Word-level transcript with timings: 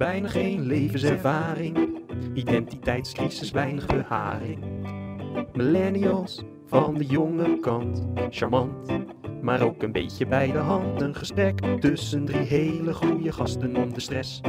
bijna 0.00 0.28
geen 0.28 0.66
levenservaring. 0.66 1.98
Identiteitscrisis, 2.34 3.50
weinig 3.50 3.86
beharing. 3.86 4.64
Millennials 5.52 6.42
van 6.66 6.94
de 6.94 7.04
jonge 7.04 7.58
kant, 7.60 8.06
charmant, 8.30 8.72
maar 9.42 9.62
ook 9.62 9.82
een 9.82 9.92
beetje 9.92 10.26
bij 10.26 10.52
de 10.52 10.58
hand. 10.58 11.00
Een 11.00 11.14
gesprek 11.14 11.60
tussen 11.80 12.24
drie 12.24 12.46
hele 12.46 12.94
goede 12.94 13.32
gasten 13.32 13.76
om 13.76 13.94
de 13.94 14.00
stress 14.00 14.40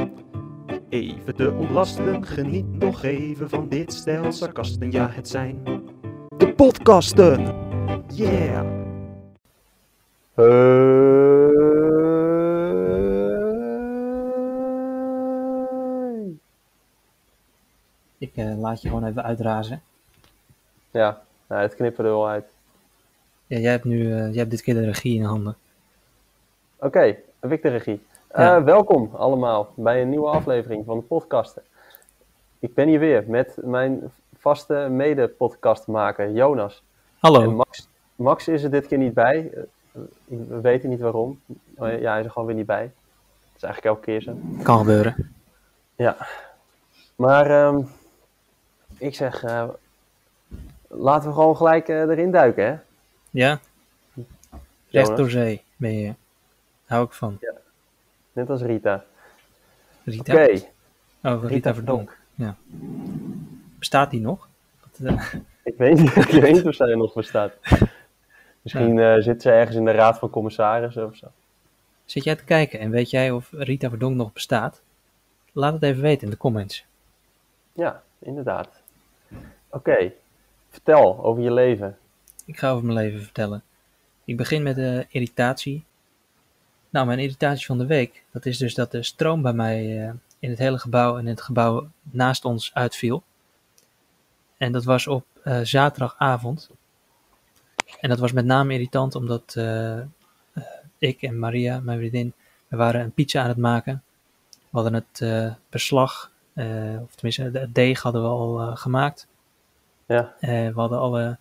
even 0.88 1.34
te 1.34 1.52
ontlasten. 1.52 2.26
Geniet 2.26 2.78
nog 2.78 3.02
even 3.02 3.48
van 3.48 3.68
dit 3.68 3.92
stel 3.92 4.32
sarcasten, 4.32 4.90
ja 4.90 5.10
het 5.10 5.28
zijn 5.28 5.62
de 6.36 6.52
podcasten. 6.54 7.54
Yeah! 8.14 8.66
Hey. 10.34 11.01
Ik 18.32 18.44
eh, 18.44 18.58
laat 18.58 18.82
je 18.82 18.88
gewoon 18.88 19.04
even 19.04 19.22
uitrazen. 19.22 19.82
Ja, 20.90 21.22
nou, 21.46 21.62
het 21.62 21.74
knippen 21.74 22.04
er 22.04 22.10
wel 22.10 22.28
uit. 22.28 22.44
Ja, 23.46 23.58
jij 23.58 23.70
hebt 23.70 23.84
nu 23.84 24.12
eh, 24.12 24.28
jij 24.28 24.38
hebt 24.38 24.50
dit 24.50 24.62
keer 24.62 24.74
de 24.74 24.84
regie 24.84 25.18
in 25.18 25.24
handen. 25.24 25.56
Oké, 26.78 27.16
heb 27.40 27.52
ik 27.52 27.62
de 27.62 27.68
regie. 27.68 28.02
Ja. 28.34 28.56
Eh, 28.56 28.64
welkom 28.64 29.10
allemaal 29.14 29.68
bij 29.74 30.02
een 30.02 30.08
nieuwe 30.08 30.28
aflevering 30.28 30.84
van 30.84 30.96
de 30.96 31.02
podcasten. 31.02 31.62
Ik 32.58 32.74
ben 32.74 32.88
hier 32.88 32.98
weer 32.98 33.24
met 33.26 33.56
mijn 33.62 34.12
vaste 34.38 34.74
mede-podcastmaker 34.90 36.30
Jonas. 36.30 36.82
Hallo. 37.18 37.42
En 37.42 37.54
Max, 37.54 37.88
Max 38.14 38.48
is 38.48 38.62
er 38.62 38.70
dit 38.70 38.86
keer 38.86 38.98
niet 38.98 39.14
bij. 39.14 39.52
We 40.24 40.60
weten 40.60 40.88
niet 40.88 41.00
waarom. 41.00 41.40
Oh 41.76 42.00
ja, 42.00 42.10
hij 42.10 42.18
is 42.18 42.24
er 42.24 42.30
gewoon 42.30 42.46
weer 42.46 42.56
niet 42.56 42.66
bij. 42.66 42.82
Dat 42.82 43.56
is 43.56 43.62
eigenlijk 43.62 43.94
elke 43.94 44.04
keer 44.04 44.22
zo. 44.22 44.36
Kan 44.62 44.78
gebeuren. 44.78 45.34
Ja. 45.96 46.16
Maar 47.16 47.50
ehm, 47.50 47.82
ik 49.02 49.14
zeg, 49.14 49.44
eh, 49.44 49.68
laten 50.88 51.28
we 51.28 51.34
gewoon 51.34 51.56
gelijk 51.56 51.88
eh, 51.88 52.00
erin 52.00 52.30
duiken, 52.30 52.66
hè? 52.66 52.76
Ja? 53.30 53.60
Recht 54.90 55.16
door 55.16 55.30
zee 55.30 55.62
ben 55.76 55.98
je. 55.98 56.14
Hou 56.84 57.04
ik 57.04 57.12
van. 57.12 57.38
Net 58.32 58.50
als 58.50 58.62
Rita. 58.62 59.04
Rita. 60.04 60.32
Oké, 60.32 60.60
Oh, 61.22 61.40
Rita, 61.40 61.46
Rita 61.46 61.74
Verdonk. 61.74 62.18
Ja. 62.34 62.56
Bestaat 63.78 64.10
die 64.10 64.20
nog? 64.20 64.48
Wat, 64.80 65.14
eh, 65.14 65.34
ik 65.72 65.74
weet 65.76 65.98
niet, 65.98 66.16
ik 66.16 66.40
weet 66.40 66.52
niet 66.52 66.66
of 66.66 66.74
zij 66.74 66.88
er 66.88 66.96
nog 66.96 67.14
bestaat. 67.14 67.52
Misschien 68.62 69.22
zit 69.22 69.42
ze 69.42 69.50
ergens 69.50 69.76
in 69.76 69.84
de 69.84 69.90
raad 69.90 70.18
van 70.18 70.30
commissarissen 70.30 71.06
of 71.06 71.16
zo. 71.16 71.26
zit 72.04 72.24
jij 72.24 72.36
te 72.36 72.44
kijken 72.44 72.78
en 72.78 72.90
weet 72.90 73.10
jij 73.10 73.30
of 73.30 73.48
Rita 73.52 73.88
Verdonk 73.88 74.16
nog 74.16 74.32
bestaat? 74.32 74.82
Laat 75.52 75.72
het 75.72 75.82
even 75.82 76.02
weten 76.02 76.24
in 76.24 76.30
de 76.30 76.36
comments. 76.36 76.84
Ja, 77.72 78.02
inderdaad. 78.18 78.81
Oké, 79.70 80.12
vertel 80.70 81.24
over 81.24 81.42
je 81.42 81.52
leven. 81.52 81.98
Ik 82.44 82.58
ga 82.58 82.70
over 82.70 82.84
mijn 82.84 82.98
leven 82.98 83.22
vertellen. 83.22 83.62
Ik 84.24 84.36
begin 84.36 84.62
met 84.62 84.74
de 84.74 85.06
irritatie. 85.08 85.84
Nou, 86.90 87.06
mijn 87.06 87.18
irritatie 87.18 87.66
van 87.66 87.78
de 87.78 87.86
week, 87.86 88.24
dat 88.30 88.46
is 88.46 88.58
dus 88.58 88.74
dat 88.74 88.90
de 88.90 89.02
stroom 89.02 89.42
bij 89.42 89.52
mij 89.52 90.02
eh, 90.02 90.12
in 90.38 90.50
het 90.50 90.58
hele 90.58 90.78
gebouw 90.78 91.14
en 91.14 91.22
in 91.22 91.30
het 91.30 91.42
gebouw 91.42 91.88
naast 92.02 92.44
ons 92.44 92.74
uitviel. 92.74 93.22
En 94.56 94.72
dat 94.72 94.84
was 94.84 95.06
op 95.06 95.24
eh, 95.42 95.60
zaterdagavond. 95.62 96.70
En 98.00 98.08
dat 98.08 98.18
was 98.18 98.32
met 98.32 98.44
name 98.44 98.72
irritant 98.72 99.14
omdat 99.14 99.54
eh, 99.56 100.00
ik 100.98 101.22
en 101.22 101.38
Maria, 101.38 101.80
mijn 101.80 101.98
vriendin, 101.98 102.32
we 102.68 102.76
waren 102.76 103.00
een 103.00 103.12
pizza 103.12 103.42
aan 103.42 103.48
het 103.48 103.56
maken. 103.56 104.02
We 104.50 104.78
hadden 104.78 104.94
het 104.94 105.24
beslag, 105.70 106.31
of 107.02 107.14
tenminste 107.14 107.58
het 107.58 107.74
deeg 107.74 108.02
hadden 108.02 108.22
we 108.22 108.28
al 108.28 108.60
eh, 108.60 108.76
gemaakt. 108.76 109.26
Ja, 110.06 110.34
Eh, 110.40 110.50
we 110.50 110.72
hadden 110.74 110.98
alle, 110.98 111.36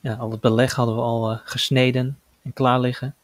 ja, 0.00 0.14
al 0.14 0.30
het 0.30 0.40
beleg 0.40 0.74
hadden 0.74 0.94
we 0.94 1.00
al 1.00 1.30
eh, 1.30 1.38
gesneden 1.44 2.18
en 2.42 2.52
klaar 2.52 2.80
liggen. 2.80 3.14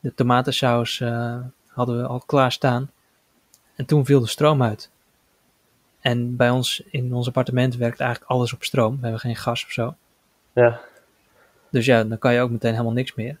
De 0.00 0.14
tomatensaus 0.14 1.00
eh, 1.00 1.38
hadden 1.66 2.00
we 2.00 2.06
al 2.06 2.20
klaar 2.26 2.52
staan. 2.52 2.90
En 3.74 3.86
toen 3.86 4.04
viel 4.04 4.20
de 4.20 4.26
stroom 4.26 4.62
uit. 4.62 4.90
En 6.00 6.36
bij 6.36 6.50
ons 6.50 6.82
in 6.90 7.14
ons 7.14 7.26
appartement 7.26 7.76
werkt 7.76 8.00
eigenlijk 8.00 8.30
alles 8.30 8.52
op 8.52 8.64
stroom. 8.64 8.94
We 8.96 9.02
hebben 9.02 9.20
geen 9.20 9.36
gas 9.36 9.64
of 9.64 9.70
zo. 9.70 9.94
ja, 10.52 10.80
Dus 11.70 11.84
ja, 11.86 12.04
dan 12.04 12.18
kan 12.18 12.34
je 12.34 12.40
ook 12.40 12.50
meteen 12.50 12.72
helemaal 12.72 12.92
niks 12.92 13.14
meer. 13.14 13.38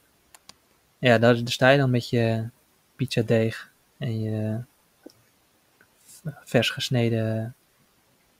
Ja, 0.98 1.18
daar, 1.18 1.34
daar 1.34 1.48
sta 1.48 1.68
je 1.68 1.78
dan 1.78 1.90
met 1.90 2.08
je 2.08 2.48
pizzadeeg 2.96 3.70
en 3.98 4.20
je 4.20 4.58
vers 6.44 6.70
gesneden 6.70 7.54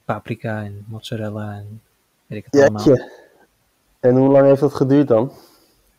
paprika 0.05 0.63
en 0.63 0.85
mozzarella 0.87 1.53
en 1.53 1.81
weet 2.25 2.39
ik 2.39 2.45
het 2.51 2.61
allemaal. 2.61 2.97
En 3.99 4.15
hoe 4.15 4.29
lang 4.29 4.45
heeft 4.45 4.59
dat 4.59 4.73
geduurd 4.73 5.07
dan? 5.07 5.31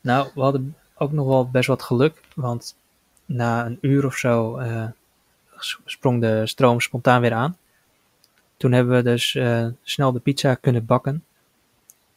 Nou, 0.01 0.29
we 0.35 0.41
hadden 0.41 0.77
ook 0.97 1.13
nog 1.13 1.27
wel 1.27 1.51
best 1.51 1.69
wat 1.69 1.83
geluk, 1.83 2.23
want 2.35 2.77
na 3.25 3.67
een 3.67 3.79
uur 3.81 4.07
of 4.07 4.15
zo 4.15 4.57
eh, 4.57 4.85
sprong 5.85 6.21
de 6.21 6.47
stroom 6.47 6.81
spontaan 6.81 7.21
weer 7.21 7.33
aan. 7.33 7.57
Toen 8.57 8.73
hebben 8.73 8.97
we 8.97 9.03
dus 9.03 9.35
eh, 9.35 9.67
snel 9.83 10.13
de 10.13 10.21
pizza 10.21 10.55
kunnen 10.55 10.87
bakken. 10.87 11.25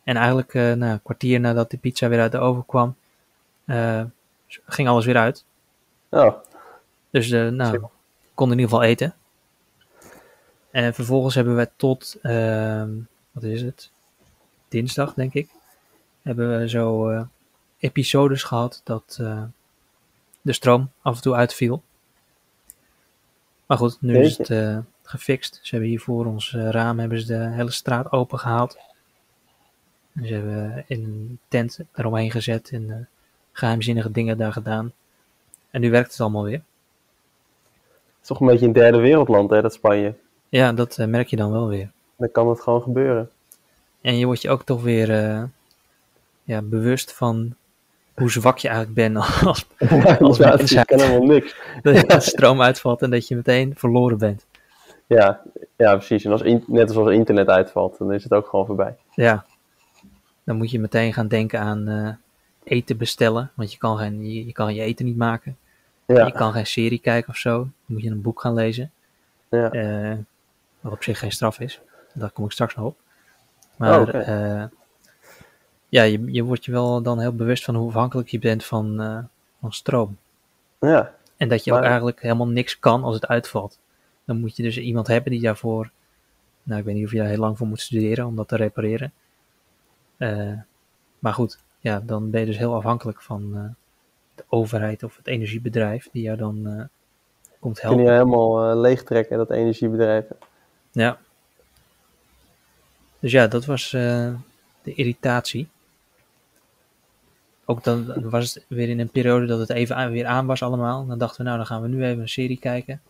En 0.04 0.16
eigenlijk 0.16 0.54
nou, 0.54 0.82
een 0.82 1.02
kwartier 1.02 1.40
nadat 1.40 1.72
de 1.72 1.78
pizza 1.78 2.08
weer 2.08 2.20
uit 2.20 2.32
de 2.32 2.38
oven 2.38 2.66
kwam, 2.66 2.96
ging 4.66 4.88
alles 4.88 5.06
weer 5.06 5.18
uit. 5.18 5.46
Oh, 6.10 6.34
Dus 7.10 7.30
nou, 7.30 7.72
we 7.72 7.88
konden 8.34 8.58
in 8.58 8.64
ieder 8.64 8.76
geval 8.76 8.84
eten. 8.84 9.16
En 10.72 10.94
vervolgens 10.94 11.36
hebben 11.36 11.56
we 11.56 11.70
tot, 11.76 12.18
ehm, 12.22 12.90
wat 13.32 13.44
is 13.44 13.62
het? 13.62 13.92
Dinsdag, 14.68 15.14
denk 15.14 15.34
ik. 15.34 15.50
Hebben 16.22 16.60
we 16.60 16.70
zo 16.70 17.10
eh, 17.10 17.22
episodes 17.78 18.44
gehad 18.44 18.82
dat 18.84 19.18
eh, 19.22 19.44
de 20.42 20.54
stroom 20.54 20.92
af 21.02 21.16
en 21.16 21.22
toe 21.22 21.36
uitviel. 21.36 21.84
Maar 23.70 23.78
goed, 23.78 23.98
nu 24.02 24.18
is 24.18 24.38
het 24.38 24.50
eh, 24.50 24.78
gefixt. 25.04 25.60
Ze 25.62 25.70
hebben 25.70 25.90
hier 25.90 26.00
voor 26.00 26.26
ons 26.26 26.54
raam 26.54 27.00
hebben 27.00 27.20
ze 27.20 27.26
de 27.26 27.50
hele 27.50 27.72
straat 27.72 28.12
open 28.12 28.40
gehaald. 28.40 28.78
En 30.14 30.28
ze 30.28 30.34
hebben 30.34 30.84
in 30.88 31.04
een 31.04 31.40
tent 31.48 31.80
eromheen 31.94 32.32
gezet 32.32 32.70
en 32.70 32.90
eh, 32.90 32.96
geheimzinnige 33.52 34.12
dingen 34.12 34.38
daar 34.38 34.52
gedaan. 34.52 34.94
En 35.70 35.82
nu 35.82 35.92
werkt 35.92 36.12
het 36.12 36.20
allemaal 36.20 36.44
weer. 36.44 36.62
het 36.62 38.22
is 38.22 38.28
toch 38.28 38.40
een 38.40 38.48
beetje 38.48 38.66
een 38.66 38.74
derde 38.74 38.98
wereldland, 38.98 39.50
hè, 39.50 39.62
dat 39.62 39.74
Spanje. 39.74 40.14
Ja, 40.50 40.74
dat 40.74 40.98
eh, 40.98 41.08
merk 41.08 41.28
je 41.28 41.36
dan 41.36 41.52
wel 41.52 41.68
weer. 41.68 41.92
Dan 42.18 42.32
kan 42.32 42.50
het 42.50 42.62
gewoon 42.62 42.82
gebeuren. 42.82 43.30
En 44.02 44.18
je 44.18 44.26
wordt 44.26 44.42
je 44.42 44.50
ook 44.50 44.64
toch 44.64 44.82
weer 44.82 45.12
eh, 45.12 45.44
ja, 46.44 46.62
bewust 46.62 47.14
van 47.14 47.56
hoe 48.14 48.32
zwak 48.32 48.58
je 48.58 48.68
eigenlijk 48.68 48.98
bent 48.98 49.18
als, 49.46 49.66
als 50.20 50.38
ja, 50.38 50.56
mens. 50.56 50.72
ik 50.72 50.86
kan 50.86 51.00
helemaal 51.00 51.28
niks. 51.28 51.56
dat 51.82 52.12
je 52.12 52.20
stroom 52.20 52.62
uitvalt 52.62 53.02
en 53.02 53.10
dat 53.10 53.28
je 53.28 53.36
meteen 53.36 53.74
verloren 53.76 54.18
bent. 54.18 54.46
Ja, 55.08 55.42
ja 55.76 55.96
precies. 55.96 56.26
En 56.26 56.32
als 56.32 56.42
in- 56.42 56.64
net 56.68 56.88
als 56.88 56.98
als 56.98 57.10
internet 57.12 57.48
uitvalt, 57.48 57.98
dan 57.98 58.14
is 58.14 58.24
het 58.24 58.34
ook 58.34 58.48
gewoon 58.48 58.66
voorbij. 58.66 58.96
Ja, 59.14 59.46
dan 60.44 60.58
moet 60.58 60.72
je 60.72 60.80
meteen 60.80 61.14
gaan 61.14 61.28
denken 61.28 61.60
aan 61.60 61.88
eh, 61.88 62.10
eten 62.64 62.98
bestellen, 62.98 63.52
want 63.56 63.72
je 63.72 63.78
kan, 63.78 63.98
geen, 63.98 64.32
je, 64.34 64.46
je 64.46 64.52
kan 64.52 64.74
je 64.74 64.82
eten 64.82 65.06
niet 65.06 65.18
maken. 65.18 65.58
Je 66.06 66.14
Ja, 66.14 66.30
kan 66.30 66.52
geen 66.54 66.68
serie 66.68 67.00
kijken 67.00 67.30
of 67.30 67.38
zo. 67.38 67.58
Dan 67.58 67.72
moet 67.86 68.02
je 68.04 68.10
een 68.10 68.22
boek 68.22 68.42
gaan 68.42 68.54
lezen. 68.54 68.92
ja. 69.50 70.18
Wat 70.82 70.92
op 70.92 71.04
zich 71.04 71.20
geen 71.20 71.32
straf 71.32 71.60
is. 71.60 71.82
Daar 72.14 72.32
kom 72.32 72.46
ik 72.46 72.52
straks 72.52 72.76
nog 72.76 72.86
op. 72.86 72.98
Maar 73.76 74.02
Oh, 74.02 74.28
eh, 74.28 74.64
ja, 75.90 76.04
je, 76.04 76.32
je 76.32 76.44
wordt 76.44 76.66
je 76.66 76.72
wel 76.72 77.02
dan 77.02 77.20
heel 77.20 77.36
bewust 77.36 77.64
van 77.66 77.76
hoe 77.76 77.88
afhankelijk 77.88 78.28
je 78.28 78.40
bent 78.40 78.66
van, 78.66 79.02
eh, 79.02 79.18
van 79.60 79.72
stroom. 79.72 80.18
ja. 80.80 81.18
En 81.38 81.50
dat 81.50 81.64
je 81.64 81.74
ook 81.74 81.84
eigenlijk 81.84 82.22
helemaal 82.22 82.48
niks 82.48 82.80
kan 82.80 83.04
als 83.04 83.16
het 83.16 83.28
uitvalt. 83.28 83.80
Dan 84.26 84.40
moet 84.40 84.56
je 84.56 84.64
dus 84.64 84.78
iemand 84.78 85.08
hebben 85.08 85.32
die 85.32 85.42
daarvoor, 85.42 85.92
nou 86.64 86.80
ik 86.80 86.86
weet 86.86 86.96
niet 86.96 87.06
of 87.06 87.12
je 87.12 87.18
daar 87.18 87.28
heel 87.28 87.38
lang 87.40 87.58
voor 87.58 87.68
moet 87.68 87.82
studeren 87.82 88.26
om 88.26 88.36
dat 88.36 88.48
te 88.48 88.56
repareren. 88.56 89.14
Eh, 90.18 90.54
maar 91.20 91.34
goed, 91.34 91.60
ja, 91.80 92.00
dan 92.06 92.30
ben 92.30 92.40
je 92.40 92.46
dus 92.46 92.58
heel 92.58 92.76
afhankelijk 92.76 93.22
van 93.22 93.76
de 94.36 94.44
overheid 94.50 95.04
of 95.04 95.18
het 95.18 95.28
energiebedrijf 95.28 96.10
die 96.12 96.24
jou 96.24 96.38
dan 96.38 96.90
komt 97.60 97.80
Kun 97.80 97.90
je 97.90 97.96
helpen. 97.96 98.14
helemaal 98.14 98.76
leegtrekken, 98.78 99.38
dat 99.38 99.50
energiebedrijf. 99.52 100.26
Ja. 100.92 101.18
Dus 103.20 103.32
ja, 103.32 103.48
dat 103.48 103.66
was 103.66 103.94
eh, 103.94 104.34
de 104.82 104.94
irritatie. 104.94 105.68
Ook 107.66 107.84
dan 107.84 108.30
was 108.30 108.54
het 108.54 108.66
weer 108.68 108.90
in 108.90 109.00
een 109.00 109.10
periode 109.10 109.46
dat 109.46 109.60
het 109.60 109.70
even 109.70 109.96
aan- 109.96 110.12
weer 110.12 110.26
aan 110.26 110.46
was 110.46 110.64
allemaal. 110.64 111.06
Dan 111.06 111.18
dachten 111.18 111.38
we, 111.38 111.44
nou 111.44 111.58
dan 111.58 111.66
gaan 111.66 111.82
we 111.82 111.88
nu 111.88 112.04
even 112.06 112.22
een 112.22 112.30
serie 112.30 112.60
kijken. 112.60 113.02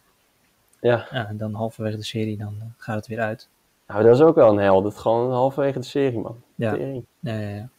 Ja, 0.82 1.08
Ja, 1.12 1.28
en 1.28 1.38
dan 1.38 1.54
halverwege 1.54 1.98
de 1.98 2.04
serie, 2.04 2.38
dan 2.38 2.56
eh, 2.60 2.66
gaat 2.78 2.96
het 2.96 3.08
weer 3.08 3.20
uit. 3.20 3.48
nou, 3.88 4.04
dat 4.04 4.16
is 4.16 4.22
ook 4.22 4.36
wel 4.36 4.52
een 4.52 4.58
hel. 4.58 4.82
Dat 4.82 4.98
gewoon 4.98 5.32
halverwege 5.32 5.80
de 5.80 5.86
serie, 5.86 6.20
man. 6.20 6.42
Ja. 6.56 6.72
Tering. 6.72 7.06
Ja, 7.20 7.34
ja, 7.40 7.50
ja. 7.50 7.70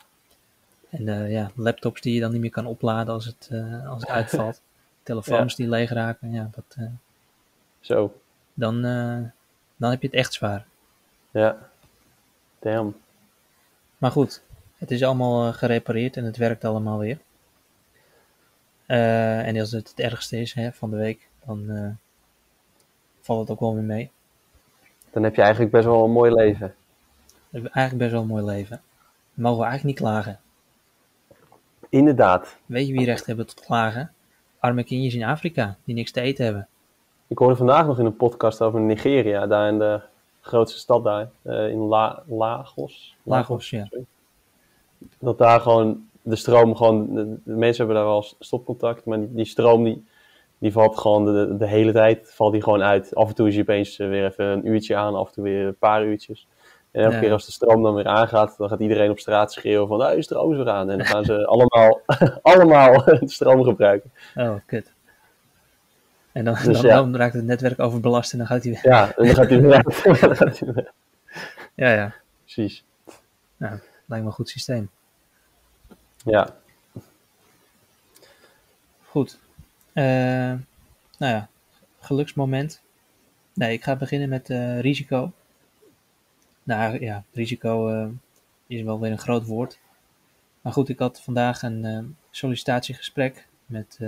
En 0.91 1.09
eh, 1.09 1.31
ja, 1.33 1.51
laptops 1.55 2.01
die 2.01 2.15
je 2.15 2.21
dan 2.21 2.33
niet 2.33 2.41
meer 2.41 2.51
kan 2.51 2.67
opladen 2.67 3.15
als 3.15 3.25
het, 3.27 3.51
als 3.89 4.01
het 4.01 4.11
uitvalt. 4.11 4.61
Telefoons 5.03 5.57
die 5.57 5.69
leeg 5.69 5.91
raken, 5.91 6.33
ja, 6.33 6.51
dat, 6.55 6.77
Zo. 7.81 8.15
dan, 8.55 8.85
dan 9.81 9.91
heb 9.91 10.01
je 10.01 10.07
het 10.07 10.17
echt 10.17 10.33
zwaar. 10.33 10.67
Ja. 11.31 11.59
Damn. 12.59 12.97
Maar 13.99 14.11
goed, 14.11 14.43
het 14.79 14.91
is 14.91 15.03
allemaal 15.03 15.47
eh, 15.47 15.55
gerepareerd 15.55 16.17
en 16.17 16.25
het 16.25 16.37
werkt 16.37 16.65
allemaal 16.65 16.99
weer. 16.99 17.19
Eh, 18.87 19.47
en 19.47 19.61
als 19.61 19.73
het 19.73 19.89
het 19.89 20.01
ergste 20.01 20.41
is 20.41 20.53
hè, 20.53 20.73
van 20.73 20.91
de 20.91 20.97
week, 20.97 21.29
dan 21.47 21.71
eh, 21.71 21.91
valt 23.21 23.41
het 23.41 23.51
ook 23.51 23.61
wel 23.61 23.75
weer 23.75 23.83
mee. 23.83 24.11
Dan 25.11 25.23
heb 25.23 25.35
je 25.35 25.43
eigenlijk 25.43 25.73
best 25.73 25.85
wel 25.85 26.05
een 26.05 26.11
mooi 26.11 26.35
leven. 26.35 26.75
Eigenlijk 27.53 27.97
best 27.97 28.11
wel 28.11 28.21
een 28.21 28.27
mooi 28.27 28.45
leven. 28.45 28.81
Dan 29.35 29.45
mogen 29.45 29.59
we 29.59 29.67
eigenlijk 29.67 30.01
niet 30.01 30.09
klagen. 30.09 30.41
Inderdaad. 31.89 32.57
Weet 32.67 32.87
je 32.87 32.93
wie 32.93 33.05
recht 33.05 33.27
hebben 33.27 33.47
tot 33.47 33.61
klagen? 33.61 34.13
Arme 34.59 34.85
kindjes 34.85 35.15
in 35.15 35.25
Afrika, 35.25 35.77
die 35.85 35.95
niks 35.95 36.11
te 36.11 36.21
eten 36.21 36.45
hebben. 36.45 36.69
Ik 37.31 37.39
hoorde 37.39 37.57
vandaag 37.57 37.87
nog 37.87 37.99
in 37.99 38.05
een 38.07 38.17
podcast 38.17 38.63
over 38.63 38.81
Nigeria, 38.81 39.47
daar 39.47 39.69
in 39.69 39.79
de 39.79 40.01
grootste 40.41 40.79
stad 40.79 41.05
daar, 41.05 41.29
eh, 41.43 41.69
in 41.69 41.79
La- 41.79 42.23
Lagos. 42.27 43.17
Lagos, 43.23 43.71
ja. 43.71 43.85
sorry. 43.85 44.05
Dat 45.19 45.39
daar 45.39 45.61
gewoon 45.61 46.09
de 46.23 46.37
stroom 46.37 46.77
gewoon, 46.77 47.15
de, 47.15 47.37
de 47.45 47.53
mensen 47.55 47.85
hebben 47.85 48.03
daar 48.03 48.13
wel 48.13 48.25
stopcontact, 48.39 49.05
maar 49.05 49.19
die, 49.19 49.35
die 49.35 49.45
stroom 49.45 49.85
die, 49.85 50.05
die 50.59 50.73
valt 50.73 50.99
gewoon 50.99 51.25
de, 51.25 51.57
de 51.57 51.67
hele 51.67 51.93
tijd 51.93 52.33
valt 52.35 52.53
die 52.53 52.63
gewoon 52.63 52.83
uit. 52.83 53.15
Af 53.15 53.29
en 53.29 53.35
toe 53.35 53.49
is 53.49 53.55
je 53.55 53.61
opeens 53.61 53.99
eh, 53.99 54.09
weer 54.09 54.25
even 54.25 54.45
een 54.45 54.67
uurtje 54.67 54.97
aan, 54.97 55.15
af 55.15 55.27
en 55.29 55.33
toe 55.35 55.45
weer 55.45 55.67
een 55.67 55.77
paar 55.79 56.05
uurtjes. 56.05 56.47
En 56.91 57.03
elke 57.03 57.15
Ja. 57.15 57.21
keer 57.21 57.33
als 57.33 57.47
de 57.47 57.53
stroom 57.53 57.83
dan 57.83 57.95
weer 57.95 58.07
aangaat, 58.07 58.55
dan 58.59 58.69
gaat 58.69 58.81
iedereen 58.81 59.11
op 59.11 59.19
straat 59.19 59.53
schreeuwen 59.53 59.89
van, 59.89 59.99
nou, 59.99 60.17
je 60.17 60.23
stroom 60.23 60.51
is 60.51 60.57
weer 60.57 60.71
aan. 60.71 60.91
En 60.91 60.97
dan 60.99 61.07
gaan 61.07 61.25
ze 61.25 61.47
allemaal, 61.55 62.01
allemaal 62.43 63.05
de 63.21 63.21
stroom 63.31 63.63
gebruiken. 63.65 64.11
Oh, 64.37 64.55
kut. 64.67 64.93
En 66.33 66.45
dan, 66.45 66.55
Dus 66.55 66.65
dan, 66.65 66.87
ja. 66.87 66.95
dan 66.95 67.17
raakt 67.17 67.35
het 67.35 67.45
netwerk 67.45 67.79
overbelast 67.81 68.33
en 68.33 68.39
dan 68.39 68.47
gaat 68.47 68.63
hij 68.63 68.73
weer. 68.73 68.81
Ja, 68.93 69.17
en 69.17 69.27
dan 69.27 69.35
gaat 69.35 69.49
hij 69.49 69.61
weer 69.61 69.73
uit. 69.75 70.03
Dan 70.21 70.37
gaat 70.37 70.59
hij 70.59 70.73
weer- 70.73 70.93
Ja, 71.75 71.93
ja. 71.93 72.15
Precies. 72.45 72.85
Lijkt 73.59 73.85
me 74.07 74.17
een 74.17 74.33
goed 74.33 74.49
systeem. 74.49 74.91
Ja, 76.25 76.57
Goed. 79.07 79.39
Eh, 79.93 80.05
nou 80.05 80.59
ja, 81.19 81.49
geluksmoment. 82.01 82.81
Nee, 83.55 83.73
ik 83.73 83.83
ga 83.85 83.97
beginnen 83.97 84.29
met 84.29 84.51
eh, 84.51 84.81
risico. 84.81 85.33
Nou 86.63 87.01
ja, 87.05 87.25
risico 87.33 87.89
eh, 87.89 88.07
is 88.67 88.83
wel 88.83 89.01
weer 89.01 89.11
een 89.11 89.19
groot 89.19 89.47
woord. 89.47 89.79
Maar 90.61 90.73
goed, 90.73 90.89
ik 90.89 90.99
had 90.99 91.21
vandaag 91.21 91.63
een 91.63 92.17
sollicitatiegesprek 92.31 93.47
met 93.67 93.99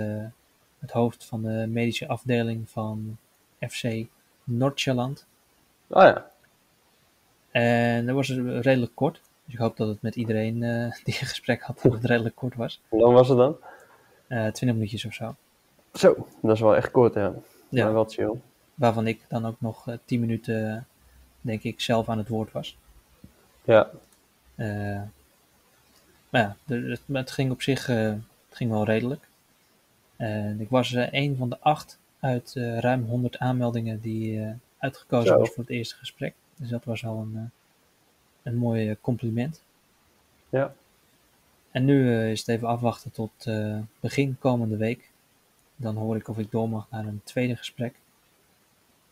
het 0.83 0.91
hoofd 0.91 1.25
van 1.25 1.41
de 1.41 1.65
medische 1.69 2.07
afdeling 2.07 2.69
van 2.69 3.17
FC 3.59 4.05
Noordjylland. 4.43 5.25
oh 5.87 6.01
ja. 6.01 6.31
En 7.51 8.05
dat 8.05 8.15
was 8.15 8.29
redelijk 8.29 8.95
kort. 8.95 9.21
Dus 9.45 9.53
ik 9.53 9.59
hoop 9.59 9.77
dat 9.77 9.87
het 9.87 10.01
met 10.01 10.15
iedereen 10.15 10.63
eh, 10.63 10.91
die 11.03 11.17
een 11.19 11.27
gesprek 11.27 11.61
had, 11.61 11.79
dat 11.81 11.93
het 11.93 12.05
redelijk 12.05 12.35
kort 12.35 12.55
was. 12.55 12.81
Hoe 12.89 13.01
lang 13.01 13.13
was 13.13 13.27
het 13.29 13.37
dan? 13.37 13.57
Eh 14.27 14.37
20 14.37 14.63
minuutjes 14.73 15.05
of 15.05 15.13
zo. 15.13 15.35
Zo, 15.93 16.27
dat 16.41 16.55
is 16.55 16.61
wel 16.61 16.75
echt 16.75 16.91
kort, 16.91 17.13
ja. 17.13 17.33
Ja. 17.69 17.83
Maar 17.83 17.93
wel 17.93 18.05
chill. 18.05 18.39
waarvan 18.75 19.07
ik 19.07 19.25
dan 19.27 19.45
ook 19.45 19.61
nog 19.61 19.87
eh, 19.87 19.95
10 20.05 20.19
minuten, 20.19 20.87
denk 21.41 21.63
ik, 21.63 21.81
zelf 21.81 22.09
aan 22.09 22.17
het 22.17 22.27
woord 22.27 22.51
was. 22.51 22.77
Ja, 23.63 23.89
maar 26.29 26.41
ja, 26.41 26.55
het, 26.65 27.01
het 27.07 27.31
ging 27.31 27.51
op 27.51 27.61
zich 27.61 27.85
het 27.85 28.21
ging 28.51 28.69
wel 28.69 28.85
redelijk. 28.85 29.27
En 30.27 30.59
ik 30.61 30.69
was 30.69 30.93
eh, 30.93 31.07
een 31.11 31.35
van 31.35 31.49
de 31.49 31.59
acht 31.59 31.99
uit 32.19 32.55
eh, 32.55 32.79
ruim 32.79 33.03
100 33.03 33.37
aanmeldingen 33.39 33.99
die 33.99 34.41
eh, 34.41 34.51
uitgekozen 34.77 35.27
Zo. 35.33 35.39
was 35.39 35.49
voor 35.49 35.63
het 35.63 35.73
eerste 35.73 35.95
gesprek. 35.95 36.33
Dus 36.55 36.69
dat 36.69 36.83
was 36.83 37.05
al 37.05 37.19
een, 37.21 37.31
eh, 37.35 37.41
een 38.43 38.55
mooi 38.57 38.89
eh, 38.89 38.95
compliment. 39.01 39.61
ja. 40.49 40.73
En 41.71 41.85
nu 41.85 42.11
eh, 42.13 42.31
is 42.31 42.39
het 42.39 42.47
even 42.47 42.67
afwachten 42.67 43.11
tot 43.11 43.31
eh, 43.45 43.79
begin 43.99 44.37
komende 44.39 44.77
week. 44.77 45.11
Dan 45.75 45.95
hoor 45.95 46.15
ik 46.15 46.27
of 46.27 46.37
ik 46.37 46.51
door 46.51 46.69
mag 46.69 46.87
naar 46.89 47.05
een 47.05 47.21
tweede 47.23 47.55
gesprek. 47.55 47.95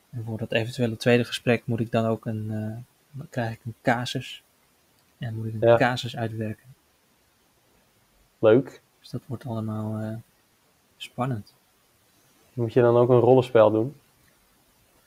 En 0.09 0.23
voor 0.23 0.37
dat 0.37 0.51
eventuele 0.51 0.97
tweede 0.97 1.23
gesprek 1.25 1.65
moet 1.65 1.79
ik 1.79 1.91
dan 1.91 2.05
ook 2.05 2.25
een, 2.25 2.51
eh, 2.51 2.77
dan 3.11 3.27
krijg 3.29 3.53
ik 3.53 3.59
een 3.65 3.75
casus. 3.81 4.43
En 5.17 5.35
moet 5.35 5.45
ik 5.45 5.53
een 5.53 5.67
Ja. 5.67 5.77
casus 5.77 6.15
uitwerken. 6.17 6.65
Leuk. 8.39 8.81
Dus 8.99 9.09
dat 9.09 9.21
wordt 9.25 9.45
allemaal 9.45 9.99
eh, 10.01 10.15
spannend. 11.03 11.53
Moet 12.53 12.73
je 12.73 12.81
dan 12.81 12.95
ook 12.97 13.09
een 13.09 13.19
rollenspel 13.19 13.71
doen? 13.71 13.95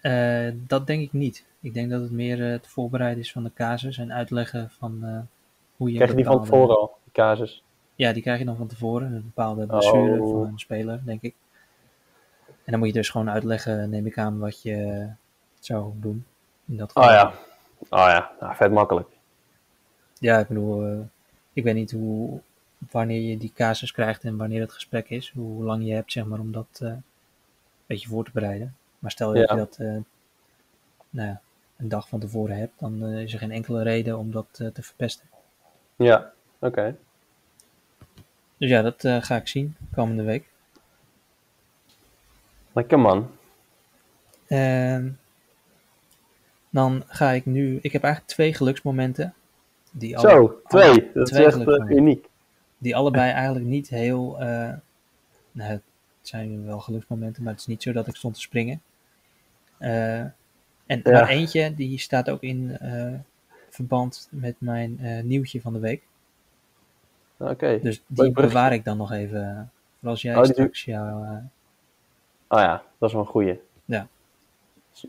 Eh, 0.00 0.49
dat 0.55 0.87
denk 0.87 1.02
ik 1.02 1.12
niet. 1.12 1.44
Ik 1.61 1.75
denk 1.75 1.91
dat 1.91 2.00
het 2.00 2.11
meer 2.11 2.44
eh, 2.44 2.50
het 2.50 2.67
voorbereiden 2.67 3.23
is 3.23 3.32
van 3.32 3.43
de 3.44 3.52
casus 3.55 3.99
en 3.99 4.12
uitleggen 4.12 4.70
van 4.70 4.99
eh, 5.05 5.19
hoe 5.76 5.88
je. 5.91 5.94
Krijg 5.94 6.11
je 6.11 6.17
die 6.17 6.25
van 6.25 6.41
tevoren 6.44 6.76
al, 6.76 6.96
die 7.05 7.12
casus? 7.12 7.62
Ja, 7.94 8.12
die 8.12 8.23
krijg 8.23 8.38
je 8.38 8.44
dan 8.44 8.56
van 8.56 8.67
tevoren. 8.67 9.12
Een 9.12 9.23
bepaalde 9.35 9.67
blessure 9.67 10.23
Oh. 10.23 10.31
van 10.32 10.46
een 10.52 10.58
speler, 10.58 11.00
denk 11.05 11.23
ik. 11.23 11.35
En 12.47 12.70
dan 12.70 12.79
moet 12.79 12.88
je 12.88 12.94
dus 12.94 13.08
gewoon 13.08 13.31
uitleggen, 13.31 13.90
neem 13.90 14.06
ik 14.06 14.19
aan, 14.19 14.38
wat 14.38 14.62
je 14.62 15.08
zou 15.61 15.93
doen. 15.97 16.25
In 16.67 16.76
dat 16.76 16.94
Oh 16.94 17.02
geval. 17.02 17.19
ja. 17.19 17.32
Oh 17.88 18.06
ja, 18.08 18.31
nou, 18.40 18.55
vet 18.56 18.70
makkelijk. 18.73 19.08
Ja, 20.19 20.38
ik 20.38 20.49
bedoel, 20.49 20.85
eh, 20.87 20.99
ik 21.52 21.64
weet 21.64 21.75
niet 21.75 21.90
hoe, 21.90 22.40
wanneer 22.90 23.20
je 23.20 23.38
die 23.38 23.52
casus 23.54 23.92
krijgt 23.92 24.25
en 24.25 24.36
wanneer 24.36 24.60
het 24.60 24.72
gesprek 24.72 25.10
is. 25.10 25.31
Hoe 25.34 25.64
lang 25.64 25.86
je 25.86 25.92
hebt, 25.92 26.12
zeg 26.12 26.25
maar, 26.25 26.38
om 26.38 26.52
dat 26.52 26.66
eh, 26.82 26.88
een 26.88 27.02
beetje 27.86 28.08
voor 28.08 28.25
te 28.25 28.31
bereiden. 28.32 28.76
Maar 28.98 29.10
stel 29.10 29.34
je 29.34 29.40
dat 29.40 29.50
je 29.50 29.56
dat 29.56 29.76
eh, 29.78 29.96
nou 31.10 31.28
ja, 31.28 31.40
een 31.76 31.88
dag 31.88 32.08
van 32.08 32.20
tevoren 32.20 32.56
hebt, 32.56 32.78
dan 32.78 33.04
eh, 33.04 33.22
is 33.22 33.32
er 33.32 33.38
geen 33.38 33.50
enkele 33.50 33.82
reden 33.82 34.19
om 34.19 34.31
dat 34.31 34.46
te 34.52 34.82
verpesten. 34.82 35.26
Ja, 35.96 36.32
oké. 36.58 36.96
Dus 38.56 38.70
ja, 38.70 38.82
dat 38.82 39.25
ga 39.25 39.37
ik 39.37 39.48
zien 39.48 39.76
komende 39.94 40.22
week. 40.22 40.48
Lekker 42.72 42.98
man. 42.98 43.30
Ehm, 44.46 45.08
dan 46.70 47.02
ga 47.06 47.30
ik 47.30 47.46
nu. 47.46 47.78
Ik 47.82 47.92
heb 47.92 48.02
eigenlijk 48.02 48.34
twee 48.34 48.54
geluksmomenten. 48.54 49.34
Die 49.90 50.19
Zo, 50.19 50.60
twee. 50.66 51.10
Dat 51.14 51.26
twee 51.26 51.46
is 51.46 51.54
echt 51.54 51.90
uniek. 51.90 52.28
Die 52.84 52.96
allebei 52.96 53.31
eigenlijk 53.32 53.66
niet 53.66 53.88
heel. 53.88 54.40
eh, 54.40 54.72
nou, 55.52 55.70
het 55.70 55.82
zijn 56.22 56.66
wel 56.66 56.78
geluksmomenten, 56.81 57.42
maar 57.42 57.52
het 57.52 57.60
is 57.60 57.66
niet 57.66 57.82
zo 57.82 57.92
dat 57.92 58.06
ik 58.06 58.16
stond 58.16 58.34
te 58.34 58.40
springen. 58.40 58.82
Eh, 59.78 60.19
en 60.20 60.32
Ja. 60.86 61.00
maar 61.04 61.28
eentje 61.28 61.75
die 61.75 61.99
staat 61.99 62.30
ook 62.30 62.42
in 62.42 62.78
eh, 62.78 63.12
verband 63.70 64.28
met 64.30 64.54
mijn 64.59 64.99
nieuwtje 65.26 65.61
van 65.61 65.73
de 65.73 65.78
week. 65.78 66.02
Oké. 67.37 67.78
Dus 67.82 68.02
die 68.06 68.32
bewaar 68.32 68.73
ik 68.73 68.85
dan 68.85 68.97
nog 68.97 69.12
even. 69.12 69.70
Voor 70.00 70.09
als 70.09 70.23
jij 70.23 70.37
Oh, 70.37 70.42
die 70.42 70.52
straks 70.52 70.85
jouw. 70.85 71.25
eh, 71.25 71.37
Oh 72.49 72.59
ja, 72.61 72.82
dat 72.99 73.09
is 73.09 73.14
wel 73.14 73.25
een 73.25 73.28
goeie. 73.30 73.61
Ja. 73.85 74.06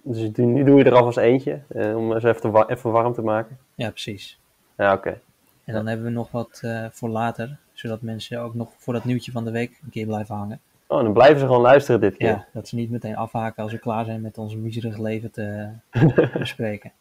Dus 0.04 0.30
nu 0.36 0.46
nu 0.46 0.64
doe 0.64 0.78
je 0.78 0.84
er 0.84 0.96
alvast 0.96 1.18
eentje, 1.18 1.62
eh, 1.68 1.98
om 1.98 2.20
ze 2.20 2.28
even, 2.30 2.52
wa- 2.52 2.68
even 2.68 2.92
warm 2.92 3.14
te 3.14 3.22
maken. 3.22 3.58
ja, 3.76 3.90
precies. 3.90 4.40
Ja, 4.78 4.94
oké. 4.94 5.20
En 5.64 5.74
dan 5.74 5.88
hebben 5.88 6.06
we 6.06 6.12
nog 6.12 6.32
wat 6.32 6.62
voor 6.92 7.10
later, 7.10 7.58
zodat 7.76 8.02
mensen 8.02 8.42
ook 8.42 8.54
nog 8.54 8.72
voor 8.78 8.94
dat 8.94 9.04
nieuwtje 9.06 9.32
van 9.32 9.44
de 9.46 9.52
week 9.52 9.80
een 9.84 9.90
keer 9.90 10.06
blijven 10.06 10.36
hangen. 10.36 10.60
Oh, 10.88 11.04
dan 11.04 11.14
blijven 11.14 11.40
ze 11.40 11.46
gewoon 11.46 11.62
luisteren 11.62 12.02
dit 12.02 12.18
keer. 12.18 12.28
Ja, 12.28 12.48
dat 12.54 12.68
ze 12.68 12.76
niet 12.76 12.90
meteen 12.90 13.16
afhaken 13.16 13.64
als 13.64 13.72
we 13.72 13.78
klaar 13.80 14.06
zijn 14.06 14.22
met 14.22 14.38
ons 14.38 14.56
miserig 14.56 14.98
leven 14.98 15.32
te 15.32 15.70
bespreken. 16.40 16.92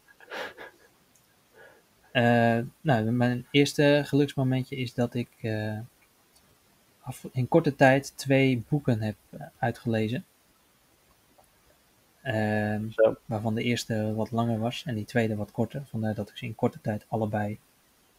Eh, 2.10 2.58
nou, 2.80 3.10
mijn 3.10 3.46
eerste 3.50 4.02
geluksmomentje 4.04 4.76
is 4.76 4.94
dat 4.94 5.14
ik 5.14 5.28
eh, 5.40 5.78
af- 7.00 7.26
in 7.32 7.48
korte 7.48 7.74
tijd 7.74 8.16
twee 8.16 8.62
boeken 8.68 9.00
heb 9.02 9.16
eh, 9.30 9.46
uitgelezen. 9.58 10.24
Ehm, 12.22 12.90
Zo. 12.90 13.16
waarvan 13.24 13.54
de 13.54 13.62
eerste 13.62 14.14
wat 14.14 14.30
langer 14.30 14.58
was 14.58 14.82
en 14.86 14.94
die 14.94 15.04
tweede 15.04 15.36
wat 15.36 15.50
korter. 15.52 15.82
Vandaar 15.90 16.14
dat 16.14 16.30
ik 16.30 16.36
ze 16.36 16.44
in 16.44 16.54
korte 16.54 16.80
tijd 16.80 17.04
allebei 17.08 17.58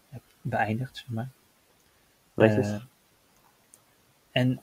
heb 0.10 0.22
beëindigd, 0.42 0.98
zeg 0.98 1.08
maar. 1.10 1.30
Netjes. 2.36 2.68
Eh, 2.72 2.82
en 4.32 4.62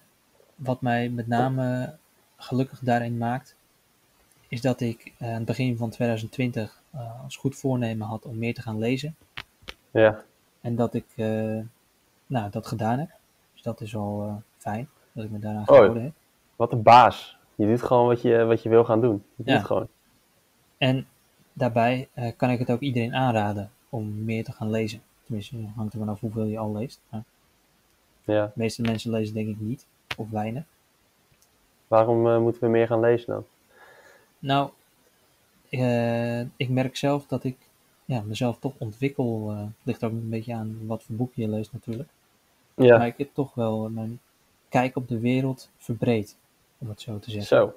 wat 0.54 0.80
mij 0.80 1.08
met 1.08 1.26
name 1.26 1.96
gelukkig 2.36 2.78
daarin 2.80 3.18
maakt, 3.18 3.56
is 4.48 4.60
dat 4.60 4.80
ik 4.80 5.12
eh, 5.18 5.28
aan 5.28 5.34
het 5.34 5.44
begin 5.44 5.76
van 5.76 5.90
2020 5.90 6.82
eh, 6.90 7.22
als 7.24 7.36
goed 7.36 7.56
voornemen 7.56 8.06
had 8.06 8.24
om 8.24 8.38
meer 8.38 8.54
te 8.54 8.62
gaan 8.62 8.78
lezen. 8.78 9.16
ja. 9.90 10.22
En 10.60 10.76
dat 10.76 10.94
ik 10.94 11.04
nou, 12.26 12.50
dat 12.50 12.66
gedaan 12.66 12.98
heb. 12.98 13.10
Dus 13.52 13.62
dat 13.62 13.80
is 13.80 13.96
al 13.96 14.42
fijn, 14.56 14.88
dat 15.12 15.24
ik 15.24 15.30
me 15.30 15.38
daaraan 15.38 15.60
Oh. 15.60 15.66
gehouden 15.66 16.02
heb. 16.02 16.12
Wat 16.56 16.72
een 16.72 16.82
baas. 16.82 17.36
Je 17.54 17.66
doet 17.66 17.82
gewoon 17.82 18.06
wat 18.06 18.22
je, 18.22 18.44
wat 18.44 18.62
je 18.62 18.68
wil 18.68 18.84
gaan 18.84 19.00
doen. 19.00 19.12
Je 19.36 19.42
doet 19.44 19.46
Ja. 19.46 19.56
het 19.56 19.66
gewoon. 19.66 19.88
En 20.78 21.06
daarbij 21.52 22.08
kan 22.36 22.50
ik 22.50 22.58
het 22.58 22.70
ook 22.70 22.80
iedereen 22.80 23.14
aanraden 23.14 23.70
om 23.88 24.24
meer 24.24 24.44
te 24.44 24.52
gaan 24.52 24.70
lezen. 24.70 25.02
Tenminste, 25.24 25.56
hangt 25.76 25.92
er 25.92 25.98
vanaf 25.98 26.20
hoeveel 26.20 26.44
je 26.44 26.58
al 26.58 26.72
leest. 26.72 27.00
Maar 27.08 27.22
Ja. 28.24 28.44
de 28.46 28.50
meeste 28.54 28.82
mensen 28.82 29.10
lezen 29.10 29.34
denk 29.34 29.48
ik 29.48 29.60
niet, 29.60 29.86
of 30.16 30.30
weinig. 30.30 30.62
Waarom 31.88 32.26
eh, 32.28 32.38
moeten 32.38 32.62
we 32.62 32.68
meer 32.68 32.86
gaan 32.86 33.00
lezen 33.00 33.26
dan? 33.32 33.44
Nou, 34.38 34.70
eh, 35.68 36.40
ik 36.40 36.68
merk 36.68 36.96
zelf 36.96 37.26
dat 37.26 37.44
ik 37.44 37.56
ja, 38.04 38.20
mezelf 38.26 38.58
toch 38.58 38.72
ontwikkel. 38.78 39.50
eh 39.50 39.64
ligt 39.82 40.04
ook 40.04 40.10
een 40.10 40.28
beetje 40.28 40.54
aan 40.54 40.78
wat 40.86 41.02
voor 41.02 41.14
boek 41.14 41.34
je 41.34 41.48
leest 41.48 41.72
natuurlijk. 41.72 42.08
Ja, 42.74 42.98
Maar 42.98 43.06
ik 43.06 43.18
heb 43.18 43.30
toch 43.34 43.54
wel 43.54 43.88
mijn 43.88 44.20
kijk 44.68 44.96
op 44.96 45.08
de 45.08 45.18
wereld 45.18 45.68
verbreed, 45.78 46.36
om 46.78 46.88
het 46.88 47.00
zo 47.00 47.18
te 47.18 47.30
zeggen, 47.30 47.56
zo. 47.56 47.74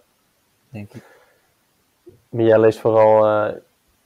denk 0.70 0.94
ik. 0.94 1.04
Maar 2.30 2.44
jij 2.44 2.60
leest 2.60 2.80
vooral 2.80 3.54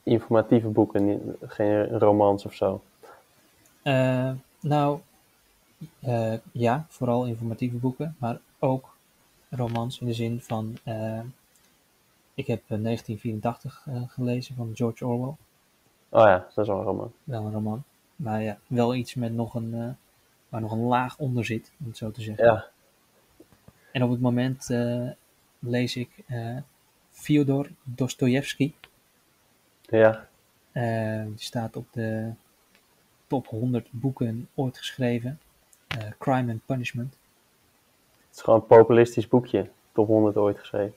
informatieve 0.04 0.68
boeken, 0.68 1.36
geen 1.42 2.00
romans 2.00 2.46
of 2.46 2.54
zo. 2.54 2.82
Nou, 4.60 5.00
eh, 6.00 6.34
ja, 6.52 6.86
vooral 6.90 7.26
informatieve 7.26 7.76
boeken, 7.78 8.16
maar 8.20 8.40
ook 8.60 8.98
romans 9.50 10.00
in 10.00 10.06
de 10.08 10.14
zin 10.14 10.42
van. 10.42 10.78
eh, 10.84 11.22
ik 12.34 12.48
heb 12.48 12.62
eh, 12.68 12.78
1984 12.82 13.84
eh, 13.88 14.02
gelezen 14.08 14.56
van 14.56 14.72
George 14.74 15.06
Orwell, 15.06 15.36
Oh 16.12 16.26
ja, 16.26 16.38
dat 16.38 16.58
is 16.58 16.68
wel 16.68 16.78
een 16.78 16.84
roman. 16.84 17.12
wel 17.24 17.46
een 17.46 17.52
roman. 17.52 17.84
Maar 18.16 18.42
ja, 18.42 18.58
wel 18.68 18.96
iets 18.96 19.14
met 19.14 19.34
nog 19.34 19.54
een, 19.54 19.98
waar 20.50 20.62
nog 20.62 20.72
een 20.72 20.80
laag 20.84 21.18
onder 21.18 21.46
zit, 21.46 21.72
om 21.80 21.88
het 21.88 21.98
zo 21.98 22.12
te 22.12 22.22
zeggen. 22.22 22.46
Ja, 22.46 22.68
En 23.92 24.04
op 24.04 24.10
het 24.10 24.20
moment 24.20 24.68
lees 25.60 25.96
ik 25.96 26.10
Fyodor 27.10 27.70
Dostoevsky. 27.84 28.74
ja, 29.82 30.28
die 31.26 31.34
staat 31.38 31.76
op 31.76 31.88
de 31.94 32.32
top 33.28 33.48
100 33.48 33.88
boeken 33.92 34.48
ooit 34.56 34.78
geschreven. 34.78 35.40
Eh, 35.98 35.98
Crime 36.18 36.52
and 36.52 36.66
Punishment. 36.66 37.18
het 38.28 38.38
is 38.38 38.42
gewoon 38.42 38.60
een 38.60 38.66
populistisch 38.66 39.28
boekje. 39.28 39.70
Top 39.92 40.08
100 40.08 40.36
ooit 40.36 40.60
geschreven. 40.60 40.94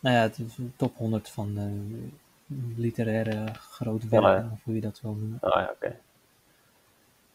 Nou 0.00 0.16
ja, 0.16 0.22
het 0.22 0.38
is 0.38 0.58
top 0.76 0.96
100 0.96 1.28
van 1.30 1.58
eh, 1.58 2.56
literaire 2.76 3.46
grote 3.54 4.08
werken, 4.08 4.30
ja. 4.30 4.50
of 4.52 4.64
hoe 4.64 4.74
je 4.74 4.80
dat 4.80 5.00
wil 5.00 5.14
noemen. 5.14 5.38
Oh 5.40 5.50
ja, 5.54 5.70
oké. 5.74 5.96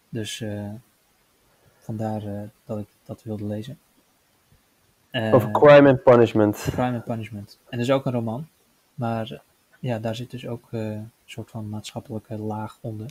Dus 0.10 0.42
eh, 0.42 0.70
vandaar 1.78 2.22
dat 2.66 2.80
ik 2.80 2.88
dat 3.04 3.24
wilde 3.24 3.46
lezen. 3.46 3.80
Eh, 5.16 5.34
Over 5.34 5.52
Crime 5.52 5.90
and 5.90 6.04
Punishment. 6.04 6.58
Crime 6.72 6.96
and 6.96 7.04
Punishment. 7.04 7.60
En 7.70 7.78
dat 7.78 7.88
is 7.88 7.94
ook 7.94 8.06
een 8.06 8.12
roman. 8.12 8.48
Maar 8.94 9.42
ja, 9.80 10.00
daar 10.00 10.16
zit 10.16 10.32
dus 10.32 10.48
ook 10.48 10.68
een 10.72 11.12
soort 11.26 11.50
van 11.50 11.70
maatschappelijke 11.70 12.38
laag 12.38 12.78
onder. 12.82 13.10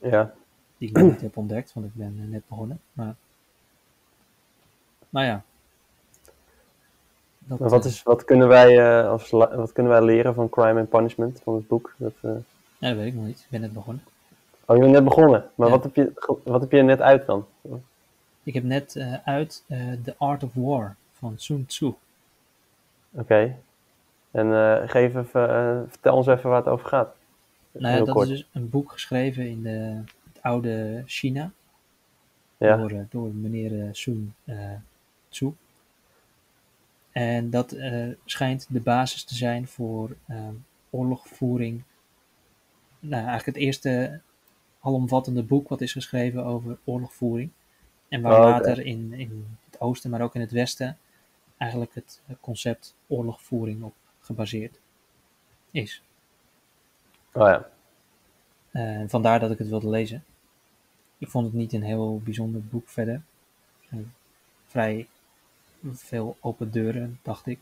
Ja, 0.00 0.34
Die 0.78 0.88
ik 0.88 0.96
nog 0.96 1.10
niet 1.10 1.20
heb 1.20 1.36
ontdekt, 1.36 1.72
want 1.72 1.86
ik 1.86 1.94
ben 1.94 2.18
eh, 2.22 2.28
net 2.30 2.48
begonnen. 2.48 2.80
Maar, 2.92 3.14
maar 5.08 5.24
ja. 5.24 5.42
Dat, 7.38 7.58
maar 7.58 7.68
wat, 7.68 7.84
eh, 7.84 7.90
is, 7.90 8.02
wat, 8.02 8.24
kunnen 8.24 8.48
wij, 8.48 8.78
eh, 8.78 9.08
als, 9.08 9.30
wat 9.30 9.72
kunnen 9.72 9.92
wij 9.92 10.02
leren 10.02 10.34
van 10.34 10.48
Crime 10.48 10.80
and 10.80 10.88
Punishment, 10.88 11.40
van 11.44 11.54
het 11.54 11.68
boek? 11.68 11.94
Dat, 11.96 12.12
ja, 12.20 12.38
dat 12.78 12.96
weet 12.96 13.06
ik 13.06 13.14
nog 13.14 13.24
niet. 13.24 13.38
Ik 13.38 13.46
ben 13.48 13.60
net 13.60 13.72
begonnen. 13.72 14.04
Oh, 14.64 14.76
je 14.76 14.82
bent 14.82 14.94
net 14.94 15.04
begonnen. 15.04 15.50
Maar 15.54 15.66
Ja. 15.68 15.72
wat, 15.72 15.82
heb 15.82 15.94
je, 15.94 16.38
wat 16.44 16.60
heb 16.60 16.72
je 16.72 16.82
net 16.82 17.00
uit 17.00 17.26
dan? 17.26 17.46
Ik 18.42 18.54
heb 18.54 18.64
net 18.64 19.20
uit 19.24 19.64
The 20.04 20.14
Art 20.18 20.42
of 20.42 20.50
War 20.54 20.96
van 21.12 21.34
Sun 21.36 21.66
Tzu. 21.66 21.94
Oké. 23.10 23.56
En 24.30 24.88
geef 24.88 25.14
even, 25.14 25.86
vertel 25.90 26.16
ons 26.16 26.26
even 26.26 26.50
waar 26.50 26.58
het 26.58 26.68
over 26.68 26.88
gaat. 26.88 27.14
Nou 27.72 27.94
ja, 27.94 28.04
dat 28.04 28.14
kort. 28.14 28.28
is 28.28 28.36
dus 28.36 28.48
een 28.52 28.70
boek 28.70 28.92
geschreven 28.92 29.48
in 29.48 29.62
de, 29.62 30.02
oude 30.48 31.02
China 31.06 31.52
Ja, 32.56 32.76
door, 32.76 32.90
eh, 32.90 33.00
door 33.08 33.34
meneer 33.34 33.80
eh, 33.82 33.88
Sun 33.92 34.34
eh, 34.44 34.72
Tzu. 35.28 35.52
En 37.12 37.50
dat 37.50 37.76
schijnt 38.24 38.66
de 38.68 38.80
basis 38.80 39.24
te 39.24 39.34
zijn 39.34 39.68
voor 39.68 40.16
eh, 40.26 40.48
oorlogvoering. 40.90 41.82
Nou, 43.00 43.24
eigenlijk 43.26 43.46
het 43.46 43.56
eerste 43.56 44.20
alomvattende 44.80 45.42
boek 45.42 45.68
wat 45.68 45.80
is 45.80 45.92
geschreven 45.92 46.44
over 46.44 46.78
oorlogvoering. 46.84 47.50
En 48.08 48.20
waar 48.22 48.32
Oh, 48.32 48.44
later 48.44 48.86
in, 48.86 49.12
in 49.12 49.56
het 49.64 49.80
oosten, 49.80 50.10
maar 50.10 50.20
ook 50.20 50.34
in 50.34 50.40
het 50.40 50.50
westen, 50.50 50.98
eigenlijk 51.56 51.94
het 51.94 52.20
concept 52.40 52.94
oorlogvoering 53.06 53.82
op 53.82 53.94
gebaseerd 54.20 54.78
is. 55.70 56.02
oh 57.32 57.48
ja. 57.48 57.68
Vandaar 59.08 59.40
dat 59.40 59.50
ik 59.50 59.58
het 59.58 59.68
wilde 59.68 59.88
lezen. 59.88 60.24
Ik 61.18 61.28
vond 61.28 61.46
het 61.46 61.54
niet 61.54 61.72
een 61.72 61.82
heel 61.82 62.20
bijzonder 62.24 62.64
boek 62.64 62.88
verder. 62.88 63.22
Vrij 64.66 65.06
veel 65.92 66.36
open 66.40 66.70
deuren, 66.70 67.18
dacht 67.22 67.46
ik. 67.46 67.58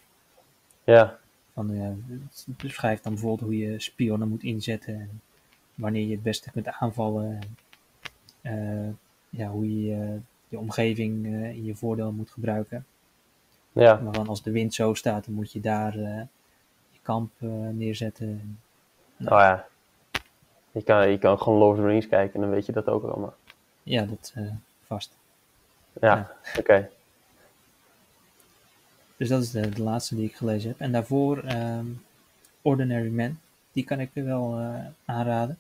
Ja, 0.85 1.19
Van, 1.53 1.71
eh, 1.71 1.89
het 2.19 2.47
beschrijft 2.57 3.03
dan 3.03 3.13
bijvoorbeeld 3.13 3.49
hoe 3.51 3.59
je 3.59 3.81
spionnen 3.81 4.29
moet 4.29 4.43
inzetten. 4.43 4.95
En 4.95 5.21
wanneer 5.75 6.07
je 6.07 6.15
het 6.15 6.23
beste 6.23 6.51
kunt 6.51 6.69
aanvallen. 6.69 7.39
En, 8.41 8.87
eh, 8.87 9.39
ja, 9.41 9.49
hoe 9.49 9.85
je 9.85 9.93
eh, 9.93 10.21
je 10.49 10.59
omgeving 10.59 11.27
in 11.27 11.65
je 11.65 11.75
voordeel 11.75 12.13
moet 12.13 12.31
gebruiken. 12.31 12.87
ja. 13.73 13.97
Maar 13.97 14.13
dan 14.13 14.29
als 14.29 14.43
de 14.43 14.51
wind 14.51 14.75
zo 14.75 14.95
staat, 14.95 15.25
dan 15.25 15.35
moet 15.35 15.53
je 15.53 15.61
daar 15.61 15.99
je 16.91 16.99
kamp 17.03 17.31
neerzetten. 17.73 18.59
Oh 19.19 19.27
ja. 19.27 19.67
Je 20.73 20.83
kan, 20.83 21.11
je 21.11 21.19
kan 21.19 21.39
gewoon 21.39 21.59
Lord 21.59 21.79
of 21.79 21.85
the 21.85 21.91
Rings 21.91 22.09
kijken 22.09 22.35
en 22.35 22.41
dan 22.41 22.51
weet 22.51 22.67
je 22.67 22.73
dat 22.73 22.87
ook 22.87 23.05
allemaal. 23.05 23.35
Ja, 23.87 24.05
dat 24.05 24.33
eh, 24.35 24.43
vast. 24.87 25.13
Ja, 26.01 26.17
Ja. 26.17 26.37
oké. 26.59 26.91
Dus 29.17 29.29
dat 29.29 29.43
is 29.43 29.51
de, 29.51 29.69
de 29.69 29.83
laatste 29.83 30.15
die 30.15 30.25
ik 30.29 30.35
gelezen 30.37 30.69
heb. 30.71 30.81
En 30.81 30.93
daarvoor 30.93 31.39
ehm, 31.39 31.87
Ordinary 32.63 33.09
Man. 33.11 33.39
Die 33.73 33.85
kan 33.85 34.01
ik 34.01 34.11
wel 34.13 34.59
eh, 34.59 34.85
aanraden. 35.05 35.59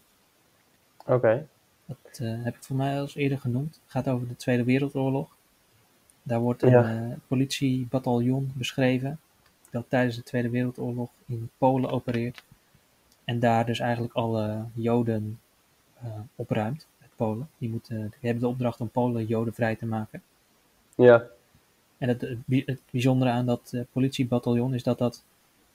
Oké. 1.07 1.47
Dat 1.87 2.19
eh, 2.19 2.43
heb 2.45 2.57
ik 2.57 2.65
voor 2.65 2.77
mij 2.77 2.95
al 2.97 3.01
eens 3.03 3.15
eerder 3.15 3.39
genoemd. 3.39 3.75
Het 3.83 3.91
gaat 3.93 4.09
over 4.09 4.29
de 4.29 4.37
Tweede 4.37 4.65
Wereldoorlog. 4.65 5.37
Daar 6.23 6.41
wordt 6.41 6.63
een 6.63 6.71
Ja. 6.71 7.17
politiebataljon 7.27 8.53
beschreven. 8.55 9.21
Dat 9.71 9.85
tijdens 9.89 10.17
de 10.17 10.23
Tweede 10.23 10.51
Wereldoorlog 10.51 11.11
in 11.27 11.51
Polen 11.59 11.91
opereert. 11.91 12.43
En 13.25 13.41
daar 13.41 13.67
dus 13.67 13.79
eigenlijk 13.79 14.15
alle 14.15 14.65
Joden 14.75 15.41
opruimt. 16.37 16.87
Polen. 17.17 17.49
Die, 17.59 17.69
moeten, 17.69 17.97
die 18.01 18.19
hebben 18.21 18.41
de 18.43 18.49
opdracht 18.49 18.81
om 18.81 18.89
Polen 18.89 19.27
Jodenvrij 19.27 19.77
te 19.77 19.87
maken. 19.87 20.23
Ja, 20.95 21.25
En 21.99 22.09
het, 22.09 22.21
het 22.21 22.39
bij- 22.47 22.63
het 22.67 22.81
bijzondere 22.91 23.31
aan 23.31 23.47
dat 23.47 23.71
eh, 23.73 23.81
politiebataljon 23.93 24.75
is 24.75 24.83
dat 24.83 24.99
dat 24.99 25.25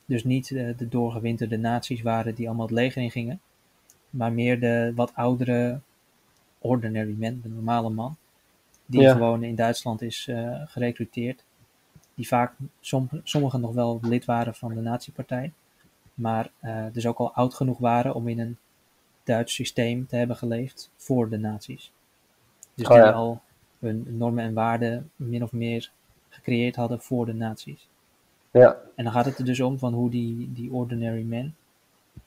dus 0.06 0.24
niet 0.24 0.52
eh, 0.52 0.78
de 0.78 0.88
doorgewinterde 0.88 1.58
nazi's 1.58 2.02
waren 2.02 2.36
die 2.36 2.48
allemaal 2.48 2.66
het 2.66 2.76
leger 2.76 3.02
in 3.02 3.12
gingen, 3.12 3.40
maar 4.10 4.34
meer 4.34 4.60
de 4.60 4.92
wat 4.96 5.12
oudere 5.16 5.80
ordinary 6.60 7.16
man, 7.20 7.40
de 7.44 7.50
normale 7.50 7.90
man, 7.90 8.16
die 8.86 9.02
Ja. 9.02 9.12
gewoon 9.14 9.44
in 9.44 9.56
Duitsland 9.56 10.02
is 10.02 10.28
eh 10.28 10.62
gerecruiteerd, 10.66 11.44
die 12.16 12.28
vaak 12.28 12.54
som, 12.80 13.10
sommigen 13.24 13.62
nog 13.62 13.74
wel 13.74 14.00
lid 14.02 14.26
waren 14.26 14.56
van 14.56 14.74
de 14.74 14.82
nazi-partij, 14.82 15.52
maar 16.14 16.52
dus 16.92 17.06
ook 17.06 17.18
al 17.18 17.32
oud 17.34 17.54
genoeg 17.54 17.78
waren 17.78 18.14
om 18.16 18.28
in 18.28 18.40
een 18.40 18.58
Duits 19.24 19.54
systeem 19.54 20.08
te 20.08 20.16
hebben 20.16 20.36
geleefd 20.36 20.92
voor 20.96 21.30
de 21.30 21.38
nazi's. 21.38 21.92
Dus 22.74 22.88
Oh 22.88 22.94
die 22.94 23.04
ja. 23.04 23.12
al 23.12 23.42
hun 23.80 24.06
normen 24.18 24.44
en 24.44 24.54
waarden 24.54 25.12
min 25.16 25.44
of 25.44 25.52
meer 25.52 25.92
gecreëerd 26.30 26.76
hadden 26.76 27.02
voor 27.02 27.26
de 27.26 27.34
nazi's. 27.34 27.88
ja, 28.52 28.78
En 28.96 29.04
dan 29.04 29.14
gaat 29.14 29.26
het 29.26 29.38
er 29.38 29.46
dus 29.46 29.60
om 29.60 29.80
van 29.80 29.94
hoe 29.94 30.10
die, 30.10 30.54
die 30.54 30.72
ordinary 30.72 31.24
men 31.24 31.56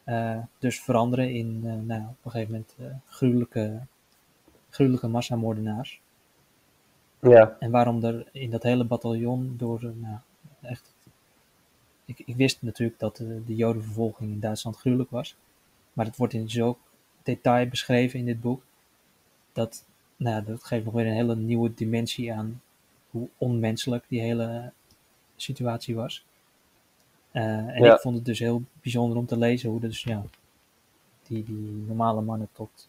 eh, 0.05 0.39
dus 0.59 0.81
veranderen 0.81 1.35
in 1.35 1.61
eh, 1.65 1.73
nou, 1.73 2.03
op 2.03 2.25
een 2.25 2.31
gegeven 2.31 2.53
moment 2.53 2.75
eh, 2.79 2.87
gruwelijke, 3.07 3.81
gruwelijke 4.71 5.09
massamoordenaars. 5.09 6.01
ja, 7.21 7.57
En 7.59 7.71
waarom 7.71 8.05
er 8.05 8.27
in 8.33 8.51
dat 8.51 8.63
hele 8.63 8.85
bataljon 8.85 9.55
door, 9.57 9.81
nou, 9.83 10.17
echt, 10.61 10.95
ik, 12.05 12.23
ik 12.27 12.37
wist 12.37 12.63
natuurlijk 12.63 12.99
dat 12.99 13.17
de, 13.17 13.45
de 13.45 13.55
jodenvervolging 13.55 14.31
in 14.31 14.41
Duitsland 14.41 14.77
gruwelijk 14.77 15.11
was. 15.11 15.37
Maar 15.95 16.07
het 16.07 16.17
wordt 16.17 16.33
in 16.33 16.51
zulk 16.51 16.79
detail 17.23 17.69
beschreven 17.69 18.19
in 18.19 18.25
dit 18.25 18.41
boek, 18.41 18.63
dat, 19.53 19.85
nou, 20.17 20.45
dat 20.45 20.65
geeft 20.65 20.85
nog 20.85 20.95
weer 20.95 21.07
een 21.07 21.13
hele 21.13 21.37
nieuwe 21.37 21.75
dimensie 21.75 22.33
aan 22.33 22.63
hoe 23.11 23.29
onmenselijk 23.39 24.05
die 24.09 24.21
hele 24.21 24.73
situatie 25.37 25.95
was. 25.95 26.25
Eh, 27.31 27.43
en 27.45 27.83
Ja. 27.83 27.95
ik 27.95 28.01
vond 28.01 28.17
het 28.17 28.25
dus 28.25 28.39
heel 28.39 28.63
bijzonder 28.83 29.19
om 29.19 29.27
te 29.27 29.37
lezen 29.39 29.71
hoe 29.71 29.81
dus, 29.81 30.03
ja, 30.03 30.23
die, 31.23 31.45
die 31.45 31.85
normale 31.87 32.21
mannen 32.21 32.49
tot, 32.53 32.89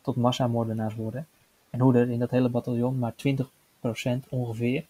tot 0.00 0.16
massamoordenaars 0.16 0.94
worden. 0.94 1.26
En 1.70 1.80
hoe 1.80 1.94
er 1.96 2.10
in 2.10 2.18
dat 2.18 2.30
hele 2.30 2.48
bataljon 2.48 2.98
maar 2.98 3.14
20% 3.14 4.28
ongeveer 4.28 4.84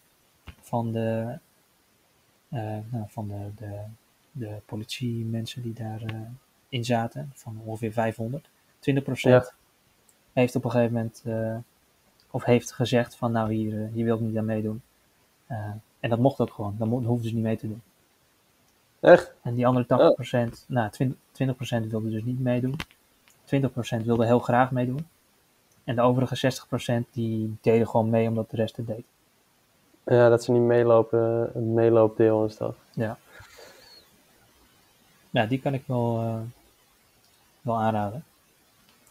van 0.61 0.93
de, 0.93 1.39
eh, 2.49 2.79
nou, 2.91 3.05
van 3.09 3.29
de, 3.29 3.51
de, 3.57 3.81
de 4.33 4.61
politiemensen 4.67 5.63
die 5.63 5.73
daarin 5.73 6.39
in 6.75 6.85
zaten, 6.85 7.31
van 7.35 7.61
ongeveer 7.65 7.93
500, 7.93 8.49
20% 8.79 9.33
Ja. 9.35 9.53
heeft 10.33 10.57
op 10.57 10.65
een 10.65 10.71
gegeven 10.71 10.93
moment, 10.95 11.23
eh, 11.25 11.57
of 12.31 12.45
heeft 12.45 12.73
gezegd 12.73 13.17
van 13.17 13.33
nou 13.33 13.53
hier, 13.53 13.83
eh, 13.83 13.93
hier 13.93 14.05
wil 14.05 14.15
ik 14.15 14.21
niet 14.21 14.37
aan 14.39 14.45
meedoen. 14.45 14.83
Eh, 15.47 15.59
en 16.01 16.11
dat 16.11 16.19
mocht 16.19 16.41
ook 16.41 16.53
gewoon, 16.53 16.75
dan 16.79 16.89
mo- 16.89 17.03
hoefden 17.03 17.29
ze 17.29 17.35
niet 17.35 17.45
mee 17.45 17.57
te 17.57 17.69
doen. 17.69 17.83
Echt? 19.01 19.35
En 19.43 19.55
die 19.55 19.67
andere 19.67 19.87
80%, 19.87 20.65
nou 20.69 20.91
20%, 20.91 21.17
20% 21.33 21.91
wilde 21.91 22.11
dus 22.11 22.23
niet 22.25 22.41
meedoen. 22.41 22.77
20% 23.45 24.05
wilde 24.05 24.27
heel 24.27 24.39
graag 24.39 24.71
meedoen. 24.71 25.07
En 25.85 25.95
de 25.95 26.01
overige 26.03 26.37
60% 26.37 27.07
die 27.13 27.57
deden 27.61 27.89
gewoon 27.89 28.11
mee 28.11 28.29
omdat 28.29 28.51
de 28.51 28.57
rest 28.57 28.77
het 28.77 28.87
deed. 28.87 29.05
Ja, 30.05 30.29
dat 30.29 30.45
ze 30.45 30.53
niet 30.53 30.63
meelopen, 30.63 31.51
meeloopdeel 31.75 32.43
en 32.43 32.51
stuff. 32.51 32.77
Ja. 32.93 33.19
Ja, 35.31 35.47
die 35.47 35.61
kan 35.61 35.75
ik 35.75 35.83
wel, 35.87 36.41
wel 37.65 37.79
aanraden. 37.79 38.25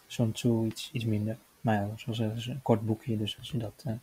Zo'n 0.07 0.33
iets, 0.65 0.89
iets 0.93 1.05
minder. 1.05 1.38
Maar 1.62 1.75
ja, 1.75 1.88
zoals 1.95 2.17
het 2.17 2.38
is 2.38 2.48
een 2.48 2.62
kort 2.62 2.86
boekje, 2.86 3.17
dus 3.17 3.38
als 3.39 3.51
je 3.51 3.57
dat 3.57 3.83
eh, 3.86 3.93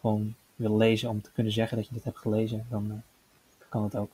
gewoon 0.00 0.34
wil 0.56 0.76
lezen 0.76 1.08
om 1.08 1.22
te 1.22 1.30
kunnen 1.32 1.52
zeggen 1.52 1.76
dat 1.76 1.86
je 1.86 1.94
dit 1.94 2.04
hebt 2.04 2.18
gelezen, 2.18 2.66
dan 2.70 2.90
eh, 2.90 2.96
kan 3.68 3.82
het 3.82 3.96
ook. 3.96 4.10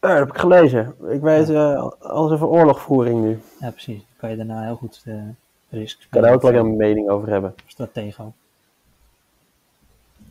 Ja, 0.00 0.08
dat 0.08 0.18
heb 0.18 0.28
ik 0.28 0.38
gelezen. 0.38 0.96
Ik 1.08 1.20
weet 1.20 1.48
eh, 1.48 1.90
alles 1.98 2.32
over 2.32 2.46
oorlogvoering 2.46 3.20
nu. 3.20 3.30
Ik 3.30 3.42
Ja, 3.60 3.70
precies. 3.70 3.98
Dan 3.98 4.16
kan 4.16 4.30
je 4.30 4.36
daarna 4.36 4.62
heel 4.62 4.76
goed 4.76 5.02
uh, 5.06 5.22
risk 5.68 6.06
kan 6.10 6.22
daar 6.22 6.32
ook 6.32 6.42
wel 6.42 6.54
een 6.54 6.76
mening 6.76 7.08
over 7.08 7.28
hebben. 7.28 7.54
Stratego. 7.66 8.32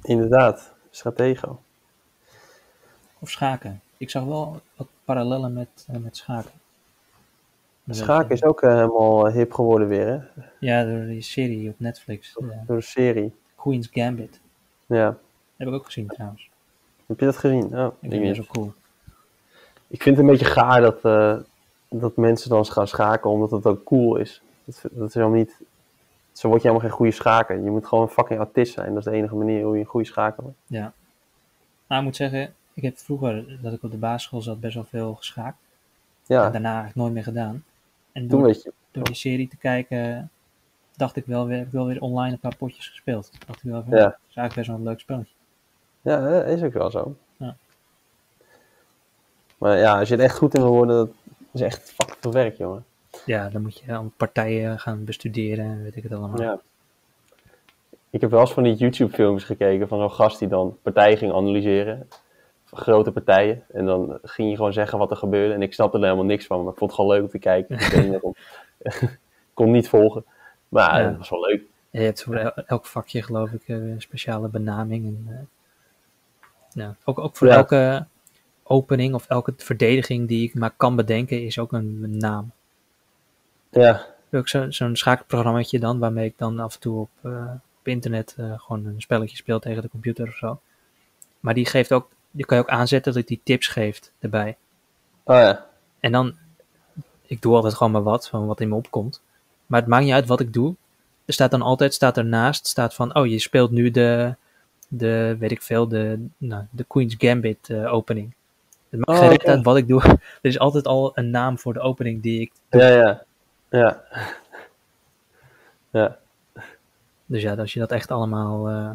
Inderdaad, 0.02 0.74
stratego. 0.90 1.60
Of 3.20 3.30
schaken. 3.30 3.82
Ik 3.98 4.10
zag 4.10 4.24
wel 4.24 4.62
wat 4.76 4.88
parallellen 5.06 5.54
met, 5.54 5.88
eh, 5.88 5.98
met 5.98 6.18
schaken. 6.18 6.52
Schaken 7.96 8.30
is 8.30 8.44
ook 8.44 8.62
eh, 8.62 8.74
helemaal 8.74 9.28
hip 9.28 9.54
geworden 9.54 9.88
weer, 9.88 10.08
hè? 10.08 10.42
Ja, 10.60 10.84
door 10.84 11.06
die 11.06 11.22
serie 11.22 11.70
op 11.70 11.76
Netflix. 11.80 12.34
de 12.34 12.60
Door 12.68 12.78
de 12.78 12.84
serie. 12.84 13.34
Queen's 13.56 13.88
Gambit. 13.92 14.40
Ja. 14.86 15.18
heb 15.56 15.68
ik 15.68 15.74
ook 15.74 15.86
gezien 15.86 16.08
trouwens. 16.08 16.50
Heb 17.06 17.20
je 17.20 17.26
dat 17.26 17.38
gezien? 17.38 17.80
Oh, 17.80 17.94
Ik 18.00 18.10
vind 18.10 18.28
het 18.28 18.36
zo 18.36 18.44
cool. 18.52 18.74
ik 19.88 20.02
vind 20.02 20.18
het 20.18 20.26
een 20.26 20.32
beetje 20.32 20.46
gaar 20.46 20.82
dat, 20.82 21.02
eh, 21.02 21.36
dat 21.90 22.16
mensen 22.18 22.50
dan 22.50 22.66
gaan 22.66 22.88
schaken 22.88 23.30
omdat 23.30 23.52
het 23.52 23.66
ook 23.66 23.84
cool 23.84 24.16
is. 24.16 24.42
Dat, 24.64 24.82
dat 24.92 25.08
is 25.08 25.14
helemaal 25.14 25.38
niet... 25.38 25.62
Zo 26.32 26.48
word 26.48 26.62
je 26.62 26.68
helemaal 26.68 26.90
geen 26.90 26.98
goede 26.98 27.12
schaker. 27.12 27.64
Je 27.64 27.70
moet 27.70 27.86
gewoon 27.88 28.04
een 28.04 28.10
fucking 28.10 28.40
autist 28.40 28.74
zijn. 28.74 28.90
Dat 28.90 28.98
is 28.98 29.04
de 29.12 29.18
enige 29.18 29.36
manier 29.36 29.64
hoe 29.64 29.74
je 29.74 29.80
een 29.80 29.86
goede 29.86 30.06
schaker 30.06 30.44
wordt. 30.44 30.58
Ja. 30.66 30.94
Nou, 31.88 32.00
ik 32.02 32.08
moet 32.08 32.16
zeggen, 32.16 32.54
ik 32.74 32.84
heb 32.84 32.98
vroeger, 32.98 33.60
dat 33.62 33.74
ik 33.74 33.84
op 33.84 33.92
de 33.92 33.98
basisschool 33.98 34.42
zat, 34.42 34.60
best 34.60 34.76
wel 34.76 34.84
veel 34.90 35.16
geschaakt. 35.16 35.58
En 36.28 36.36
Ja, 36.36 36.50
daarna 36.50 36.68
eigenlijk 36.70 36.96
nooit 36.96 37.14
meer 37.14 37.24
gedaan. 37.24 37.64
En 38.18 38.28
door, 38.28 38.48
je... 38.48 38.72
door 38.92 39.04
die 39.04 39.16
serie 39.16 39.48
te 39.48 39.58
kijken, 39.58 40.30
dacht 40.96 41.16
ik 41.16 41.26
wel 41.26 41.46
weer, 41.48 41.58
heb 41.58 41.66
ik 41.66 41.72
wel 41.72 41.86
weer 41.86 42.02
online 42.02 42.32
een 42.32 42.40
paar 42.40 42.56
potjes 42.56 42.88
gespeeld. 42.88 43.32
Dacht 43.48 43.64
ik 43.64 43.72
wel 43.72 43.84
van, 43.84 43.98
Ja. 43.98 44.04
dat 44.04 44.18
is 44.30 44.36
eigenlijk 44.36 44.56
best 44.56 44.68
wel 44.68 44.78
een 44.78 44.84
leuk 44.84 45.00
spelletje. 45.00 45.34
Ja, 46.02 46.30
dat 46.30 46.46
is 46.46 46.64
ook 46.64 46.74
wel 46.74 46.92
zo. 46.92 47.16
Ja. 47.38 47.56
Maar 49.58 49.78
ja, 49.78 50.00
als 50.00 50.10
je 50.10 50.16
er 50.16 50.24
echt 50.24 50.38
goed 50.38 50.56
in 50.56 50.62
wil 50.62 50.72
worden, 50.72 50.98
dat 50.98 51.16
is 51.52 51.62
echt 51.62 51.92
fucking 51.92 52.18
veel 52.20 52.32
werk, 52.32 52.58
jongen. 52.58 52.86
Ja, 53.26 53.50
dan 53.50 53.62
moet 53.62 53.80
je 53.80 53.94
aan 53.94 54.14
partijen 54.18 54.80
gaan 54.80 55.04
bestuderen 55.04 55.66
en 55.66 55.84
weet 55.84 55.96
ik 55.96 56.04
het 56.04 56.12
allemaal. 56.12 56.42
Ja. 56.42 56.60
Ik 58.10 58.22
heb 58.22 58.32
wel 58.32 58.40
eens 58.40 58.54
van 58.54 58.64
die 58.64 58.76
YouTube-films 58.76 59.44
gekeken 59.44 59.88
van 59.88 60.00
zo'n 60.00 60.12
gast 60.12 60.40
die 60.40 60.48
dan 60.48 60.78
partijen 60.82 61.18
ging 61.18 61.34
analyseren. 61.34 62.08
Grote 62.72 63.12
partijen. 63.12 63.64
En 63.72 63.86
dan 63.86 64.20
ging 64.24 64.50
je 64.50 64.56
gewoon 64.56 64.74
zeggen 64.74 64.98
wat 65.00 65.12
er 65.12 65.18
gebeurde. 65.18 65.54
En 65.54 65.62
ik 65.62 65.74
snapte 65.74 65.98
er 65.98 66.04
helemaal 66.04 66.26
niks 66.26 66.46
van, 66.46 66.64
maar 66.64 66.72
ik 66.72 66.78
vond 66.78 66.92
het 66.92 67.00
gewoon 67.00 67.16
leuk 67.16 67.24
om 67.24 67.30
te 67.30 67.40
kijken. 67.40 67.78
Ik. 68.14 68.22
Ik 69.02 69.64
kon 69.64 69.72
niet 69.72 69.90
volgen. 69.90 70.26
Maar 70.70 71.02
Ja. 71.02 71.08
het 71.08 71.18
was 71.18 71.30
wel 71.30 71.42
leuk. 71.42 71.62
Je 71.90 72.00
hebt 72.00 72.24
voor 72.24 72.36
el- 72.36 72.54
elk 72.66 72.86
vakje, 72.86 73.24
geloof 73.24 73.52
ik, 73.52 73.62
eh, 73.68 73.76
een 73.76 74.02
speciale 74.02 74.48
benaming. 74.48 75.06
En, 75.06 75.26
eh, 75.30 75.36
ja, 76.84 76.96
ook, 77.06 77.20
ook 77.20 77.36
voor 77.36 77.48
Ja. 77.48 77.56
elke 77.56 78.06
opening 78.64 79.14
of 79.14 79.26
elke 79.28 79.54
verdediging 79.58 80.28
die 80.28 80.44
ik 80.48 80.54
maar 80.56 80.74
kan 80.78 80.96
bedenken, 80.96 81.44
is 81.46 81.60
ook 81.60 81.72
een 81.72 82.18
naam. 82.18 82.52
Ja, 83.70 84.06
ook 84.32 84.48
zo- 84.50 84.72
zo'n 84.72 84.96
schakelprogrammaatje 84.96 85.80
dan, 85.80 86.00
waarmee 86.00 86.26
ik 86.26 86.38
dan 86.38 86.60
af 86.60 86.74
en 86.74 86.80
toe 86.80 87.00
op, 87.00 87.10
eh, 87.22 87.52
op 87.80 87.88
internet 87.88 88.36
gewoon 88.38 88.86
een 88.86 89.02
spelletje 89.02 89.36
speel 89.38 89.60
tegen 89.60 89.82
de 89.82 89.90
computer 89.90 90.28
of 90.28 90.36
zo. 90.36 90.60
Maar 91.40 91.54
die 91.54 91.66
geeft 91.66 91.94
ook, 91.94 92.10
die 92.32 92.46
kan 92.46 92.58
je 92.58 92.64
ook 92.64 92.70
aanzetten 92.70 93.14
dat 93.14 93.28
die 93.28 93.42
tips 93.44 93.68
geeft 93.68 94.12
erbij. 94.20 94.58
oh 95.24 95.36
ja. 95.36 95.66
En 96.00 96.12
dan, 96.12 96.36
ik 97.26 97.42
doe 97.42 97.56
altijd 97.56 97.74
gewoon 97.74 97.92
maar 97.92 98.04
wat, 98.04 98.30
van 98.30 98.46
wat 98.46 98.62
in 98.62 98.70
me 98.70 98.76
opkomt. 98.76 99.22
Maar 99.66 99.80
het 99.80 99.90
maakt 99.90 100.04
niet 100.04 100.14
uit 100.14 100.28
wat 100.28 100.40
ik 100.40 100.54
doe. 100.54 100.76
Er 101.26 101.34
staat 101.34 101.52
dan 101.52 101.62
altijd, 101.62 101.94
staat 101.94 102.18
ernaast, 102.18 102.68
staat 102.68 102.94
van, 102.94 103.16
oh 103.16 103.28
je 103.28 103.40
speelt 103.40 103.72
nu 103.72 103.92
de, 103.92 104.36
de 104.88 105.36
weet 105.40 105.52
ik 105.52 105.62
veel, 105.62 105.88
de, 105.88 106.26
nou, 106.38 106.64
de 106.70 106.84
Queen's 106.88 107.16
Gambit 107.18 107.70
eh, 107.70 107.94
opening. 107.94 108.34
Het 108.90 109.06
maakt 109.06 109.20
Oh, 109.20 109.26
geen 109.28 109.36
oké. 109.36 109.48
uit 109.50 109.64
wat 109.64 109.78
ik 109.78 109.88
doe. 109.88 110.02
Er 110.42 110.50
is 110.50 110.60
altijd 110.60 110.86
al 110.88 111.12
een 111.14 111.30
naam 111.30 111.60
voor 111.60 111.74
de 111.74 111.80
opening 111.80 112.22
die 112.22 112.42
ik 112.42 112.52
Ja, 112.70 112.88
ja. 112.88 113.24
Ja. 113.70 114.02
Ja. 115.92 116.18
Dus 117.26 117.42
ja, 117.42 117.56
als 117.56 117.74
je 117.74 117.80
dat 117.80 117.92
echt 117.92 118.12
allemaal, 118.12 118.68
eh, 118.70 118.90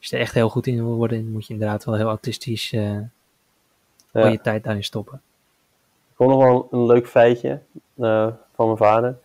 als 0.00 0.08
je 0.08 0.16
er 0.16 0.22
echt 0.22 0.34
heel 0.34 0.48
goed 0.48 0.66
in 0.66 0.84
wil 0.84 0.94
worden, 0.94 1.32
moet 1.32 1.46
je 1.46 1.52
inderdaad 1.52 1.84
wel 1.84 1.94
heel 1.94 2.08
autistisch 2.08 2.70
ja. 2.70 3.10
je 4.12 4.40
tijd 4.42 4.64
daarin 4.64 4.84
stoppen. 4.84 5.22
Ik 6.10 6.16
vond 6.16 6.30
nog 6.30 6.42
wel 6.42 6.68
een 6.70 6.86
leuk 6.86 7.08
feitje 7.08 7.60
eh, 7.94 8.26
van 8.54 8.66
mijn 8.66 8.76
vader. 8.76 9.18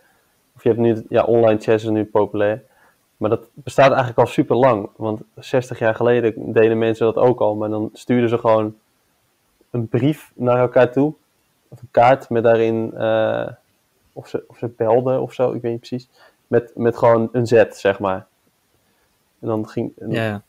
Of 0.55 0.63
je 0.63 0.69
hebt 0.69 0.81
nu, 0.81 1.05
ja, 1.09 1.23
online 1.23 1.59
chess 1.59 1.83
is 1.83 1.89
nu 1.89 2.05
populair. 2.05 2.63
Maar 3.17 3.29
dat 3.29 3.47
bestaat 3.53 3.87
eigenlijk 3.87 4.19
al 4.19 4.25
super 4.25 4.55
lang. 4.55 4.89
Want 4.95 5.21
60 5.35 5.79
jaar 5.79 5.95
geleden 5.95 6.53
deden 6.53 6.77
mensen 6.77 7.05
dat 7.05 7.15
ook 7.15 7.39
al. 7.39 7.55
Maar 7.55 7.69
dan 7.69 7.89
stuurden 7.93 8.29
ze 8.29 8.37
gewoon 8.37 8.75
een 9.69 9.87
brief 9.87 10.31
naar 10.35 10.57
elkaar 10.57 10.91
toe. 10.91 11.13
Of 11.67 11.81
een 11.81 11.87
kaart 11.91 12.29
met 12.29 12.43
daarin, 12.43 12.93
eh, 12.93 13.47
of, 14.13 14.27
ze, 14.27 14.43
of 14.47 14.57
ze 14.57 14.67
belden 14.67 15.21
of 15.21 15.33
zo, 15.33 15.51
ik 15.51 15.61
weet 15.61 15.71
niet 15.71 15.79
precies. 15.79 16.09
Met, 16.47 16.71
met 16.75 16.97
gewoon 16.97 17.29
een 17.31 17.47
Z, 17.47 17.63
zeg 17.69 17.99
maar. 17.99 18.27
En 19.39 19.47
dan 19.47 19.67
ging, 19.67 19.91
en 19.97 20.11
ja. 20.11 20.43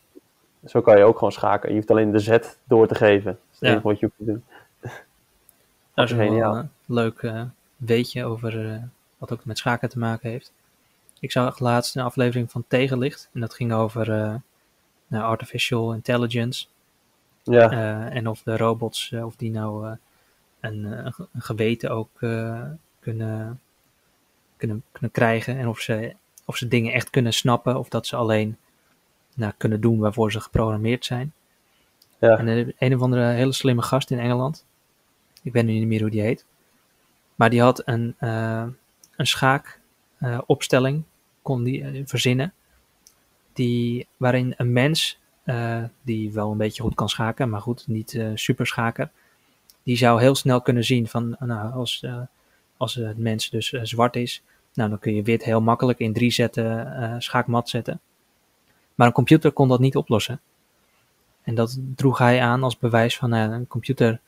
Zo 0.65 0.81
kan 0.81 0.97
je 0.97 1.03
ook 1.03 1.17
gewoon 1.17 1.31
schaken. 1.31 1.69
Je 1.69 1.75
hoeft 1.75 1.91
alleen 1.91 2.11
de 2.11 2.19
Z 2.19 2.37
door 2.63 2.87
te 2.87 2.95
geven. 2.95 3.39
Dat 3.59 3.75
is 3.77 3.81
wat 3.81 3.99
je 3.99 4.05
hoeft 4.05 4.17
te 4.17 4.25
doen. 4.25 4.43
dat 5.93 6.05
is 6.09 6.11
geniaal. 6.15 6.55
een 6.55 6.69
leuk 6.85 7.19
eh, 7.23 7.41
weetje 7.75 8.25
over 8.25 8.71
eh, 8.73 8.77
wat 9.17 9.31
ook 9.31 9.45
met 9.45 9.57
schaken 9.57 9.89
te 9.89 9.99
maken 9.99 10.29
heeft. 10.29 10.51
Ik 11.19 11.31
zag 11.31 11.59
laatst 11.59 11.95
een 11.95 12.03
aflevering 12.03 12.51
van 12.51 12.63
Tegenlicht 12.67 13.29
en 13.33 13.39
dat 13.39 13.53
ging 13.53 13.73
over 13.73 14.11
eh, 14.11 14.33
nou, 15.07 15.23
artificial 15.23 15.93
intelligence. 15.93 16.65
Ja, 17.43 17.71
Eh, 17.71 18.15
en 18.15 18.27
of 18.27 18.41
de 18.43 18.57
robots, 18.57 19.11
eh, 19.11 19.25
of 19.25 19.35
die 19.35 19.51
nou 19.51 19.87
eh, 19.87 19.91
een, 20.59 20.85
eh, 20.93 21.05
een 21.05 21.13
ge- 21.13 21.27
een 21.33 21.41
geweten 21.41 21.89
ook 21.89 22.09
eh, 22.19 22.61
kunnen, 22.99 23.59
kunnen, 24.57 24.83
kunnen 24.91 25.11
krijgen. 25.11 25.57
En 25.57 25.67
of 25.67 25.79
ze, 25.79 26.15
of 26.45 26.57
ze 26.57 26.67
dingen 26.67 26.93
echt 26.93 27.09
kunnen 27.09 27.33
snappen, 27.33 27.77
of 27.79 27.89
dat 27.89 28.07
ze 28.07 28.15
alleen 28.15 28.57
nou, 29.37 29.53
kunnen 29.57 29.81
doen 29.81 29.99
waarvoor 29.99 30.31
ze 30.31 30.39
geprogrammeerd 30.39 31.05
zijn. 31.05 31.33
ja. 32.19 32.37
En 32.37 32.47
een, 32.47 32.73
een 32.77 32.95
of 32.95 33.01
andere 33.01 33.23
hele 33.23 33.51
slimme 33.53 33.81
gast 33.81 34.11
in 34.11 34.19
Engeland, 34.19 34.65
ik 35.43 35.53
weet 35.53 35.65
nu 35.65 35.71
niet 35.71 35.87
meer 35.87 36.01
hoe 36.01 36.09
die 36.09 36.21
heet, 36.21 36.45
maar 37.35 37.49
die 37.49 37.61
had 37.61 37.81
een, 37.85 38.15
eh 38.17 38.65
een 39.15 39.27
schaakopstelling, 39.27 41.03
kon 41.41 41.63
die 41.63 41.83
eh, 41.83 42.01
verzinnen, 42.05 42.53
die, 43.53 44.07
waarin 44.17 44.53
een 44.57 44.73
mens, 44.73 45.19
eh, 45.43 45.83
die 46.01 46.33
wel 46.33 46.51
een 46.51 46.57
beetje 46.57 46.81
goed 46.81 46.95
kan 46.95 47.09
schaken, 47.09 47.49
maar 47.49 47.61
goed, 47.61 47.87
niet 47.87 48.13
eh 48.13 48.31
superschaker, 48.33 49.11
die 49.87 49.97
zou 49.97 50.19
heel 50.21 50.35
snel 50.35 50.61
kunnen 50.61 50.83
zien 50.83 51.07
van, 51.07 51.35
nou, 51.39 51.73
als, 51.73 52.03
eh, 52.03 52.21
als 52.77 52.95
het 52.95 53.17
mens 53.17 53.49
dus 53.49 53.73
eh, 53.73 53.81
zwart 53.83 54.15
is, 54.15 54.43
nou, 54.73 54.89
dan 54.89 54.99
kun 54.99 55.15
je 55.15 55.23
wit 55.23 55.43
heel 55.43 55.61
makkelijk 55.61 55.99
in 55.99 56.13
drie 56.13 56.31
zetten 56.31 56.95
eh, 56.95 57.15
schaakmat 57.17 57.69
zetten. 57.69 57.99
Maar 58.97 59.07
een 59.07 59.13
computer 59.13 59.51
kon 59.51 59.67
dat 59.67 59.79
niet 59.79 59.95
oplossen. 59.95 60.41
En 61.43 61.55
dat 61.55 61.79
droeg 61.95 62.17
hij 62.17 62.41
aan 62.41 62.63
als 62.63 62.77
bewijs 62.77 63.17
van 63.17 63.29
nou, 63.29 63.51
een 63.51 63.67
computer. 63.67 64.19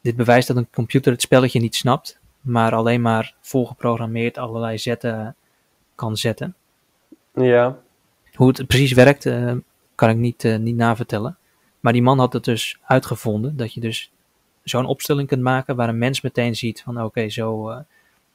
Dit 0.00 0.16
bewijst 0.16 0.48
dat 0.48 0.56
een 0.56 0.70
computer 0.70 1.12
het 1.12 1.22
spelletje 1.22 1.60
niet 1.60 1.74
snapt, 1.74 2.20
maar 2.40 2.74
alleen 2.74 3.02
maar 3.02 3.34
volgeprogrammeerd 3.40 4.38
allerlei 4.38 4.78
zetten 4.78 5.36
kan 5.94 6.16
zetten. 6.16 6.54
ja. 7.32 7.78
Hoe 8.34 8.48
het 8.48 8.66
precies 8.66 8.92
werkt, 8.92 9.26
eh, 9.26 9.54
kan 9.94 10.10
ik 10.10 10.16
niet, 10.16 10.44
eh, 10.44 10.56
niet 10.56 10.76
navertellen. 10.76 11.36
Maar 11.80 11.92
die 11.92 12.02
man 12.02 12.18
had 12.18 12.32
het 12.32 12.44
dus 12.44 12.78
uitgevonden 12.82 13.56
dat 13.56 13.74
je 13.74 13.80
dus 13.80 14.10
zo'n 14.62 14.86
opstelling 14.86 15.28
kunt 15.28 15.42
maken 15.42 15.76
waar 15.76 15.88
een 15.88 15.98
mens 15.98 16.20
meteen 16.20 16.56
ziet 16.56 16.82
van 16.82 17.02
oké, 17.02 17.28
zo 17.28 17.70
eh, 17.70 17.78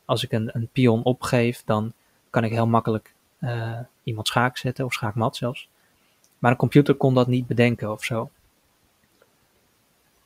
als 0.06 0.24
ik 0.24 0.32
een, 0.32 0.50
een 0.54 0.70
pion 0.72 1.04
opgeef, 1.04 1.62
dan 1.66 1.94
kan 2.30 2.44
ik 2.44 2.52
heel 2.52 2.68
makkelijk 2.68 3.14
eh, 3.40 3.80
iemand 4.04 4.28
schaak 4.28 4.58
zetten 4.58 4.86
of 4.86 4.94
schaakmat 4.94 5.36
zelfs. 5.36 5.70
Maar 6.40 6.52
een 6.52 6.58
computer 6.58 6.96
kon 6.96 7.14
dat 7.14 7.28
niet 7.28 7.48
bedenken 7.48 7.92
of 7.92 8.04
zo. 8.04 8.30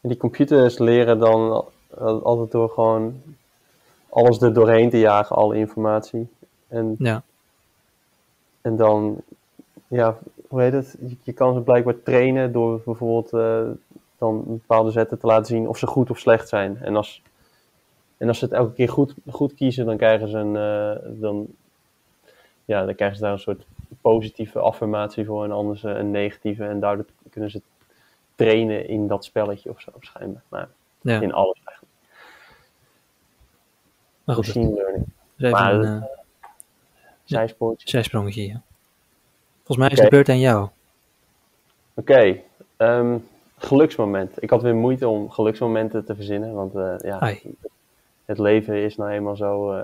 En 0.01 0.09
die 0.09 0.17
computers 0.17 0.77
leren 0.77 1.19
dan 1.19 1.65
al- 1.97 2.23
altijd 2.23 2.51
door 2.51 2.69
gewoon 2.69 3.21
alles 4.09 4.41
er 4.41 4.53
doorheen 4.53 4.89
te 4.89 4.99
jagen, 4.99 5.35
alle 5.35 5.55
informatie. 5.55 6.27
En, 6.67 6.95
Ja, 6.99 7.23
en 8.61 8.75
dan, 8.75 9.21
ja, 9.87 10.17
hoe 10.47 10.61
heet 10.61 10.73
het? 10.73 10.97
Je, 10.99 11.17
je 11.23 11.33
kan 11.33 11.53
ze 11.53 11.59
blijkbaar 11.61 12.01
trainen 12.03 12.51
door 12.51 12.81
bijvoorbeeld 12.85 13.33
eh, 13.33 13.69
dan 14.17 14.43
bepaalde 14.47 14.91
zetten 14.91 15.19
te 15.19 15.27
laten 15.27 15.45
zien 15.45 15.67
of 15.67 15.77
ze 15.77 15.87
goed 15.87 16.09
of 16.09 16.19
slecht 16.19 16.47
zijn. 16.47 16.77
En 16.81 16.95
als, 16.95 17.21
en 18.17 18.27
als 18.27 18.39
ze 18.39 18.45
het 18.45 18.53
elke 18.53 18.73
keer 18.73 18.89
goed, 18.89 19.13
goed 19.29 19.53
kiezen, 19.53 19.85
dan 19.85 19.97
krijgen 19.97 20.27
ze 20.27 20.37
een, 20.37 20.55
eh, 20.55 21.21
dan, 21.21 21.47
ja, 22.67 22.85
dan 22.85 22.95
krijgen 22.95 23.17
ze 23.17 23.23
daar 23.23 23.31
een 23.33 23.39
soort 23.39 23.65
positieve 24.01 24.59
affirmatie 24.59 25.25
voor 25.25 25.43
en 25.43 25.51
anders 25.51 25.83
eh, 25.83 25.95
een 25.97 26.11
negatieve. 26.11 26.65
En 26.65 26.79
daardoor 26.79 27.05
kunnen 27.29 27.51
ze 27.51 27.61
trainen 28.35 28.87
in 28.87 29.07
dat 29.07 29.25
spelletje 29.25 29.69
of 29.69 29.81
zo, 29.81 29.91
schijnbaar. 29.99 30.41
Maar 30.49 30.69
Ja, 31.01 31.21
in 31.21 31.33
alles 31.33 31.57
eigenlijk. 31.63 31.95
maar 34.23 34.35
goed, 34.35 34.45
dat 34.45 34.55
Machine 34.55 34.75
learning. 34.75 35.05
even 35.37 35.51
maar 35.51 35.73
een 35.73 36.01
eh, 36.01 36.03
zijsprongetje. 37.83 38.45
Ja. 38.47 38.61
Volgens 39.63 39.77
mij 39.77 39.89
is 39.89 39.99
de 39.99 40.09
beurt 40.09 40.29
aan 40.29 40.39
jou. 40.39 40.69
Oké, 41.93 42.41
ehm, 42.77 43.17
geluksmoment. 43.57 44.43
Ik 44.43 44.49
had 44.49 44.61
weer 44.61 44.75
moeite 44.75 45.07
om 45.07 45.29
geluksmomenten 45.29 46.05
te 46.05 46.15
verzinnen, 46.15 46.53
want 46.53 46.75
eh, 46.75 46.95
ja, 47.01 47.19
Ai. 47.19 47.41
het 48.25 48.37
leven 48.37 48.75
is 48.75 48.97
nou 48.97 49.11
eenmaal 49.11 49.35
zo 49.35 49.81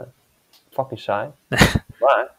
fucking 0.69 0.99
saai. 0.99 1.29
maar 1.99 2.31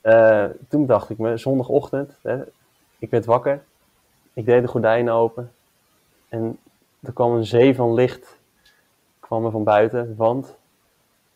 eh, 0.00 0.44
toen 0.68 0.86
dacht 0.86 1.10
ik 1.10 1.18
me, 1.18 1.36
zondagochtend, 1.36 2.16
hè, 2.22 2.42
ik 2.98 3.10
werd 3.10 3.24
wakker, 3.24 3.62
ik 4.32 4.44
deed 4.44 4.62
de 4.62 4.68
gordijnen 4.68 5.14
open 5.14 5.52
en 6.28 6.58
er 7.00 7.12
kwam 7.12 7.32
een 7.32 7.46
zee 7.46 7.74
van 7.74 7.94
licht 7.94 8.38
kwam 9.20 9.44
er 9.44 9.50
van 9.50 9.64
buiten, 9.64 10.16
want 10.16 10.56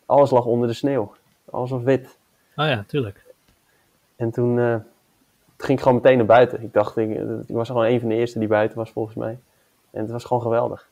alles 0.05 0.29
lag 0.29 0.45
onder 0.45 0.67
de 0.67 0.73
sneeuw. 0.73 1.15
Alles 1.49 1.69
was 1.69 1.81
wit. 1.81 2.17
Oh 2.55 2.65
ja, 2.65 2.83
tuurlijk. 2.87 3.25
En 4.15 4.31
toen, 4.31 4.59
eh, 4.59 4.75
ging 5.57 5.77
ik 5.77 5.83
gewoon 5.83 6.01
meteen 6.01 6.17
naar 6.17 6.25
buiten. 6.25 6.61
Ik 6.61 6.73
dacht, 6.73 6.97
ik, 6.97 7.09
ik 7.47 7.55
was 7.55 7.67
gewoon 7.67 7.85
een 7.85 7.99
van 7.99 8.09
de 8.09 8.15
eerste 8.15 8.39
die 8.39 8.47
buiten 8.47 8.77
was 8.77 8.91
volgens 8.91 9.15
mij. 9.15 9.37
En 9.91 10.01
het 10.01 10.11
was 10.11 10.23
gewoon 10.23 10.41
geweldig. 10.41 10.89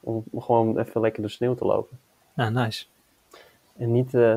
Om, 0.00 0.24
gewoon 0.38 0.78
even 0.78 1.00
lekker 1.00 1.20
door 1.20 1.30
sneeuw 1.30 1.54
te 1.54 1.64
lopen. 1.64 1.98
Ah, 2.36 2.48
nice. 2.48 2.86
En 3.76 3.92
niet, 3.92 4.14
eh, 4.14 4.34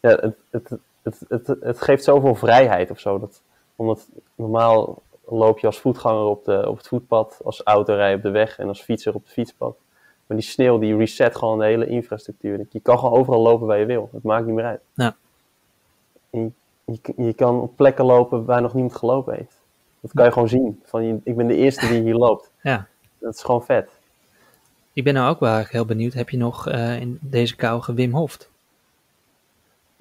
ja, 0.00 0.10
het, 0.10 0.36
het, 0.50 0.70
het, 1.04 1.20
het, 1.28 1.46
het 1.60 1.80
geeft 1.80 2.04
zoveel 2.04 2.34
vrijheid 2.34 2.90
of 2.90 2.98
zo. 2.98 3.18
Dat, 3.18 3.42
omdat 3.76 4.08
normaal 4.34 5.02
loop 5.26 5.58
je 5.58 5.66
als 5.66 5.78
voetganger 5.80 6.24
op, 6.24 6.44
de, 6.44 6.68
op 6.68 6.76
het 6.76 6.88
voetpad, 6.88 7.40
als 7.44 7.62
autorijder 7.62 8.16
op 8.16 8.22
de 8.22 8.30
weg 8.30 8.58
en 8.58 8.68
als 8.68 8.82
fietser 8.82 9.14
op 9.14 9.22
het 9.22 9.32
fietspad. 9.32 9.76
Maar 10.26 10.36
die 10.36 10.46
sneeuw 10.46 10.78
die 10.78 10.96
reset 10.96 11.36
gewoon 11.36 11.58
de 11.58 11.64
hele 11.64 11.86
infrastructuur. 11.86 12.66
Je 12.70 12.80
kan 12.80 12.98
gewoon 12.98 13.18
overal 13.18 13.40
lopen 13.42 13.66
waar 13.66 13.78
je 13.78 13.86
wil. 13.86 14.08
Het 14.12 14.22
maakt 14.22 14.46
niet 14.46 14.54
meer 14.54 14.64
uit. 14.64 14.80
Ja. 14.94 15.16
Je, 16.30 16.50
je, 16.84 16.98
je 17.16 17.32
kan 17.32 17.60
op 17.60 17.76
plekken 17.76 18.04
lopen 18.04 18.44
waar 18.44 18.62
nog 18.62 18.74
niemand 18.74 18.96
gelopen 18.96 19.34
heeft. 19.34 19.56
Dat 20.00 20.12
kan 20.12 20.24
je 20.24 20.32
gewoon 20.32 20.48
zien. 20.48 20.80
Van, 20.84 21.04
je- 21.04 21.20
ik 21.24 21.36
ben 21.36 21.46
de 21.46 21.54
eerste 21.56 21.88
die 21.88 22.00
hier 22.02 22.14
loopt. 22.14 22.50
Ja. 22.62 22.86
Dat 23.18 23.34
is 23.34 23.42
gewoon 23.42 23.64
vet. 23.64 23.90
Ik 24.92 25.04
ben 25.04 25.14
nou 25.14 25.30
ook 25.30 25.40
wel 25.40 25.56
heel 25.58 25.84
benieuwd. 25.84 26.12
Heb 26.12 26.30
je 26.30 26.36
nog 26.36 26.68
eh, 26.68 27.00
in 27.00 27.18
deze 27.20 27.56
kou 27.56 27.80
gewim 27.82 28.12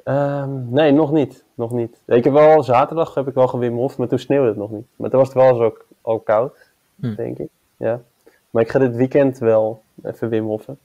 Ehm, 0.04 0.74
nee, 0.74 0.92
nog 0.92 1.12
niet. 1.12 1.44
Nog 1.54 1.72
niet. 1.72 1.98
Ik 2.06 2.24
heb 2.24 2.34
wel, 2.34 2.64
zaterdag 2.64 3.14
heb 3.14 3.28
ik 3.28 3.34
wel 3.34 3.48
gewim 3.48 3.76
Hof, 3.76 3.98
maar 3.98 4.08
toen 4.08 4.20
sneeuwde 4.20 4.48
het 4.48 4.58
nog 4.58 4.72
niet. 4.72 4.86
Maar 4.96 5.10
toen 5.10 5.20
was 5.20 5.28
het 5.28 5.38
wel 5.38 5.50
eens 5.50 5.60
ook 5.60 5.86
al 6.02 6.20
koud, 6.20 6.58
Hm. 6.96 7.16
denk 7.16 7.38
ik. 7.38 7.50
Ja. 7.78 8.02
Maar 8.50 8.64
ik 8.64 8.70
ga 8.70 8.80
dit 8.80 8.96
weekend 8.96 9.38
wel 9.38 9.82
even 10.04 10.30
Wim 10.30 10.46
Hoffen. 10.46 10.80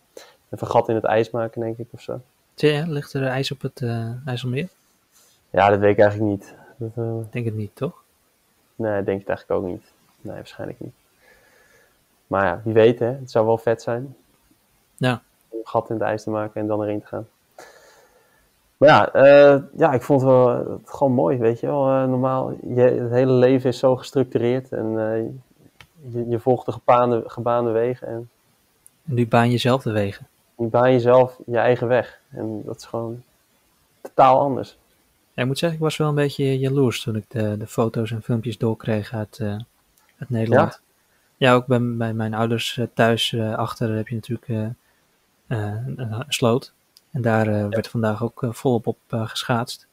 Even 0.51 0.67
gat 0.67 0.89
in 0.89 0.95
het 0.95 1.05
ijs 1.05 1.31
maken, 1.31 1.61
denk 1.61 1.79
ik, 1.79 1.87
of 1.91 2.01
zo. 2.01 2.21
Zie 2.55 2.73
je, 2.73 2.87
ligt 2.89 3.13
er 3.13 3.27
ijs 3.27 3.53
op 3.53 3.61
het 3.61 3.83
eh 3.83 4.11
IJsselmeer? 4.27 4.69
Ja, 5.51 5.69
dat 5.69 5.79
weet 5.79 5.93
ik 5.93 5.99
eigenlijk 5.99 6.31
niet. 6.31 6.55
Dat, 6.77 7.25
Ik 7.25 7.33
denk 7.33 7.45
het 7.45 7.55
niet, 7.55 7.77
toch? 7.77 8.03
nee, 8.75 9.03
denk 9.03 9.19
het 9.19 9.29
eigenlijk 9.29 9.61
ook 9.61 9.67
niet. 9.67 9.93
Nee, 10.21 10.35
waarschijnlijk 10.37 10.81
niet. 10.81 10.93
Maar 12.27 12.45
ja, 12.45 12.61
wie 12.65 12.75
weet, 12.75 12.99
hè. 12.99 13.07
Het 13.07 13.31
zou 13.31 13.47
wel 13.47 13.59
vet 13.59 13.83
zijn. 13.83 14.17
Ja. 14.97 15.23
Om 15.49 15.59
een 15.59 15.67
gat 15.67 15.89
in 15.89 15.95
het 15.95 16.05
ijs 16.05 16.23
te 16.23 16.31
maken 16.31 16.61
en 16.61 16.67
dan 16.67 16.83
erin 16.83 17.01
te 17.01 17.07
gaan. 17.07 17.29
Maar 18.79 18.89
ja, 18.89 19.13
eh, 19.13 19.63
ja 19.77 19.93
ik 19.93 20.03
vond 20.03 20.21
het 20.21 20.31
wel 20.31 20.51
eh, 20.51 20.75
gewoon 20.85 21.13
mooi, 21.13 21.39
weet 21.39 21.61
je 21.61 21.67
wel. 21.67 21.89
Eh, 21.89 22.05
normaal, 22.09 22.59
je, 22.75 22.81
het 22.81 23.11
hele 23.11 23.33
leven 23.33 23.69
is 23.71 23.79
zo 23.79 23.97
gestructureerd 23.97 24.73
en 24.73 24.93
je, 26.11 26.29
je 26.29 26.39
volgt 26.39 26.67
de 26.67 26.73
gebaande, 26.73 27.23
gebaande 27.27 27.71
wegen 27.71 28.09
en 28.09 28.31
En 29.05 29.15
nu 29.15 29.27
baan 29.27 29.51
je 29.51 29.59
zelf 29.59 29.83
de 29.83 29.93
wegen. 29.93 30.27
je 30.57 30.67
baan 30.67 30.93
jezelf 30.93 31.39
je 31.47 31.59
eigen 31.59 31.89
weg. 31.89 32.21
En 32.31 32.63
dat 32.65 32.77
is 32.77 32.85
gewoon 32.85 33.23
totaal 34.01 34.41
anders. 34.41 34.77
Ja, 35.35 35.43
ik 35.43 35.49
moet 35.49 35.59
zeggen, 35.59 35.79
ik 35.79 35.85
was 35.85 35.97
wel 35.97 36.09
een 36.09 36.15
beetje 36.15 36.59
jaloers 36.59 37.03
toen 37.03 37.17
ik 37.17 37.25
de, 37.29 37.57
de 37.57 37.67
foto's 37.67 38.11
en 38.11 38.23
filmpjes 38.23 38.59
doorkreeg 38.59 39.15
uit, 39.15 39.41
uit 40.19 40.31
Nederland. 40.31 40.81
Ja, 41.37 41.55
ook 41.55 41.67
bij, 41.67 41.81
bij 41.81 42.13
mijn 42.13 42.35
ouders 42.35 42.81
thuis 42.95 43.37
achter 43.39 43.95
heb 43.95 44.09
je 44.09 44.15
natuurlijk 44.15 44.75
een, 45.47 45.95
een 45.97 46.25
sloot. 46.29 46.73
En 47.11 47.23
daar 47.23 47.47
eh, 47.47 47.67
werd 47.69 47.89
vandaag 47.89 48.23
ook 48.23 48.43
eh, 48.43 48.53
volop 48.53 48.87
op 48.87 48.99
eh, 49.09 49.29
geschaatst. 49.29 49.87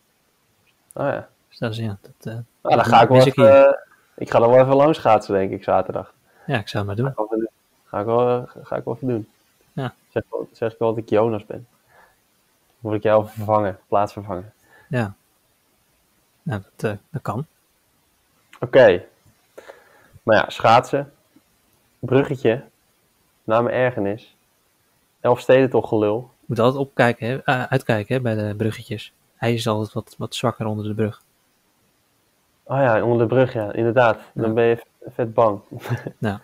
Oh 0.93 1.05
ja. 1.05 1.29
Dus 1.49 1.57
dat 1.57 1.71
is, 1.71 1.77
ja, 1.77 1.97
dat, 2.01 2.33
Nou, 2.61 2.75
dan 2.75 2.85
ga 2.85 3.01
ik 3.01 3.09
wel 3.09 3.25
even, 3.25 3.79
ik 4.15 4.29
ga 4.31 4.39
dan 4.39 4.49
wel 4.49 4.59
even 4.59 4.75
langs 4.75 4.97
schaatsen, 4.97 5.33
denk 5.33 5.51
ik, 5.51 5.63
zaterdag. 5.63 6.13
ja, 6.45 6.57
ik 6.59 6.67
zou 6.67 6.87
het 6.87 6.97
maar 6.97 7.13
doen. 7.13 7.13
Ga 7.15 7.99
ik 7.99 8.05
wel 8.05 8.19
even 8.21 8.49
doen. 8.53 8.65
Ga 8.65 8.75
ik 8.75 8.83
wel, 8.83 8.95
even 8.95 9.07
doen. 9.07 9.29
Ja. 9.73 9.93
Zeg, 10.09 10.23
wel- 10.29 10.49
zeg 10.51 10.71
ik 10.73 10.79
wel 10.79 10.89
dat 10.89 11.03
ik 11.03 11.09
Jonas 11.09 11.45
ben. 11.45 11.67
Word 12.79 12.95
ik 12.95 13.03
jou 13.03 13.27
vervangen, 13.27 13.79
plaatsvervangen. 13.87 14.53
Ja. 14.89 15.13
Nou, 16.43 16.61
dat, 16.75 16.97
dat 17.09 17.21
kan. 17.21 17.45
Oké. 18.59 19.03
Maar 20.23 20.35
ja, 20.35 20.49
schaatsen. 20.49 21.13
Bruggetje. 21.99 22.63
Naar 23.43 23.63
mijn 23.63 23.75
ergernis. 23.75 24.35
Elfsteden 25.19 25.69
toch 25.69 25.87
gelul. 25.89 26.31
Je 26.47 26.51
moet 26.53 26.59
altijd 26.59 26.81
opkijken, 26.83 27.27
hè, 27.27 27.41
eh, 27.43 27.63
uitkijken 27.63 28.15
hè, 28.15 28.21
bij 28.21 28.35
de 28.35 28.55
bruggetjes. 28.55 29.13
Hij 29.35 29.53
is 29.53 29.67
altijd 29.67 29.93
wat, 29.93 30.15
wat 30.17 30.35
zwakker 30.35 30.65
onder 30.65 30.85
de 30.85 30.93
brug. 30.93 31.21
Oh 32.63 32.77
ja, 32.77 33.03
onder 33.03 33.27
de 33.27 33.33
brug, 33.33 33.53
ja, 33.53 33.73
inderdaad. 33.73 34.19
Dan 34.33 34.47
Ja. 34.47 34.53
ben 34.53 34.65
je 34.65 34.83
vet 35.05 35.33
bang. 35.33 35.59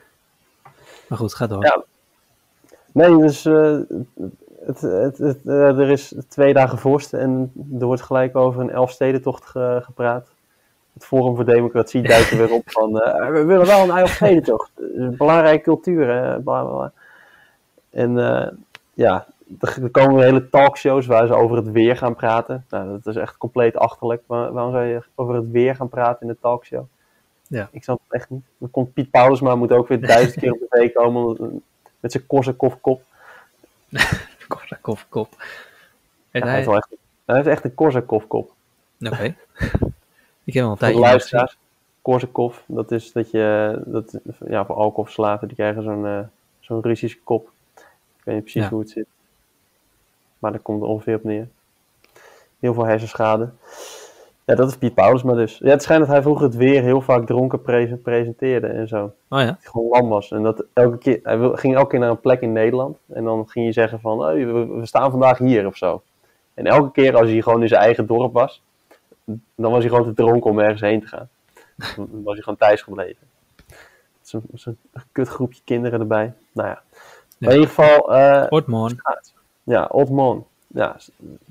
Maar 1.08 1.20
goed, 1.20 1.34
ga 1.34 1.48
door. 1.48 1.64
Ja. 1.64 1.84
Nee, 2.92 3.18
dus 3.18 3.46
eh, 3.46 3.78
het, 4.66 4.82
het, 4.82 5.18
het, 5.18 5.40
eh, 5.46 5.78
er 5.80 5.90
is 5.90 6.14
twee 6.28 6.54
dagen 6.54 6.78
vorst 6.78 7.14
en 7.14 7.52
er 7.80 7.86
wordt 7.86 8.02
gelijk 8.02 8.36
over 8.36 8.62
een 8.62 8.70
Elfstedentocht 8.70 9.46
ge, 9.46 9.80
gepraat. 9.84 10.28
Het 10.94 11.06
Forum 11.06 11.36
voor 11.36 11.46
Democratie 11.46 12.02
duikt 12.02 12.32
er 12.32 12.38
weer 12.38 12.52
op 12.52 12.64
van, 12.78 12.92
we 13.32 13.44
willen 13.46 13.66
wel 13.66 13.84
een 13.84 13.98
Elfstedentocht. 13.98 14.72
Belangrijke 15.18 15.64
cultuur, 15.64 16.08
hè, 16.08 16.40
bla 16.40 16.64
bla 16.64 16.74
bla. 16.74 16.92
En 17.90 18.14
ja, 18.94 19.26
er 19.60 19.90
komen 19.90 20.24
hele 20.24 20.50
talkshows 20.50 21.06
waar 21.06 21.28
ze 21.28 21.34
over 21.34 21.56
het 21.58 21.72
weer 21.72 21.98
gaan 21.98 22.16
praten. 22.16 22.66
Nou, 22.70 22.90
dat 22.90 23.06
is 23.16 23.16
echt 23.22 23.38
compleet 23.38 23.76
achterlijk. 23.78 24.24
Waar- 24.26 24.52
waarom 24.52 24.72
zou 24.72 24.84
je 24.86 25.04
over 25.16 25.36
het 25.36 25.52
weer 25.52 25.76
gaan 25.76 25.90
praten 25.90 26.22
in 26.22 26.30
een 26.30 26.40
talkshow? 26.42 26.84
Ja. 27.48 27.70
Ik 27.72 27.84
snap 27.84 28.00
het 28.08 28.20
echt 28.20 28.30
niet. 28.30 28.44
Dan 28.58 28.72
komt 28.72 28.94
Piet 28.94 29.12
Paulusma, 29.12 29.56
moet 29.56 29.72
ook 29.72 29.88
weer 29.88 30.02
duizend 30.08 30.40
keer 30.40 30.52
op 30.52 30.60
tv 30.70 30.94
komen 30.94 31.26
omdat- 31.26 31.50
met 32.00 32.12
zijn 32.12 32.28
korsekoff 32.28 32.82
kop. 32.82 33.02
Korsakov, 34.48 35.04
kop. 35.10 35.30
Ja, 36.34 36.46
hij, 36.46 36.56
heeft 36.56 36.68
echt, 36.68 36.88
hij 37.26 37.36
heeft 37.36 37.48
echt 37.48 37.64
een 37.64 37.74
korsekoff 37.76 38.28
kop. 38.28 38.52
Oké. 39.02 39.24
ik 40.44 40.54
heb 40.54 40.64
wel 40.64 40.66
een 40.66 40.72
de 40.72 40.78
tijdje 40.78 41.00
luisteraars, 41.00 41.58
korsekoff, 42.02 42.64
dat 42.68 42.92
is 42.92 43.12
dat 43.12 43.32
je, 43.32 43.82
dat, 43.86 44.20
ja, 44.48 44.66
voor 44.66 44.76
alcoholverslaven, 44.76 45.48
die 45.48 45.58
krijgen 45.58 45.84
zo'n 45.84 46.06
eh, 46.06 46.20
zo'n 46.60 46.82
Russische 46.82 47.20
kop. 47.24 47.50
Ik 48.18 48.24
weet 48.24 48.36
niet 48.36 48.44
precies 48.44 48.64
Ja. 48.64 48.70
hoe 48.70 48.80
het 48.80 48.90
zit. 48.90 49.06
Maar 50.42 50.52
daar 50.52 50.62
komt 50.62 50.82
er 50.82 50.88
ongeveer 50.88 51.16
op 51.16 51.24
neer. 51.24 51.48
Heel 52.60 52.74
veel 52.74 52.86
hersenschade. 52.86 53.50
Ja, 54.46 54.56
dat 54.56 54.70
is 54.70 54.78
Piet 54.78 54.94
Paulusma 54.94 55.34
dus. 55.34 55.58
Ja, 55.58 55.70
het 55.70 55.84
schijnt 55.84 56.02
dat 56.02 56.12
hij 56.12 56.22
vroeger 56.22 56.46
het 56.46 56.56
weer 56.56 56.82
heel 56.82 57.02
vaak 57.02 57.26
dronken 57.26 57.62
pre- 57.62 58.00
presenteerde 58.04 58.68
en 58.68 58.88
zo. 58.88 59.04
Oh 59.04 59.40
ja? 59.40 59.46
hij 59.46 59.56
gewoon 59.62 59.88
lam 59.90 60.10
was. 60.10 60.32
En 60.32 60.44
dat 60.44 60.66
elke 60.74 60.98
keer, 60.98 61.20
hij 61.24 61.38
ging 61.54 61.76
elke 61.76 61.90
keer 61.90 62.00
naar 62.00 62.10
een 62.10 62.20
plek 62.20 62.42
in 62.42 62.52
Nederland. 62.52 62.98
En 63.14 63.24
dan 63.24 63.50
ging 63.50 63.66
je 63.66 63.72
zeggen 63.72 64.00
van, 64.00 64.18
we, 64.18 64.66
we 64.68 64.86
staan 64.86 65.12
vandaag 65.12 65.38
hier 65.38 65.66
of 65.66 65.78
zo. 65.78 66.02
En 66.54 66.66
elke 66.66 66.92
keer 66.92 67.16
als 67.16 67.30
hij 67.30 67.42
gewoon 67.42 67.62
in 67.62 67.68
zijn 67.68 67.82
eigen 67.82 68.06
dorp 68.06 68.34
was, 68.34 68.62
dan 69.56 69.72
was 69.72 69.80
hij 69.80 69.90
gewoon 69.90 70.04
te 70.04 70.14
dronken 70.14 70.50
om 70.50 70.60
ergens 70.60 70.82
heen 70.82 71.02
te 71.02 71.08
gaan. 71.08 71.30
Dan 71.96 72.24
was 72.24 72.34
hij 72.34 72.44
gewoon 72.44 72.60
thuis 72.60 72.82
gebleven. 72.82 73.28
Zo'n 74.22 74.44
zo 74.56 74.74
kut 75.12 75.28
groepje 75.28 75.62
kinderen 75.64 76.00
erbij. 76.00 76.34
Nou 76.52 76.68
ja. 76.68 76.82
Maar 77.38 77.50
in 77.50 77.60
ieder 77.60 77.74
geval, 77.74 78.10
Ortmoorn. 78.50 79.02
Ja, 79.72 79.86
Otman. 79.92 80.46
Ja, 80.68 80.96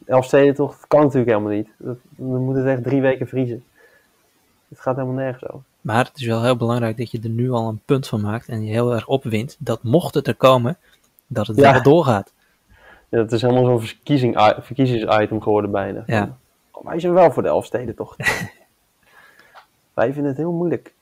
Elfsteden 0.07 0.55
toch, 0.55 0.77
dat 0.79 0.87
kan 0.89 1.01
natuurlijk 1.01 1.31
helemaal 1.31 1.53
niet. 1.53 1.69
Dat- 1.77 1.97
Dan 2.11 2.45
moet 2.45 2.57
het 2.57 2.67
echt 2.67 2.83
drie 2.83 3.01
weken 3.01 3.29
vriezen. 3.29 3.65
Het 4.69 4.81
gaat 4.81 4.95
helemaal 4.97 5.17
nergens 5.17 5.51
over. 5.51 5.65
Maar 5.81 6.05
het 6.05 6.17
is 6.19 6.27
wel 6.27 6.43
heel 6.43 6.57
belangrijk 6.57 6.97
dat 6.97 7.11
je 7.11 7.21
er 7.23 7.29
nu 7.29 7.51
al 7.51 7.69
een 7.69 7.81
punt 7.85 8.07
van 8.09 8.21
maakt 8.21 8.49
en 8.49 8.63
je 8.65 8.71
heel 8.73 8.95
erg 8.95 9.07
opwint. 9.07 9.57
Dat 9.59 9.83
mocht 9.83 10.15
het 10.15 10.27
er 10.27 10.35
komen, 10.35 10.77
dat 11.27 11.47
het 11.47 11.57
Ja. 11.57 11.73
wel 11.73 11.83
doorgaat. 11.83 12.33
Ja, 13.09 13.19
het 13.19 13.33
is 13.33 13.43
helemaal 13.43 13.65
zo'n 13.65 13.81
verkiezing, 13.81 14.55
verkiezingsitem 14.61 15.43
geworden 15.43 15.71
bijna. 15.71 16.03
Ja. 16.07 16.37
Oh, 16.71 16.85
wij 16.85 17.01
zijn 17.01 17.13
wel 17.13 17.31
voor 17.33 17.43
de 17.43 17.49
Elfsteden 17.49 17.95
toch? 17.95 18.17
wij 19.95 20.13
vinden 20.13 20.25
het 20.31 20.37
heel 20.37 20.53
moeilijk. 20.53 20.95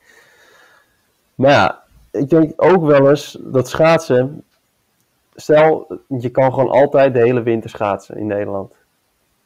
Maar 1.35 1.50
ja, 1.50 1.83
ik 2.11 2.31
denk 2.31 2.52
ook 2.57 2.85
wel 2.85 3.09
eens 3.11 3.38
dat 3.40 3.68
schaatsen. 3.68 4.42
Stel, 5.40 6.01
je 6.18 6.29
kan 6.29 6.53
gewoon 6.53 6.70
altijd 6.70 7.14
de 7.14 7.20
hele 7.20 7.42
winter 7.42 7.70
schaatsen 7.70 8.16
in 8.16 8.27
Nederland. 8.27 8.72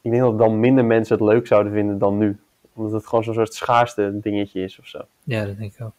Ik 0.01 0.11
denk 0.11 0.23
dat 0.23 0.37
dan 0.37 0.59
minder 0.59 0.85
mensen 0.85 1.17
het 1.17 1.25
leuk 1.25 1.47
zouden 1.47 1.73
vinden 1.73 1.97
dan 1.97 2.17
nu. 2.17 2.39
Omdat 2.73 2.93
het 2.93 3.07
gewoon 3.07 3.23
zo'n 3.23 3.33
soort 3.33 3.53
schaarste 3.53 4.19
dingetje 4.19 4.61
is 4.61 4.79
of 4.79 4.87
zo. 4.87 5.01
Ja, 5.23 5.45
dat 5.45 5.57
denk 5.57 5.73
ik 5.73 5.85
ook. 5.85 5.91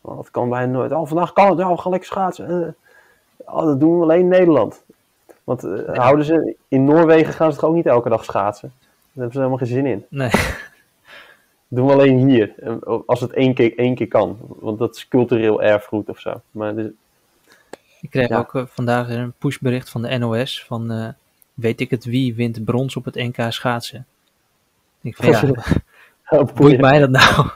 Want 0.00 0.16
dat 0.16 0.30
kan 0.30 0.48
bijna 0.48 0.72
nooit. 0.72 0.92
Oh, 0.92 1.06
vandaag 1.06 1.32
kan 1.32 1.48
het. 1.48 1.58
Ja, 1.58 1.70
we 1.70 1.78
gaan 1.78 1.90
lekker 1.90 2.08
schaatsen. 2.08 2.48
Eh, 2.48 3.54
oh, 3.54 3.64
dat 3.64 3.80
doen 3.80 3.96
we 3.96 4.02
alleen 4.02 4.20
in 4.20 4.28
Nederland. 4.28 4.84
Want 5.44 5.64
eh, 5.64 5.96
houden 5.96 6.24
ze, 6.24 6.56
in 6.68 6.84
Noorwegen 6.84 7.32
gaan 7.32 7.52
ze 7.52 7.58
toch 7.58 7.68
ook 7.68 7.74
niet 7.74 7.86
elke 7.86 8.08
dag 8.08 8.24
schaatsen? 8.24 8.72
Daar 8.78 8.90
hebben 9.12 9.32
ze 9.32 9.38
helemaal 9.38 9.58
geen 9.58 9.68
zin 9.68 9.86
in. 9.86 10.04
Nee, 10.08 10.30
doen 11.68 11.86
we 11.86 11.92
alleen 11.92 12.28
hier. 12.28 12.54
En 12.58 13.06
Als 13.06 13.20
het 13.20 13.32
één 13.32 13.54
keer, 13.54 13.78
één 13.78 13.94
keer 13.94 14.08
kan. 14.08 14.38
Want 14.58 14.78
dat 14.78 14.96
is 14.96 15.08
cultureel 15.08 15.62
erfgoed 15.62 16.08
of 16.08 16.18
zo. 16.18 16.40
Maar 16.50 16.74
dus- 16.74 16.92
ik 18.00 18.10
kreeg 18.10 18.28
Ja. 18.28 18.38
ook 18.38 18.54
eh, 18.54 18.62
vandaag 18.66 19.08
een 19.08 19.32
pushbericht 19.32 19.90
van 19.90 20.02
de 20.02 20.18
NOS 20.18 20.64
van 20.64 20.90
eh, 20.90 21.08
weet 21.54 21.80
ik 21.80 21.90
het 21.90 22.04
wie 22.04 22.34
wint 22.34 22.64
brons 22.64 22.96
op 22.96 23.04
het 23.04 23.14
NK 23.14 23.36
schaatsen. 23.48 24.06
Ik 25.00 25.16
van 25.16 25.54
ja, 26.30 26.44
boeit 26.54 26.80
mij 26.80 26.98
dat 26.98 27.10
nou? 27.10 27.50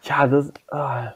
Ja, 0.00 0.26
dat, 0.26 0.50
ah. 0.66 1.06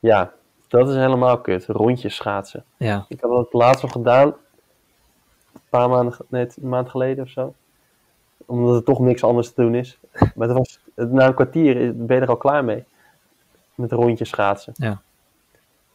ja, 0.00 0.32
dat 0.68 0.88
is 0.88 0.94
helemaal 0.94 1.40
kut. 1.40 1.66
Rondjes 1.66 2.14
schaatsen. 2.14 2.64
Ja, 2.76 3.04
Ik 3.08 3.20
had 3.20 3.30
dat 3.30 3.52
laatst 3.52 3.82
nog 3.82 3.92
gedaan. 3.92 4.26
Een 4.26 5.60
paar 5.68 5.88
maanden, 5.88 6.16
een 6.30 6.50
maand 6.60 6.88
geleden 6.88 7.24
of 7.24 7.30
zo. 7.30 7.54
Omdat 8.46 8.76
er 8.76 8.82
toch 8.84 8.98
niks 8.98 9.24
anders 9.24 9.52
te 9.52 9.62
doen 9.62 9.74
is. 9.74 9.98
Maar 10.34 10.48
het 10.48 10.56
was, 10.56 10.80
na 10.94 11.26
een 11.26 11.34
kwartier 11.34 11.96
ben 11.96 12.16
je 12.16 12.22
er 12.22 12.28
al 12.28 12.36
klaar 12.36 12.64
mee. 12.64 12.84
Met 13.74 13.92
rondjes 13.92 14.28
schaatsen. 14.28 14.72
Ja. 14.76 15.00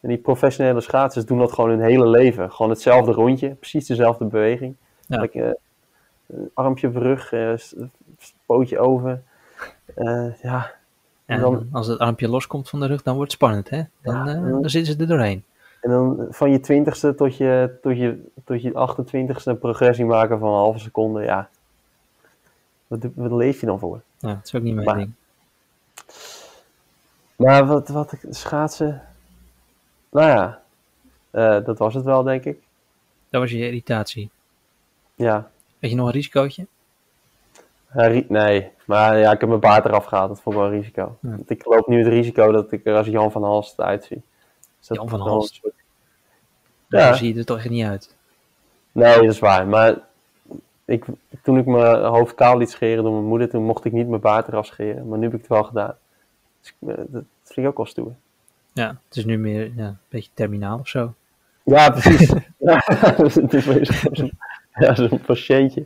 En 0.00 0.08
die 0.08 0.18
professionele 0.18 0.80
schaatsers 0.80 1.24
doen 1.26 1.38
dat 1.38 1.52
gewoon 1.52 1.70
hun 1.70 1.80
hele 1.80 2.06
leven. 2.06 2.52
Gewoon 2.52 2.70
hetzelfde 2.70 3.12
rondje. 3.12 3.48
Precies 3.50 3.86
dezelfde 3.86 4.24
beweging. 4.24 4.74
Ja. 5.06 5.20
Like, 5.20 5.58
eh, 6.26 6.36
armpje 6.54 6.86
op 6.88 6.96
rug. 6.96 7.32
eh, 7.32 7.52
pootje 8.46 8.78
over. 8.78 9.22
Eh, 9.94 10.40
ja, 10.42 10.70
en 11.26 11.40
dan- 11.40 11.68
als 11.72 11.86
het 11.86 11.98
armpje 11.98 12.28
loskomt 12.28 12.68
van 12.68 12.80
de 12.80 12.86
rug, 12.86 13.02
dan 13.02 13.14
wordt 13.16 13.32
het 13.32 13.40
spannend, 13.40 13.70
hè? 13.70 13.82
Dan, 14.02 14.14
Ja, 14.14 14.24
dan- 14.24 14.50
dan 14.62 14.70
zitten 14.70 14.92
ze 14.94 14.98
er 15.00 15.06
doorheen. 15.06 15.44
En 15.80 15.90
dan 15.90 16.26
van 16.30 16.50
je 16.50 16.60
twintigste 16.60 17.14
tot 17.14 17.36
je, 17.36 17.78
tot 17.82 17.96
je, 17.96 18.24
tot 18.44 18.62
je 18.62 18.72
28ste 18.74 19.50
een 19.50 19.58
progressie 19.58 20.04
maken 20.04 20.38
van 20.38 20.48
een 20.48 20.54
halve 20.54 20.78
seconde. 20.78 21.22
Ja, 21.22 21.48
wat, 22.86 22.98
wat 23.14 23.30
leef 23.32 23.60
je 23.60 23.66
dan 23.66 23.78
voor? 23.78 24.00
Ja, 24.18 24.28
dat 24.34 24.44
is 24.44 24.54
ook 24.54 24.62
niet 24.62 24.74
mijn 24.74 24.86
Maar- 24.86 24.96
ding. 24.96 25.12
Maar 27.36 27.66
wat, 27.66 27.88
wat 27.88 28.14
schaatsen. 28.30 29.02
Nou 30.10 30.26
ja, 30.28 30.62
eh, 31.30 31.64
dat 31.64 31.78
was 31.78 31.94
het 31.94 32.04
wel, 32.04 32.22
denk 32.22 32.44
ik. 32.44 32.58
Dat 33.30 33.40
was 33.40 33.50
je 33.50 33.58
irritatie. 33.58 34.30
Ja. 35.14 35.50
Weet 35.78 35.90
je 35.90 35.96
nog 35.96 36.06
een 36.06 36.12
risicootje? 36.12 36.66
Ja, 37.94 38.06
ri- 38.06 38.26
nee, 38.28 38.70
maar 38.84 39.18
ja, 39.18 39.32
ik 39.32 39.40
heb 39.40 39.48
mijn 39.48 39.60
baard 39.60 39.84
eraf 39.84 40.04
gehaald. 40.04 40.28
Dat 40.28 40.40
vond 40.40 40.54
ik 40.56 40.62
wel 40.62 40.70
een 40.70 40.76
risico. 40.78 41.16
Ja. 41.20 41.28
Want 41.30 41.50
ik 41.50 41.64
loop 41.64 41.86
nu 41.86 41.98
het 41.98 42.06
risico 42.06 42.52
dat 42.52 42.72
ik 42.72 42.86
er 42.86 42.96
als 42.96 43.06
Jan 43.06 43.32
van 43.32 43.42
Halst 43.44 43.80
uitzie. 43.80 44.22
Dus 44.78 44.86
dat 44.88 44.96
Jan 44.96 45.08
van 45.08 45.20
Halst? 45.20 45.54
soort- 45.54 45.74
Daar 46.88 47.00
Ja. 47.00 47.12
zie 47.14 47.32
je 47.32 47.38
er 47.38 47.44
toch 47.46 47.58
echt 47.58 47.68
niet 47.70 47.84
uit. 47.86 48.14
Nee, 48.92 49.14
dat 49.14 49.24
is 49.24 49.38
waar. 49.38 49.66
Maar 49.66 49.98
ik, 50.84 51.04
toen 51.42 51.58
ik 51.58 51.66
mijn 51.66 52.04
hoofd 52.04 52.34
kaal 52.34 52.56
liet 52.58 52.70
scheren 52.70 53.02
door 53.04 53.12
mijn 53.12 53.24
moeder, 53.24 53.48
toen 53.48 53.62
mocht 53.62 53.84
ik 53.84 53.92
niet 53.92 54.08
mijn 54.08 54.20
baard 54.20 54.48
eraf 54.48 54.66
scheren. 54.66 55.08
Maar 55.08 55.18
nu 55.18 55.24
heb 55.24 55.34
ik 55.34 55.40
het 55.40 55.48
wel 55.48 55.64
gedaan. 55.64 55.96
Dus 56.60 56.74
ik, 56.80 56.88
eh, 56.88 56.94
dat 57.06 57.22
vind 57.44 57.56
ik 57.56 57.66
ook 57.66 57.76
wel 57.76 57.86
stoer. 57.86 58.12
Ja, 58.72 58.88
het 59.08 59.16
is 59.16 59.24
nu 59.24 59.38
meer 59.38 59.72
ja, 59.76 59.86
een 59.86 59.98
beetje 60.08 60.30
terminaal 60.34 60.78
of 60.78 60.88
zo. 60.88 61.14
Ja, 61.64 61.90
precies. 61.90 62.28
ja, 62.58 62.82
het 63.16 63.54
is 63.54 63.64
weer 63.64 64.08
zo'n 64.12 64.32
ja, 64.74 64.94
zo'n 64.94 65.20
patiëntje. 65.20 65.82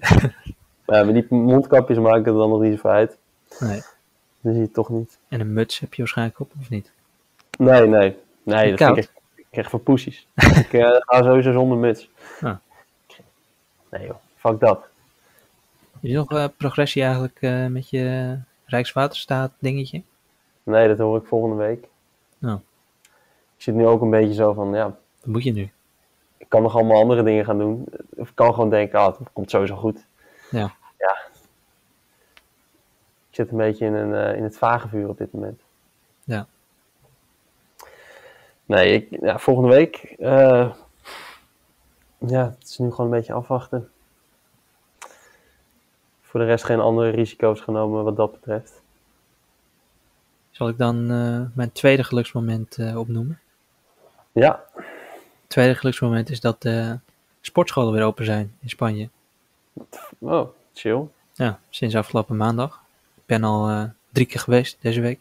Maar 0.85 0.97
ja, 0.99 1.05
maar 1.05 1.13
die 1.13 1.27
mondkapjes 1.29 1.99
maken 1.99 2.27
er 2.27 2.39
dan 2.39 2.49
nog 2.49 2.61
niet 2.61 2.73
zoveel 2.75 2.91
uit. 2.91 3.17
Nee. 3.59 3.83
Dat 4.41 4.53
zie 4.53 4.63
je 4.63 4.71
toch 4.71 4.89
niet. 4.89 5.19
En 5.29 5.41
een 5.41 5.53
muts 5.53 5.79
heb 5.79 5.95
je 5.95 6.03
waarschijnlijk 6.03 6.41
op, 6.41 6.53
of 6.61 6.71
niet? 6.71 6.93
Nee, 7.59 7.87
nee. 7.87 8.17
Nee, 8.43 8.77
dat 8.77 8.79
vind 8.79 8.97
ik 8.97 9.11
ik 9.35 9.47
krijg 9.51 9.71
van 9.71 9.83
poesies. 9.83 10.27
ik 10.35 10.73
eh, 10.73 10.97
ga 10.99 11.23
sowieso 11.23 11.53
zonder 11.53 11.79
muts. 11.79 12.11
Ah. 12.41 12.57
Nee 13.91 14.07
joh, 14.07 14.17
fuck 14.37 14.61
dat. 14.61 14.85
Is 16.01 16.11
er 16.11 16.17
nog 16.17 16.31
eh, 16.31 16.45
progressie 16.57 17.03
eigenlijk 17.03 17.39
eh, 17.41 17.67
met 17.67 17.91
je 17.91 18.37
Rijkswaterstaat 18.65 19.53
dingetje? 19.59 20.03
Nee, 20.63 20.89
dat 20.89 20.99
hoor 20.99 21.19
ik 21.19 21.27
volgende 21.27 21.57
week. 21.57 21.89
Nou. 22.39 22.59
Ik 23.57 23.63
zit 23.63 23.75
nu 23.75 23.87
ook 23.87 24.01
een 24.03 24.11
beetje 24.11 24.35
zo 24.35 24.53
van, 24.53 24.75
ja, 24.75 24.85
Wat 24.85 25.27
moet 25.27 25.43
je 25.43 25.53
nu? 25.53 25.71
ik 26.37 26.49
kan 26.49 26.63
nog 26.63 26.75
allemaal 26.75 27.01
andere 27.01 27.23
dingen 27.23 27.45
gaan 27.45 27.59
doen. 27.59 27.85
Of 28.17 28.29
ik 28.29 28.35
kan 28.35 28.55
gewoon 28.55 28.71
denken, 28.71 28.99
ah, 28.99 29.19
het 29.19 29.29
komt 29.33 29.51
sowieso 29.51 29.77
goed. 29.77 30.05
Ja. 30.51 30.75
Ja. 30.99 31.19
Ik 33.29 33.41
zit 33.41 33.51
een 33.51 33.57
beetje 33.57 33.87
in, 33.87 33.95
een, 33.95 34.15
eh, 34.15 34.37
in 34.37 34.43
het 34.43 34.59
vage 34.59 34.89
vuur 34.89 35.09
op 35.09 35.19
dit 35.19 35.33
moment. 35.33 35.61
Ja. 36.25 36.47
Nee, 38.67 38.93
ik, 38.93 39.21
ja, 39.21 39.39
volgende 39.39 39.69
week. 39.69 39.97
eh, 40.19 40.73
ja, 42.19 42.45
het 42.59 42.69
is 42.69 42.79
nu 42.79 42.91
gewoon 42.91 43.07
een 43.07 43.19
beetje 43.19 43.33
afwachten. 43.33 43.91
Voor 46.23 46.41
de 46.41 46.47
rest 46.47 46.65
geen 46.65 46.81
andere 46.81 47.11
risico's 47.11 47.61
genomen 47.61 48.05
wat 48.05 48.17
dat 48.17 48.33
betreft. 48.33 48.83
Zal 50.51 50.69
ik 50.69 50.79
dan 50.79 51.11
eh, 51.11 51.57
mijn 51.57 51.73
tweede 51.73 52.05
geluksmoment 52.05 52.79
opnoemen? 52.97 53.39
Ja, 54.35 54.65
Het 54.75 54.85
tweede 55.47 55.75
geluksmoment 55.75 56.31
is 56.31 56.41
dat 56.41 56.63
de 56.63 56.99
sportscholen 57.41 57.93
weer 57.93 58.03
open 58.05 58.25
zijn 58.25 58.55
in 58.61 58.69
Spanje. 58.69 59.09
oh, 60.19 60.49
chill. 60.73 61.07
Ja, 61.33 61.59
sinds 61.71 61.95
afgelopen 61.97 62.37
maandag. 62.37 62.83
Ik 63.17 63.23
ben 63.27 63.45
al 63.45 63.69
eh, 63.69 63.85
drie 64.13 64.27
keer 64.27 64.41
geweest 64.41 64.77
deze 64.81 65.01
week. 65.01 65.21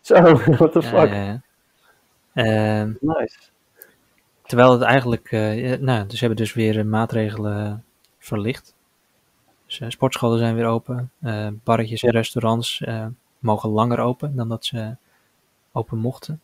Zo, 0.00 0.14
what 0.58 0.72
the 0.72 0.82
fuck. 0.82 1.10
Ehm, 2.34 2.92
Nice. 3.00 3.38
Terwijl 4.42 4.72
het 4.72 4.82
eigenlijk, 4.82 5.32
eh, 5.32 5.78
nou, 5.78 6.02
dus 6.06 6.12
ze 6.18 6.24
hebben 6.26 6.36
dus 6.44 6.52
weer 6.54 6.78
eh, 6.78 6.84
maatregelen 6.84 7.84
verlicht. 8.18 8.74
Dus 9.66 9.80
eh, 9.80 9.88
sportscholen 9.90 10.38
zijn 10.38 10.54
weer 10.54 10.66
open. 10.66 11.10
eh 11.22 11.48
barretjes 11.64 12.02
en 12.02 12.10
restaurants 12.10 12.80
eh, 12.80 13.06
mogen 13.38 13.70
langer 13.70 13.98
open 13.98 14.36
dan 14.36 14.48
dat 14.48 14.64
ze 14.64 14.96
open 15.72 15.98
mochten. 15.98 16.40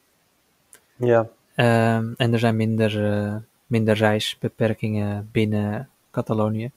Ja, 0.97 1.29
Ehm, 1.57 2.13
en 2.17 2.33
er 2.33 2.39
zijn 2.39 2.57
minder, 2.57 3.13
eh, 3.13 3.37
minder 3.67 3.97
reisbeperkingen 3.97 5.29
binnen 5.33 5.89
Catalonië. 6.11 6.71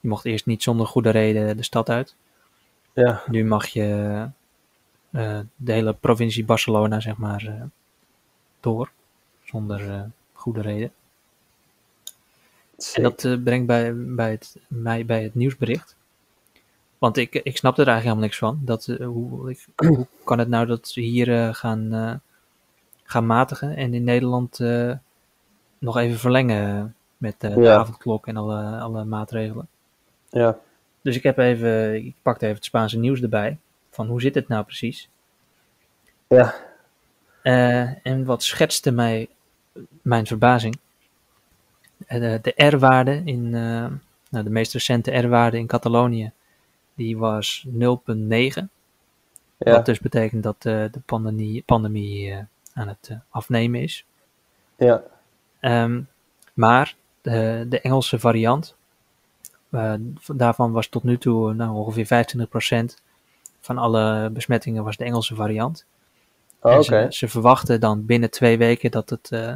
Je 0.00 0.08
mocht 0.08 0.24
eerst 0.24 0.46
niet 0.46 0.62
zonder 0.62 0.86
goede 0.86 1.10
reden 1.10 1.56
de 1.56 1.62
stad 1.62 1.88
uit. 1.88 2.14
ja. 2.92 3.22
Nu 3.26 3.44
mag 3.44 3.66
je 3.66 4.28
eh, 5.10 5.38
de 5.56 5.72
hele 5.72 5.92
provincie 5.92 6.44
Barcelona, 6.44 7.00
zeg 7.00 7.16
maar, 7.16 7.46
eh, 7.46 7.62
door. 8.60 8.90
Zonder 9.44 10.10
goede 10.32 10.60
reden. 10.60 10.92
En 12.94 13.02
dat 13.02 13.44
brengt 13.44 13.66
bij, 13.66 13.94
bij 13.96 14.30
het, 14.30 14.56
mij 14.68 15.04
bij 15.04 15.22
het 15.22 15.34
nieuwsbericht. 15.34 15.96
Want 16.98 17.16
ik, 17.16 17.34
ik 17.34 17.56
snap 17.56 17.78
er 17.78 17.88
eigenlijk 17.88 18.02
helemaal 18.02 18.22
niks 18.22 18.38
van. 18.38 18.60
Dat, 18.64 18.86
hoe, 18.86 19.50
ik, 19.50 19.66
hoe 19.76 20.06
kan 20.24 20.38
het 20.38 20.48
nou 20.48 20.66
dat 20.66 20.88
ze 20.88 21.00
hier 21.00 21.54
gaan, 21.54 22.20
gaan 23.06 23.26
matigen 23.26 23.76
en 23.76 23.94
in 23.94 24.04
Nederland 24.04 24.60
eh, 24.60 24.92
nog 25.78 25.96
even 25.96 26.18
verlengen 26.18 26.94
met 27.16 27.34
eh, 27.38 27.54
de 27.54 27.70
avondklok 27.70 28.26
en 28.26 28.36
alle, 28.36 28.78
alle 28.78 29.04
maatregelen? 29.04 29.68
Ja, 30.30 30.58
Dus 31.02 31.16
ik 31.16 31.22
heb 31.22 31.38
even, 31.38 31.94
ik 31.94 32.14
pakte 32.22 32.44
even 32.44 32.56
het 32.56 32.64
Spaanse 32.64 32.98
nieuws 32.98 33.22
erbij. 33.22 33.58
Van 33.90 34.06
hoe 34.06 34.20
zit 34.20 34.34
het 34.34 34.48
nou 34.48 34.64
precies? 34.64 35.08
ja, 36.28 36.54
Eh, 37.42 38.06
en 38.06 38.24
wat 38.24 38.42
schetste 38.42 38.90
mij 38.90 39.28
mijn 40.02 40.26
verbazing. 40.26 40.78
De 42.08 42.38
de 42.42 42.66
R-waarde 42.66 43.22
in, 43.24 43.50
nou, 43.50 44.44
de 44.44 44.50
meest 44.50 44.72
recente 44.72 45.16
R-waarde 45.16 45.58
in 45.58 45.66
Catalonië, 45.66 46.32
die 46.94 47.18
was 47.18 47.66
0,9. 47.68 47.72
ja. 47.76 48.68
Wat 49.56 49.86
dus 49.86 49.98
betekent 50.00 50.42
dat 50.42 50.62
de 50.62 51.00
pandemie, 51.06 51.62
pandemie 51.66 52.46
aan 52.76 52.88
het 52.88 53.08
eh, 53.10 53.16
afnemen 53.30 53.80
is. 53.80 54.06
ja. 54.76 55.02
Ehm, 55.60 56.02
maar 56.54 56.94
de, 57.20 57.66
de 57.68 57.80
Engelse 57.80 58.18
variant, 58.18 58.76
eh, 59.70 59.94
daarvan 60.26 60.72
was 60.72 60.88
tot 60.88 61.02
nu 61.02 61.18
toe 61.18 61.54
nou, 61.54 61.76
ongeveer 61.76 62.06
25% 62.06 63.00
van 63.60 63.78
alle 63.78 64.30
besmettingen 64.30 64.84
was 64.84 64.96
de 64.96 65.04
Engelse 65.04 65.34
variant. 65.34 65.86
Oh. 66.60 66.80
Ze, 66.80 67.06
ze 67.08 67.28
verwachten 67.28 67.80
dan 67.80 68.06
binnen 68.06 68.30
twee 68.30 68.58
weken 68.58 68.90
dat 68.90 69.10
het 69.10 69.30
eh, 69.30 69.52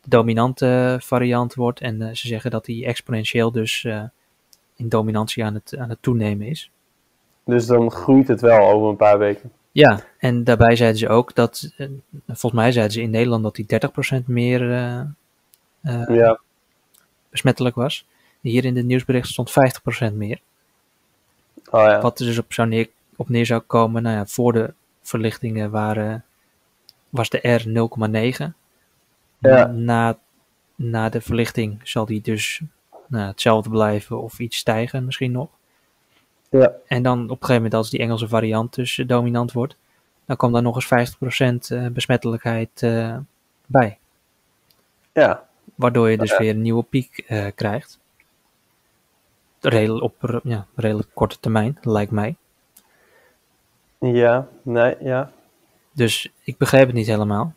de 0.00 0.08
dominante 0.08 0.98
variant 1.00 1.54
wordt. 1.54 1.80
En 1.80 2.02
eh, 2.02 2.14
ze 2.14 2.26
zeggen 2.26 2.50
dat 2.50 2.64
die 2.64 2.86
exponentieel 2.86 3.52
dus 3.52 3.84
eh, 3.84 4.02
in 4.76 4.88
dominantie 4.88 5.44
aan 5.44 5.54
het, 5.54 5.76
aan 5.78 5.88
het 5.88 5.98
toenemen 6.00 6.46
is. 6.46 6.70
Dus 7.44 7.66
dan 7.66 7.90
groeit 7.90 8.28
het 8.28 8.40
wel 8.40 8.70
over 8.70 8.88
een 8.88 8.96
paar 8.96 9.18
weken. 9.18 9.52
Ja, 9.76 10.00
en 10.18 10.44
daarbij 10.44 10.76
zeiden 10.76 10.98
ze 10.98 11.08
ook 11.08 11.34
dat, 11.34 11.72
eh, 11.76 11.88
volgens 12.26 12.52
mij 12.52 12.72
zeiden 12.72 12.92
ze 12.92 13.00
in 13.00 13.10
Nederland 13.10 13.42
dat 13.42 13.54
die 13.54 13.66
30% 13.66 14.26
meer 14.26 14.72
eh, 14.72 15.00
eh, 15.80 16.08
Ja, 16.08 16.40
besmettelijk 17.30 17.74
was. 17.74 18.06
Hier 18.40 18.64
in 18.64 18.76
het 18.76 18.86
nieuwsbericht 18.86 19.28
stond 19.28 19.50
50% 19.50 20.14
meer. 20.14 20.40
oh 21.70 21.80
ja. 21.80 22.00
Wat 22.00 22.18
er 22.18 22.26
dus 22.26 22.38
op, 22.38 22.52
zou 22.52 22.68
neer, 22.68 22.88
op 23.16 23.28
neer 23.28 23.46
zou 23.46 23.60
komen, 23.60 24.02
nou 24.02 24.16
ja, 24.16 24.26
voor 24.26 24.52
de 24.52 24.74
verlichtingen 25.02 25.70
waren, 25.70 26.24
was 27.08 27.28
de 27.28 27.48
R 27.48 27.62
0,9. 27.66 28.54
Ja. 29.38 29.66
Na, 29.66 30.18
na 30.74 31.08
de 31.08 31.20
verlichting 31.20 31.80
zal 31.82 32.06
die 32.06 32.20
dus 32.20 32.60
nou, 33.06 33.26
hetzelfde 33.26 33.70
blijven 33.70 34.22
of 34.22 34.38
iets 34.38 34.56
stijgen 34.56 35.04
misschien 35.04 35.32
nog. 35.32 35.48
Ja. 36.50 36.72
En 36.86 37.02
dan 37.02 37.22
op 37.22 37.30
een 37.30 37.36
gegeven 37.36 37.54
moment 37.54 37.74
als 37.74 37.90
die 37.90 38.00
Engelse 38.00 38.28
variant 38.28 38.74
dus 38.74 38.98
eh, 38.98 39.06
dominant 39.08 39.52
wordt, 39.52 39.76
dan 40.24 40.36
komt 40.36 40.52
daar 40.52 40.62
nog 40.62 40.74
eens 40.90 41.14
50% 41.14 41.76
eh, 41.76 41.86
besmettelijkheid 41.86 42.82
eh, 42.82 43.16
bij. 43.66 43.98
ja. 45.12 45.44
Waardoor 45.74 46.10
je 46.10 46.18
dus 46.18 46.30
Ja. 46.30 46.38
weer 46.38 46.50
een 46.50 46.62
nieuwe 46.62 46.82
piek 46.82 47.24
krijgt. 47.54 47.98
Redel, 49.60 49.98
op 49.98 50.40
ja, 50.42 50.66
redelijk 50.74 51.08
korte 51.14 51.40
termijn, 51.40 51.78
lijkt 51.82 52.10
mij. 52.10 52.36
Ja, 54.00 54.48
nee, 54.62 54.96
ja. 55.00 55.30
Dus 55.92 56.28
ik 56.44 56.56
begrijp 56.56 56.86
het 56.86 56.96
niet 56.96 57.06
helemaal. 57.06 57.54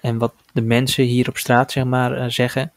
En 0.00 0.18
wat 0.18 0.34
de 0.52 0.62
mensen 0.62 1.04
hier 1.04 1.28
op 1.28 1.36
straat 1.36 1.72
zeg 1.72 1.84
maar 1.84 2.30
zeggen, 2.30 2.72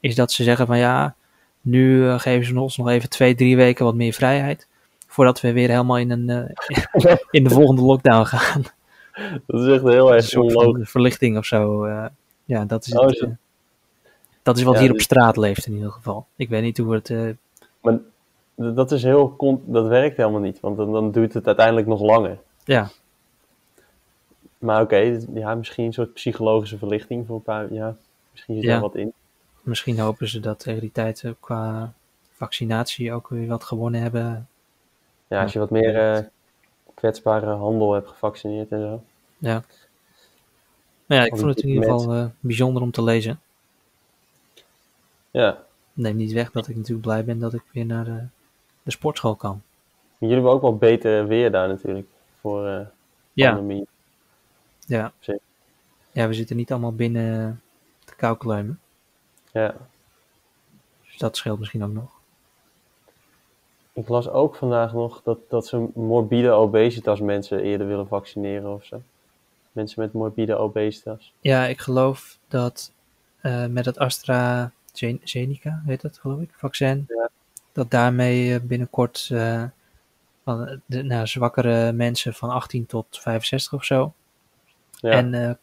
is 0.00 0.14
dat 0.14 0.32
ze 0.32 0.42
zeggen 0.42 0.66
van 0.66 0.78
ja, 0.78 1.14
nu 1.60 2.10
geven 2.18 2.46
ze 2.46 2.60
ons 2.60 2.76
nog 2.76 2.88
even 2.88 3.08
twee, 3.08 3.34
drie 3.34 3.56
weken 3.56 3.84
wat 3.84 3.94
meer 3.94 4.12
vrijheid. 4.12 4.66
Voordat 5.12 5.40
we 5.40 5.52
weer 5.52 5.68
helemaal 5.68 5.98
in, 5.98 6.10
een, 6.10 6.28
eh, 6.30 7.14
in 7.30 7.44
de 7.44 7.50
volgende 7.50 7.82
lockdown 7.82 8.24
gaan. 8.24 8.62
Dat 9.46 9.60
is 9.60 9.66
echt 9.74 9.82
heel 9.82 10.08
Een 10.08 10.14
erg 10.14 10.24
soort 10.24 10.54
onlogisch. 10.56 10.90
verlichting 10.90 11.36
of 11.38 11.44
zo. 11.44 11.84
eh. 11.84 12.06
ja, 12.44 12.64
dat 12.64 12.86
is, 12.86 12.92
Oh, 12.94 13.06
het, 13.06 13.20
eh, 13.20 13.28
dat 14.42 14.56
is 14.56 14.62
wat 14.62 14.74
Ja, 14.74 14.80
hier 14.80 14.90
op 14.90 14.94
dus- 14.96 15.04
straat 15.04 15.36
leeft 15.36 15.66
in 15.66 15.72
ieder 15.74 15.90
geval. 15.90 16.26
Ik 16.36 16.48
weet 16.48 16.62
niet 16.62 16.78
hoe 16.78 16.94
het... 16.94 17.12
Maar 17.80 17.98
dat 18.56 18.92
is 18.92 19.02
heel, 19.02 19.36
dat 19.64 19.86
werkt 19.86 20.16
helemaal 20.16 20.40
niet, 20.40 20.60
want 20.60 20.76
dan, 20.76 20.92
dan 20.92 21.10
duurt 21.10 21.34
het 21.34 21.46
uiteindelijk 21.46 21.86
nog 21.86 22.00
langer. 22.00 22.38
ja, 22.64 22.90
Maar 24.58 24.82
oké, 24.82 25.18
ja, 25.34 25.54
misschien 25.54 25.84
een 25.84 25.92
soort 25.92 26.12
psychologische 26.12 26.78
verlichting 26.78 27.26
voor 27.26 27.36
een 27.36 27.42
paar, 27.42 27.72
ja, 27.72 27.96
misschien 28.32 28.54
zit 28.54 28.64
Ja. 28.64 28.70
daar 28.72 28.80
wat 28.80 28.94
in. 28.96 29.12
misschien 29.62 29.98
hopen 29.98 30.28
ze 30.28 30.40
dat 30.40 30.58
tegen 30.58 30.80
die 30.80 30.92
tijd 30.92 31.24
qua 31.40 31.92
vaccinatie 32.32 33.12
ook 33.12 33.28
weer 33.28 33.46
wat 33.46 33.64
gewonnen 33.64 34.00
hebben. 34.02 34.46
Ja, 35.32 35.42
als 35.42 35.52
je 35.52 35.58
wat 35.58 35.70
meer 35.70 35.96
eh, 36.12 36.24
kwetsbare 36.94 37.46
handel 37.46 37.92
hebt 37.92 38.08
gevaccineerd 38.08 38.70
en 38.70 38.80
zo. 38.80 39.02
Ja. 39.38 39.62
Maar 41.06 41.18
ja, 41.18 41.24
ik 41.24 41.36
vond 41.36 41.48
het 41.54 41.60
in 41.60 41.68
ieder 41.68 41.82
geval 41.84 42.14
eh, 42.14 42.26
bijzonder 42.40 42.82
om 42.82 42.90
te 42.90 43.02
lezen. 43.02 43.40
Ja, 45.30 45.64
Neem 45.92 46.16
niet 46.16 46.32
weg 46.32 46.50
dat 46.50 46.68
ik 46.68 46.76
natuurlijk 46.76 47.06
blij 47.06 47.24
ben 47.24 47.38
dat 47.38 47.54
ik 47.54 47.62
weer 47.72 47.86
naar 47.86 48.04
de, 48.04 48.26
de 48.82 48.90
sportschool 48.90 49.34
kan. 49.36 49.62
jullie 50.18 50.34
hebben 50.34 50.52
ook 50.52 50.62
wel 50.62 50.76
beter 50.76 51.26
weer 51.26 51.50
daar 51.50 51.68
natuurlijk 51.68 52.08
voor 52.40 52.66
eh 52.68 52.86
Ja, 53.32 53.52
pandemie. 53.54 53.86
ja. 54.86 55.12
Ja, 56.12 56.28
we 56.28 56.34
zitten 56.34 56.56
niet 56.56 56.70
allemaal 56.70 56.94
binnen 56.94 57.62
te 58.04 58.14
kauwkleumen. 58.14 58.80
Ja. 59.52 59.74
Dus 61.04 61.18
dat 61.18 61.36
scheelt 61.36 61.58
misschien 61.58 61.84
ook 61.84 61.92
nog. 61.92 62.11
Ik 63.94 64.08
las 64.08 64.28
ook 64.28 64.56
vandaag 64.56 64.92
nog 64.92 65.22
dat, 65.22 65.38
dat 65.48 65.66
ze 65.66 65.88
morbide 65.94 66.50
obesitas 66.50 67.20
mensen 67.20 67.60
eerder 67.60 67.86
willen 67.86 68.08
vaccineren 68.08 68.74
of 68.74 68.84
zo. 68.84 69.02
Mensen 69.72 70.02
met 70.02 70.12
morbide 70.12 70.56
obesitas. 70.56 71.32
Ja, 71.40 71.66
ik 71.66 71.80
geloof 71.80 72.38
dat 72.48 72.92
eh, 73.40 73.66
met 73.66 73.84
het 73.84 73.98
AstraZeneca, 73.98 75.82
heet 75.86 76.00
dat 76.00 76.18
geloof 76.18 76.40
ik, 76.40 76.50
vaccin, 76.56 77.04
Ja. 77.08 77.28
dat 77.72 77.90
daarmee 77.90 78.54
eh, 78.54 78.60
binnenkort 78.60 79.28
eh, 79.32 79.64
van 80.44 80.80
de 80.86 81.02
nou, 81.02 81.26
zwakkere 81.26 81.92
mensen 81.92 82.34
van 82.34 82.50
18 82.50 82.86
tot 82.86 83.06
65 83.10 83.72
of 83.72 83.84
zo. 83.84 84.12
Ja, 84.94 85.10
En 85.10 85.58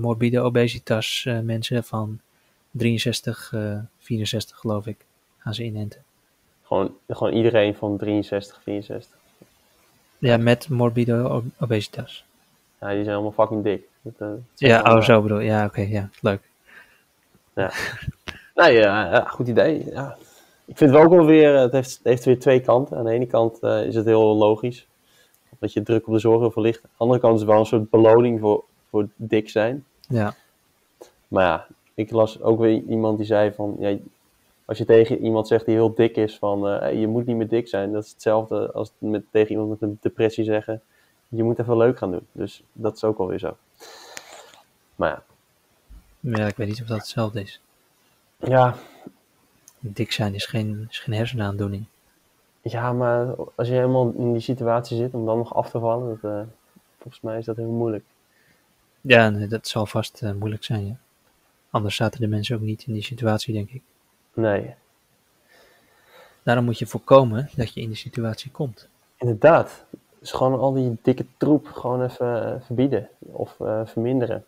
morbide 0.00 0.40
obesitas 0.40 1.28
mensen 1.42 1.84
van 1.84 2.20
63, 2.70 3.52
eh 3.52 3.78
64 3.98 4.56
geloof 4.58 4.86
ik, 4.86 5.04
gaan 5.38 5.54
ze 5.54 5.64
inenten. 5.64 6.02
Gewoon, 6.64 6.94
gewoon 7.08 7.32
iedereen 7.32 7.74
van 7.74 7.96
63, 7.96 8.60
64. 8.62 9.16
Ja, 10.18 10.36
met 10.36 10.68
morbide 10.68 11.28
ob- 11.30 11.44
obesitas. 11.60 12.24
Ja, 12.80 12.88
die 12.88 13.02
zijn 13.02 13.14
allemaal 13.14 13.32
fucking 13.32 13.62
dik. 13.64 13.88
Dat, 14.02 14.12
eh, 14.18 14.28
Ja, 14.54 14.82
oh 14.96 15.02
zo 15.02 15.22
bedoel 15.22 15.38
Ja, 15.40 15.64
oké, 15.64 15.80
ja, 15.80 16.08
leuk. 16.20 16.40
Nee, 18.54 18.72
ja, 18.72 19.10
ja, 19.12 19.24
goed 19.24 19.48
idee. 19.48 19.84
Ja. 19.90 20.16
Ik 20.64 20.76
vind 20.76 20.90
het 20.90 20.98
wel 20.98 21.02
ook 21.02 21.14
wel 21.16 21.26
weer, 21.26 21.54
het 21.58 21.72
heeft, 21.72 21.90
het 21.96 22.04
heeft 22.04 22.24
weer 22.24 22.38
twee 22.40 22.60
kanten. 22.60 22.96
Aan 22.96 23.04
de 23.04 23.10
ene 23.10 23.26
kant 23.26 23.58
eh, 23.60 23.84
is 23.86 23.94
het 23.94 24.04
heel 24.04 24.36
logisch, 24.36 24.86
dat 25.58 25.72
je 25.72 25.82
druk 25.82 26.06
op 26.06 26.12
de 26.12 26.18
zorg 26.18 26.38
wil 26.40 26.50
verlichten. 26.50 26.84
Aan 26.84 26.90
de 26.96 27.02
andere 27.04 27.20
kant 27.20 27.34
is 27.34 27.40
het 27.40 27.50
wel 27.50 27.58
een 27.58 27.66
soort 27.66 27.90
beloning 27.90 28.40
voor, 28.40 28.64
voor 28.90 29.08
dik 29.16 29.48
zijn. 29.50 29.84
Ja, 30.08 30.34
Maar 31.28 31.44
ja, 31.44 31.66
ik 31.94 32.10
las 32.10 32.42
ook 32.42 32.58
weer 32.60 32.82
iemand 32.88 33.16
die 33.16 33.26
zei 33.26 33.52
van, 33.52 33.76
ja, 33.78 33.96
als 34.64 34.78
je 34.78 34.84
tegen 34.84 35.18
iemand 35.24 35.48
zegt 35.48 35.64
die 35.64 35.74
heel 35.74 35.94
dik 35.94 36.16
is 36.16 36.38
van, 36.38 36.68
eh, 36.68 37.00
je 37.00 37.06
moet 37.06 37.26
niet 37.26 37.36
meer 37.36 37.48
dik 37.48 37.68
zijn. 37.68 37.92
Dat 37.92 38.04
is 38.04 38.10
hetzelfde 38.10 38.72
als 38.72 38.92
met, 38.98 39.24
tegen 39.30 39.50
iemand 39.50 39.70
met 39.70 39.82
een 39.82 39.98
depressie 40.00 40.44
zeggen, 40.44 40.82
je 41.28 41.42
moet 41.42 41.58
even 41.58 41.76
leuk 41.76 41.98
gaan 41.98 42.10
doen. 42.10 42.26
Dus 42.32 42.62
dat 42.72 42.96
is 42.96 43.04
ook 43.04 43.18
alweer 43.18 43.38
zo. 43.38 43.56
Maar 44.96 45.10
ja, 45.10 45.22
ja, 46.20 46.46
ik 46.46 46.56
weet 46.56 46.68
niet 46.68 46.80
of 46.80 46.86
dat 46.86 46.98
hetzelfde 46.98 47.40
is. 47.40 47.60
ja, 48.38 48.74
Dik 49.78 50.12
zijn 50.12 50.34
is 50.34 50.46
geen, 50.46 50.86
is 50.90 50.98
geen 50.98 51.14
hersenaandoening. 51.14 51.84
Ja, 52.62 52.92
maar 52.92 53.34
als 53.54 53.68
je 53.68 53.74
helemaal 53.74 54.12
in 54.16 54.32
die 54.32 54.42
situatie 54.42 54.96
zit 54.96 55.14
om 55.14 55.26
dan 55.26 55.38
nog 55.38 55.54
af 55.54 55.70
te 55.70 55.78
vallen, 55.78 56.08
dat, 56.08 56.32
eh, 56.32 56.42
volgens 56.98 57.22
mij 57.22 57.38
is 57.38 57.44
dat 57.44 57.56
heel 57.56 57.70
moeilijk. 57.70 58.04
Ja, 59.00 59.30
nee, 59.30 59.46
dat 59.46 59.68
zal 59.68 59.86
vast 59.86 60.22
eh, 60.22 60.32
moeilijk 60.32 60.64
zijn, 60.64 60.86
ja. 60.86 60.96
Anders 61.70 61.96
zaten 61.96 62.20
de 62.20 62.26
mensen 62.26 62.56
ook 62.56 62.62
niet 62.62 62.86
in 62.86 62.92
die 62.92 63.02
situatie, 63.02 63.54
denk 63.54 63.70
ik. 63.70 63.82
Nee, 64.34 64.74
Daarom 66.44 66.64
moet 66.64 66.78
je 66.78 66.86
voorkomen 66.86 67.50
dat 67.56 67.74
je 67.74 67.80
in 67.80 67.88
die 67.88 67.96
situatie 67.96 68.50
komt. 68.50 68.88
inderdaad. 69.16 69.84
Dus 70.18 70.32
gewoon 70.32 70.58
al 70.58 70.72
die 70.72 70.98
dikke 71.02 71.26
troep 71.36 71.66
gewoon 71.66 72.04
even 72.04 72.54
eh, 72.54 72.60
verbieden 72.60 73.08
of 73.18 73.60
eh, 73.60 73.80
verminderen. 73.84 74.44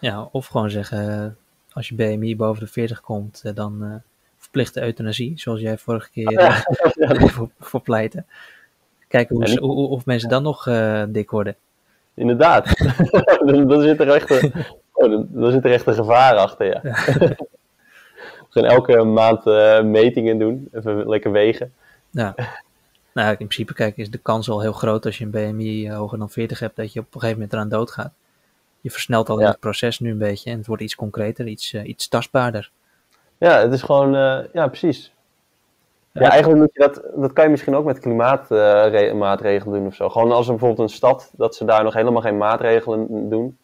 Ja, 0.00 0.28
of 0.32 0.46
gewoon 0.46 0.70
zeggen, 0.70 1.24
eh, 1.24 1.26
als 1.72 1.88
je 1.88 1.94
BMI 1.94 2.36
boven 2.36 2.64
de 2.64 2.70
40 2.70 3.00
komt, 3.00 3.54
dan 3.54 3.82
eh 3.82 3.94
verplichte 4.38 4.82
euthanasie, 4.82 5.32
zoals 5.36 5.60
jij 5.60 5.78
vorige 5.78 6.10
keer 6.10 6.36
eh, 6.38 6.60
voor, 7.34 7.50
voor 7.58 7.80
pleitte. 7.80 8.24
Kijken 9.08 9.58
hoe 9.60 9.88
of 9.88 10.06
mensen 10.06 10.28
dan 10.28 10.42
nog 10.42 10.64
dik 11.08 11.30
worden. 11.30 11.56
Inderdaad. 12.14 12.76
dan, 13.46 13.68
dan, 13.68 13.82
zit 13.82 14.00
er 14.00 14.08
echt 14.08 14.30
een, 14.30 14.52
oh, 14.92 15.10
dan, 15.10 15.28
dan 15.30 15.52
zit 15.52 15.64
er 15.64 15.72
echt 15.72 15.86
een 15.86 15.94
gevaar 15.94 16.36
achter, 16.36 16.66
ja. 16.66 16.80
We 18.52 18.60
gaan 18.60 18.70
elke 18.70 19.02
maand 19.04 19.46
eh, 19.46 19.82
metingen 19.82 20.38
doen, 20.38 20.68
even 20.72 21.08
lekker 21.08 21.32
wegen. 21.32 21.72
Ja. 22.10 22.34
Nou, 23.14 23.30
in 23.30 23.36
principe, 23.36 23.74
kijk, 23.74 23.96
is 23.96 24.10
de 24.10 24.18
kans 24.18 24.48
al 24.50 24.60
heel 24.60 24.72
groot 24.72 25.06
als 25.06 25.18
je 25.18 25.24
een 25.24 25.30
BMI 25.30 25.90
hoger 25.92 26.18
dan 26.18 26.30
40 26.30 26.58
hebt, 26.58 26.76
dat 26.76 26.92
je 26.92 27.00
op 27.00 27.06
een 27.06 27.12
gegeven 27.20 27.34
moment 27.34 27.52
eraan 27.52 27.68
doodgaat. 27.68 28.12
Je 28.80 28.90
versnelt 28.90 29.28
al 29.28 29.40
Ja. 29.40 29.48
het 29.48 29.58
proces 29.60 29.98
nu 30.00 30.10
een 30.10 30.18
beetje 30.18 30.50
en 30.50 30.56
het 30.58 30.66
wordt 30.66 30.82
iets 30.82 30.94
concreter, 30.94 31.46
iets, 31.46 31.72
eh, 31.72 31.86
iets 31.88 32.08
tastbaarder. 32.08 32.70
Ja, 33.38 33.58
het 33.60 33.72
is 33.72 33.82
gewoon, 33.82 34.14
eh, 34.16 34.38
ja, 34.52 34.66
precies. 34.68 35.12
Ja, 36.12 36.22
Ja. 36.22 36.28
eigenlijk 36.30 36.60
moet 36.60 36.70
je 36.72 36.80
dat, 36.80 37.02
dat 37.20 37.32
kan 37.32 37.44
je 37.44 37.50
misschien 37.50 37.74
ook 37.74 37.84
met 37.84 37.98
klimaatmaatregelen 37.98 39.78
doen 39.78 39.86
of 39.86 39.94
zo. 39.94 40.08
Gewoon 40.08 40.32
als 40.32 40.46
er 40.46 40.52
bijvoorbeeld 40.52 40.88
een 40.90 40.94
stad, 40.96 41.30
dat 41.36 41.54
ze 41.54 41.64
daar 41.64 41.84
nog 41.84 41.94
helemaal 41.94 42.22
geen 42.22 42.36
maatregelen 42.38 43.28
doen 43.28 43.58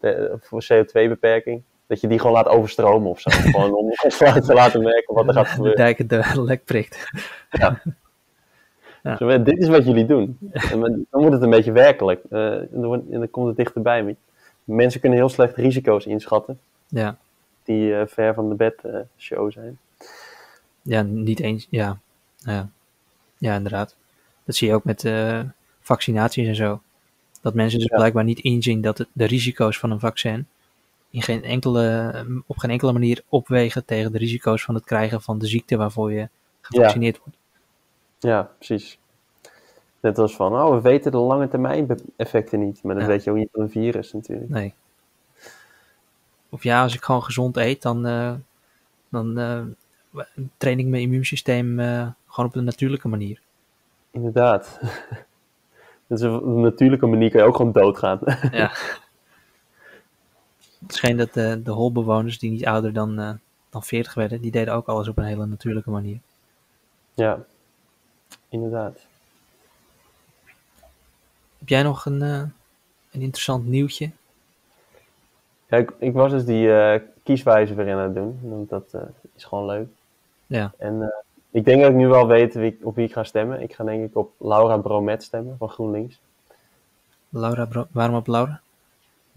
de- 0.00 0.36
voor 0.40 0.62
CO2-beperking, 0.64 1.62
dat 1.90 2.00
je 2.00 2.08
die 2.08 2.18
gewoon 2.18 2.32
laat 2.32 2.48
overstromen 2.48 3.10
of 3.10 3.20
zo. 3.20 3.30
gewoon 3.50 3.74
om 3.74 3.90
te 4.46 4.52
laten 4.54 4.82
merken 4.82 5.14
wat 5.14 5.26
er 5.28 5.32
gaat 5.34 5.44
De 5.44 5.50
gebeuren. 5.50 5.76
dijken 5.76 6.06
de 6.08 6.42
lek 6.42 6.64
prikt. 6.64 7.10
Zo, 9.18 9.42
dit 9.42 9.58
is 9.58 9.68
wat 9.68 9.84
jullie 9.84 10.06
doen. 10.06 10.38
En 10.52 10.80
dan 10.80 11.06
wordt 11.10 11.32
het 11.32 11.42
een 11.42 11.50
beetje 11.50 11.72
werkelijk. 11.72 12.20
Eh, 12.30 12.52
en, 12.54 12.68
dan 12.72 12.84
wordt- 12.86 13.10
en 13.10 13.18
dan 13.18 13.30
komt 13.30 13.46
het 13.46 13.56
dichterbij. 13.56 14.16
Mensen 14.64 15.00
kunnen 15.00 15.18
heel 15.18 15.28
slecht 15.28 15.56
risico's 15.56 16.06
inschatten, 16.06 16.58
Ja. 16.88 17.16
die 17.64 17.94
eh, 17.94 18.06
ver 18.06 18.34
van 18.34 18.48
de 18.48 18.54
bed 18.54 18.74
show 19.18 19.52
zijn. 19.52 19.78
Ja, 20.82 21.02
niet 21.02 21.40
eens. 21.40 21.66
Ja. 21.70 21.98
ja. 22.36 22.68
Ja, 23.38 23.54
inderdaad. 23.54 23.96
Dat 24.44 24.54
zie 24.54 24.68
je 24.68 24.74
ook 24.74 24.84
met 24.84 25.10
vaccinaties 25.80 26.48
en 26.48 26.54
zo. 26.56 26.80
Dat 27.40 27.54
mensen 27.54 27.78
dus 27.78 27.88
Ja. 27.88 27.96
blijkbaar 27.96 28.24
niet 28.24 28.40
inzien 28.40 28.80
dat 28.80 28.98
het, 28.98 29.08
de 29.12 29.24
risico's 29.24 29.78
van 29.78 29.90
een 29.90 30.00
vaccin 30.00 30.46
in 31.10 31.22
geen 31.22 31.44
enkele, 31.44 32.42
op 32.46 32.58
geen 32.58 32.70
enkele 32.70 32.92
manier 32.92 33.22
opwegen 33.28 33.84
tegen 33.84 34.12
de 34.12 34.18
risico's 34.18 34.64
van 34.64 34.74
het 34.74 34.84
krijgen 34.84 35.22
van 35.22 35.38
de 35.38 35.46
ziekte 35.46 35.76
waarvoor 35.76 36.12
je 36.12 36.28
gevaccineerd 36.60 37.18
wordt. 37.18 37.38
Ja, 38.18 38.50
precies. 38.56 38.98
Net 40.00 40.18
als 40.18 40.36
van, 40.36 40.52
oh, 40.54 40.74
we 40.74 40.80
weten 40.80 41.10
de 41.12 41.18
lange 41.18 41.48
termijn 41.48 41.98
effecten 42.16 42.60
niet. 42.60 42.82
Maar 42.82 42.94
dat 42.94 43.04
Ja. 43.04 43.08
weet 43.08 43.24
je 43.24 43.30
ook 43.30 43.36
niet 43.36 43.48
van 43.52 43.62
een 43.62 43.70
virus 43.70 44.12
natuurlijk. 44.12 44.50
Nee. 44.50 44.74
Of 46.48 46.62
ja, 46.62 46.82
als 46.82 46.94
ik 46.94 47.02
gewoon 47.02 47.22
gezond 47.22 47.56
eet, 47.56 47.82
dan, 47.82 48.06
eh, 48.06 48.32
dan 49.08 49.38
eh, 49.38 49.62
train 50.56 50.78
ik 50.78 50.86
mijn 50.86 51.02
immuunsysteem 51.02 51.80
eh, 51.80 52.06
gewoon 52.26 52.50
op 52.50 52.56
een 52.56 52.64
natuurlijke 52.64 53.08
manier. 53.08 53.40
Inderdaad. 54.10 54.80
Dus 56.06 56.22
op 56.22 56.42
een 56.42 56.60
natuurlijke 56.60 57.06
manier 57.06 57.30
kan 57.30 57.40
je 57.40 57.46
ook 57.46 57.56
gewoon 57.56 57.72
doodgaan. 57.72 58.18
Ja. 58.50 58.70
Het 60.86 60.94
scheen 60.94 61.16
dat 61.16 61.32
de, 61.34 61.60
de 61.62 61.70
holbewoners 61.70 62.38
die 62.38 62.50
niet 62.50 62.66
ouder 62.66 62.92
dan, 62.92 63.18
eh, 63.18 63.32
dan 63.70 63.82
40 63.82 64.14
werden, 64.14 64.40
die 64.40 64.50
deden 64.50 64.74
ook 64.74 64.86
alles 64.86 65.08
op 65.08 65.18
een 65.18 65.24
hele 65.24 65.46
natuurlijke 65.46 65.90
manier. 65.90 66.18
ja, 67.14 67.44
inderdaad. 68.48 68.98
Heb 71.58 71.68
jij 71.68 71.82
nog 71.82 72.04
een, 72.06 72.22
eh, 72.22 72.42
een 73.10 73.20
interessant 73.20 73.66
nieuwtje? 73.66 74.10
Ja, 75.68 75.76
ik, 75.76 75.92
ik 75.98 76.12
was 76.12 76.30
dus 76.30 76.44
die 76.44 76.72
eh, 76.72 77.00
kieswijze 77.22 77.74
weer 77.74 77.86
in 77.86 77.94
aan 77.96 78.02
het 78.02 78.14
doen. 78.14 78.38
Want 78.42 78.68
dat 78.68 78.88
eh, 78.92 79.00
is 79.34 79.44
gewoon 79.44 79.66
leuk. 79.66 79.88
Ja. 80.46 80.72
En 80.78 81.02
eh, 81.02 81.08
ik 81.50 81.64
denk 81.64 81.80
dat 81.80 81.90
ik 81.90 81.96
nu 81.96 82.08
wel 82.08 82.26
weet 82.26 82.54
wie, 82.54 82.78
op 82.82 82.94
wie 82.94 83.06
ik 83.06 83.12
ga 83.12 83.24
stemmen. 83.24 83.60
Ik 83.62 83.74
ga 83.74 83.84
denk 83.84 84.04
ik 84.04 84.16
op 84.16 84.32
Laura 84.38 84.76
Bromet 84.76 85.22
stemmen 85.22 85.56
van 85.58 85.68
GroenLinks. 85.68 86.20
Laura, 87.28 87.64
Bro- 87.64 87.88
waarom 87.90 88.16
op 88.16 88.26
Laura? 88.26 88.60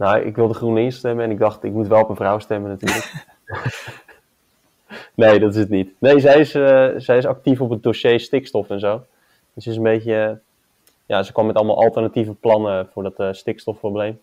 Nou, 0.04 0.22
ik 0.22 0.36
wilde 0.36 0.54
GroenLinks 0.54 0.96
stemmen 0.96 1.26
en 1.26 1.32
ik 1.32 1.40
dacht, 1.40 1.64
ik 1.64 1.72
moet 1.72 1.88
wel 1.88 2.02
op 2.02 2.10
een 2.10 2.16
vrouw 2.16 2.40
stemmen 2.40 2.70
natuurlijk. 2.70 3.26
nee, 5.16 5.40
dat 5.40 5.54
is 5.54 5.60
het 5.60 5.70
niet. 5.70 5.94
Nee, 5.98 6.20
zij 6.20 6.40
is, 6.40 6.56
eh, 6.56 6.90
zij 6.98 7.18
is 7.18 7.26
actief 7.26 7.62
op 7.62 7.70
het 7.70 7.84
dossier 7.84 8.20
stikstof 8.20 8.70
en 8.70 8.80
zo. 8.80 9.06
Dus 9.54 9.64
ze 9.64 9.70
is 9.70 9.76
een 9.76 9.84
beetje, 9.84 10.40
ja, 11.06 11.24
ze 11.24 11.32
kwam 11.32 11.46
met 11.46 11.56
allemaal 11.56 11.84
alternatieve 11.84 12.34
plannen 12.34 12.90
voor 12.92 13.04
dat 13.04 13.20
eh, 13.20 13.28
stikstofprobleem. 13.32 14.20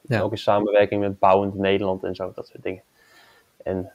Ja. 0.00 0.20
Ook 0.20 0.30
in 0.30 0.38
samenwerking 0.38 1.00
met 1.00 1.18
Bouwend 1.18 1.54
Nederland 1.54 2.04
en 2.04 2.14
zo, 2.14 2.32
dat 2.34 2.46
soort 2.46 2.62
dingen. 2.62 2.82
En 3.62 3.92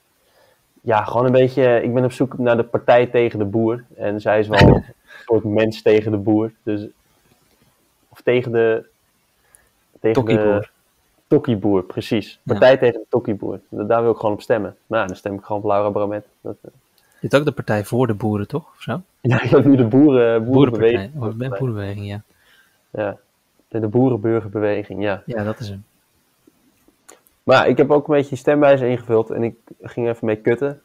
ja, 0.81 1.03
gewoon 1.03 1.25
een 1.25 1.31
beetje, 1.31 1.81
ik 1.81 1.93
ben 1.93 2.03
op 2.03 2.11
zoek 2.11 2.37
naar 2.37 2.57
de 2.57 2.63
partij 2.63 3.07
tegen 3.07 3.39
de 3.39 3.45
boer. 3.45 3.85
En 3.95 4.21
zij 4.21 4.39
is 4.39 4.47
wel 4.47 4.67
een 4.75 4.83
soort 5.25 5.43
mens 5.43 5.81
tegen 5.81 6.11
de 6.11 6.17
boer. 6.17 6.51
Dus, 6.63 6.87
of 8.09 8.21
tegen 8.21 8.51
de... 8.51 8.89
Tegen 9.99 10.25
de 10.25 10.69
Tokkieboer. 11.35 11.83
Precies. 11.83 12.31
Ja. 12.31 12.39
Partij 12.53 12.77
tegen 12.77 12.99
de 12.99 13.05
Tokkieboer. 13.09 13.59
Da- 13.69 13.83
Daar 13.83 14.01
wil 14.01 14.11
ik 14.11 14.17
gewoon 14.17 14.33
op 14.35 14.41
stemmen. 14.41 14.75
Nou, 14.87 15.07
dan 15.07 15.15
stem 15.15 15.33
ik 15.33 15.43
gewoon 15.43 15.61
op 15.61 15.67
Laura 15.67 15.89
Bromet. 15.89 16.25
Dat, 16.41 16.55
eh, 16.61 16.71
Je 17.01 17.17
hebt 17.27 17.35
ook 17.35 17.45
de 17.45 17.51
Partij 17.51 17.85
voor 17.85 18.07
de 18.07 18.13
Boeren, 18.13 18.47
toch? 18.47 18.63
Of 18.75 18.81
zo? 18.81 19.01
ja, 19.21 19.41
ik 19.41 19.49
heb 19.49 19.65
nu 19.65 19.75
de 19.75 19.85
boeren, 19.85 20.43
boerenbeweging. 20.45 21.13
Boerenpartij. 21.13 21.47
Oh, 21.49 21.57
Boerenbeweging, 21.59 22.07
ja. 22.07 22.21
Ja, 22.89 23.17
de, 23.67 23.79
de 23.79 23.87
boerenburgerbeweging, 23.87 25.01
ja. 25.03 25.23
Ja, 25.25 25.43
dat 25.43 25.59
is 25.59 25.69
hem. 25.69 25.83
Maar 27.43 27.67
ik 27.67 27.77
heb 27.77 27.91
ook 27.91 28.07
een 28.07 28.13
beetje 28.13 28.29
die 28.29 28.37
stemwijzer 28.37 28.87
ingevuld 28.87 29.29
en 29.29 29.43
ik 29.43 29.55
ging 29.81 30.07
even 30.07 30.25
mee 30.25 30.35
kutten. 30.35 30.81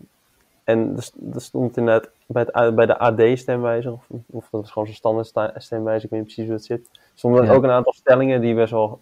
En 0.64 0.96
er, 0.96 1.08
er 1.34 1.40
stond 1.40 1.76
inderdaad 1.76 2.10
bij, 2.26 2.46
het, 2.52 2.74
bij 2.74 2.86
de 2.86 2.98
AD-stemwijzer, 2.98 3.92
of, 3.92 4.06
of 4.26 4.48
dat 4.50 4.64
is 4.64 4.70
gewoon 4.70 4.86
zo'n 4.86 4.96
standaard 4.96 5.26
sta- 5.26 5.52
stemwijzer, 5.56 6.04
ik 6.04 6.10
weet 6.10 6.20
niet 6.20 6.34
precies 6.34 6.44
hoe 6.50 6.54
het 6.54 6.64
zit. 6.64 6.88
stonden 7.14 7.44
Ja. 7.44 7.52
ook 7.52 7.62
een 7.62 7.70
aantal 7.70 7.92
stellingen 7.92 8.40
die 8.40 8.54
best 8.54 8.70
wel 8.70 9.00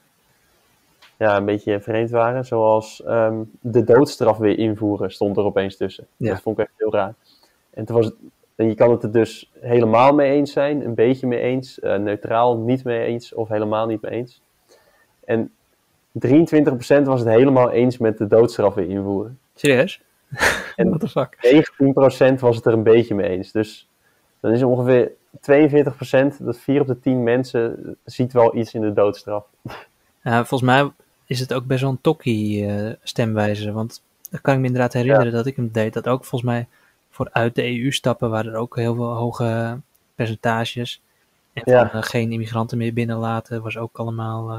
ja, 1.18 1.36
een 1.36 1.44
beetje 1.44 1.80
vreemd 1.80 2.10
waren. 2.10 2.44
Zoals 2.44 3.02
ehm, 3.02 3.42
de 3.60 3.84
doodstraf 3.84 4.38
weer 4.38 4.58
invoeren 4.58 5.10
stond 5.10 5.36
er 5.36 5.44
opeens 5.44 5.76
tussen. 5.76 6.06
Ja. 6.16 6.30
Dat 6.30 6.40
vond 6.42 6.58
ik 6.58 6.64
echt 6.64 6.74
heel 6.76 6.92
raar. 6.92 7.14
En, 7.70 7.84
toen 7.84 7.96
was 7.96 8.04
het, 8.04 8.14
en 8.54 8.68
je 8.68 8.74
kan 8.74 8.90
het 8.90 9.02
er 9.02 9.12
dus 9.12 9.50
helemaal 9.60 10.14
mee 10.14 10.30
eens 10.32 10.52
zijn, 10.52 10.84
een 10.84 10.94
beetje 10.94 11.26
mee 11.26 11.40
eens, 11.40 11.80
eh, 11.80 11.96
neutraal 11.96 12.56
niet 12.58 12.84
mee 12.84 13.04
eens 13.04 13.34
of 13.34 13.48
helemaal 13.48 13.86
niet 13.86 14.00
mee 14.02 14.12
eens. 14.12 14.42
En 15.24 15.52
23% 16.12 17.02
was 17.04 17.20
het 17.20 17.28
helemaal 17.28 17.70
eens 17.70 17.98
met 17.98 18.18
de 18.18 18.26
doodstraf 18.26 18.74
weer 18.74 18.88
invoeren. 18.88 19.38
Serieus? 19.54 20.00
En- 20.76 20.88
What 20.88 21.00
the 21.00 21.08
fuck? 21.08 21.36
19% 22.36 22.40
was 22.40 22.56
het 22.56 22.66
er 22.66 22.72
een 22.72 22.82
beetje 22.82 23.14
mee 23.14 23.28
eens. 23.28 23.52
Dus 23.52 23.88
dan 24.40 24.52
is 24.52 24.60
er 24.60 24.66
ongeveer 24.66 25.12
42%, 25.40 26.38
dat 26.38 26.58
4 26.58 26.80
op 26.80 26.86
de 26.86 27.00
10 27.00 27.22
mensen 27.22 27.96
ziet 28.04 28.32
wel 28.32 28.56
iets 28.56 28.74
in 28.74 28.80
de 28.80 28.92
doodstraf. 28.92 29.44
Ja, 30.22 30.44
volgens 30.44 30.70
mij 30.70 30.90
is 31.35 31.41
het 31.41 31.55
ook 31.55 31.64
best 31.66 31.80
wel 31.80 31.91
een 31.91 32.01
tokkie 32.01 32.66
eh, 32.66 32.93
stemwijzer. 33.03 33.72
Want 33.72 34.03
dan 34.30 34.41
kan 34.41 34.55
ik 34.55 34.61
me 34.61 34.66
inderdaad 34.66 34.93
herinneren 34.93 35.32
dat 35.32 35.47
ik 35.47 35.57
hem 35.57 35.68
deed. 35.72 35.93
Dat 35.93 36.09
ook 36.09 36.24
volgens 36.24 36.51
mij 36.51 36.66
voor 37.11 37.28
uit 37.32 37.55
de 37.55 37.80
EU 37.80 37.91
stappen 37.91 38.30
waren 38.30 38.53
er 38.53 38.59
ook 38.59 38.76
heel 38.76 38.95
veel 38.95 39.12
hoge 39.14 39.78
percentages. 40.14 41.03
En 41.53 41.62
van 41.64 41.72
Ja. 41.72 41.93
eh, 41.93 42.03
geen 42.03 42.32
immigranten 42.32 42.78
meer 42.78 42.93
binnenlaten 42.93 43.62
was 43.62 43.76
ook 43.76 43.99
allemaal... 43.99 44.51
eh, 44.51 44.57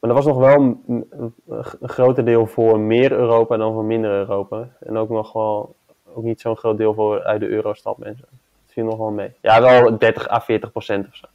Maar 0.00 0.10
er 0.10 0.16
was 0.16 0.24
nog 0.26 0.36
wel 0.38 0.54
een, 0.60 1.04
een, 1.10 1.34
een 1.80 1.88
groter 1.88 2.24
deel 2.24 2.46
voor 2.46 2.78
meer 2.80 3.12
Europa 3.12 3.56
dan 3.56 3.72
voor 3.72 3.84
minder 3.84 4.10
Europa. 4.10 4.68
En 4.80 4.96
ook 4.96 5.08
nog 5.10 5.32
wel 5.32 5.74
ook 6.14 6.24
niet 6.24 6.40
zo'n 6.40 6.56
groot 6.56 6.76
deel 6.78 6.94
voor 6.94 7.22
uit 7.22 7.40
de 7.40 7.48
eurostap 7.48 8.02
en 8.02 8.16
zo. 8.16 8.24
Dat 8.30 8.72
viel 8.74 8.84
nog 8.84 8.96
wel 8.98 9.10
mee. 9.10 9.30
Ja, 9.40 9.60
wel 9.62 9.98
30 9.98 10.28
à 10.30 10.40
40 10.40 10.70
procent 10.72 11.06
of 11.08 11.14
zo. 11.16 11.26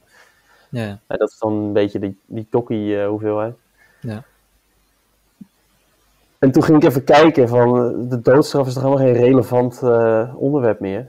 ja, 0.68 0.82
Ja, 1.08 1.16
dat 1.16 1.30
is 1.30 1.38
dan 1.38 1.52
een 1.52 1.72
beetje 1.72 1.98
die, 1.98 2.18
die 2.26 2.46
tokkie 2.50 3.04
hoeveelheid. 3.04 3.54
Ja. 4.00 4.24
En 6.40 6.50
toen 6.50 6.62
ging 6.62 6.82
ik 6.82 6.88
even 6.88 7.04
kijken 7.04 7.48
van 7.48 7.72
de 8.08 8.20
doodstraf 8.20 8.66
is 8.66 8.72
toch 8.74 8.82
helemaal 8.82 9.04
geen 9.04 9.22
relevant 9.22 9.82
eh, 9.82 10.34
onderwerp 10.36 10.80
meer. 10.80 11.08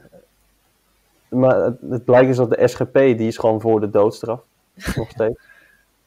Maar 1.29 1.55
het, 1.55 1.77
het 1.89 2.05
blijkt 2.05 2.27
dus 2.27 2.37
dat 2.37 2.49
de 2.49 2.67
SGP, 2.67 2.93
die 2.93 3.27
is 3.27 3.37
gewoon 3.37 3.61
voor 3.61 3.79
de 3.79 3.89
doodstraf. 3.89 4.41
Nog 4.95 5.09
steeds. 5.09 5.39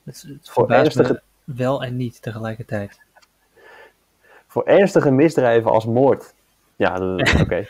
het, 0.05 0.23
het 0.29 0.49
Voor 0.51 0.71
ernstige- 0.71 1.23
wel 1.45 1.83
en 1.85 1.97
niet 1.97 2.23
tegelijkertijd. 2.23 3.01
Voor 4.47 4.65
ernstige 4.65 5.11
misdrijven 5.11 5.71
als 5.71 5.85
moord. 5.87 6.35
Ja, 6.77 7.17
oké. 7.43 7.67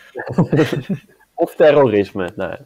of 1.34 1.54
terrorisme. 1.54 2.32
Nou, 2.36 2.50
ja. 2.50 2.58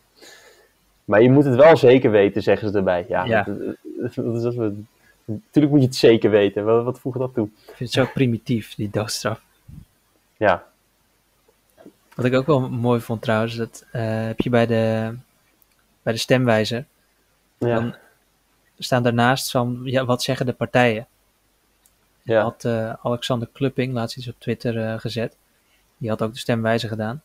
maar 1.04 1.22
je 1.22 1.30
moet 1.30 1.44
het 1.44 1.54
wel 1.54 1.76
zeker 1.76 2.10
weten, 2.10 2.42
zeggen 2.42 2.68
ze 2.70 2.76
erbij. 2.76 3.04
Ja, 3.08 3.24
Ja. 3.24 3.42
dat- 3.42 3.76
dat- 4.14 4.54
dat 4.54 4.72
natuurlijk 5.32 5.72
moet 5.72 5.80
je 5.82 5.88
het 5.88 5.96
zeker 5.96 6.30
weten. 6.30 6.64
Wat, 6.64 6.84
wat 6.84 6.98
voegt 7.00 7.18
dat 7.18 7.34
toe? 7.34 7.46
Ik 7.46 7.62
vind 7.76 7.78
het 7.78 7.90
zo 8.06 8.12
primitief, 8.14 8.74
die 8.74 8.90
doodstraf. 8.90 9.40
Ja, 10.36 10.66
Wat 12.14 12.24
ik 12.24 12.34
ook 12.34 12.46
wel 12.46 12.68
mooi 12.70 13.00
vond 13.00 13.22
trouwens, 13.22 13.56
dat 13.56 13.84
eh, 13.92 14.02
heb 14.26 14.40
je 14.40 14.50
bij 14.50 14.66
de, 14.66 15.14
bij 16.02 16.12
de 16.12 16.18
stemwijzer. 16.18 16.84
ja, 17.58 17.74
Dan 17.80 17.94
staan 18.78 19.02
daarnaast 19.02 19.50
van, 19.50 19.80
ja, 19.84 20.04
wat 20.04 20.22
zeggen 20.22 20.46
de 20.46 20.52
partijen? 20.52 21.06
ja. 22.22 22.42
had 22.42 22.64
eh, 22.64 22.92
Alexander 23.02 23.48
Klupping 23.52 23.92
laatst 23.92 24.16
iets 24.16 24.28
op 24.28 24.34
Twitter 24.38 24.78
eh, 24.84 24.98
gezet. 24.98 25.36
Die 25.96 26.08
had 26.08 26.22
ook 26.22 26.32
de 26.32 26.38
stemwijzer 26.38 26.88
gedaan. 26.88 27.22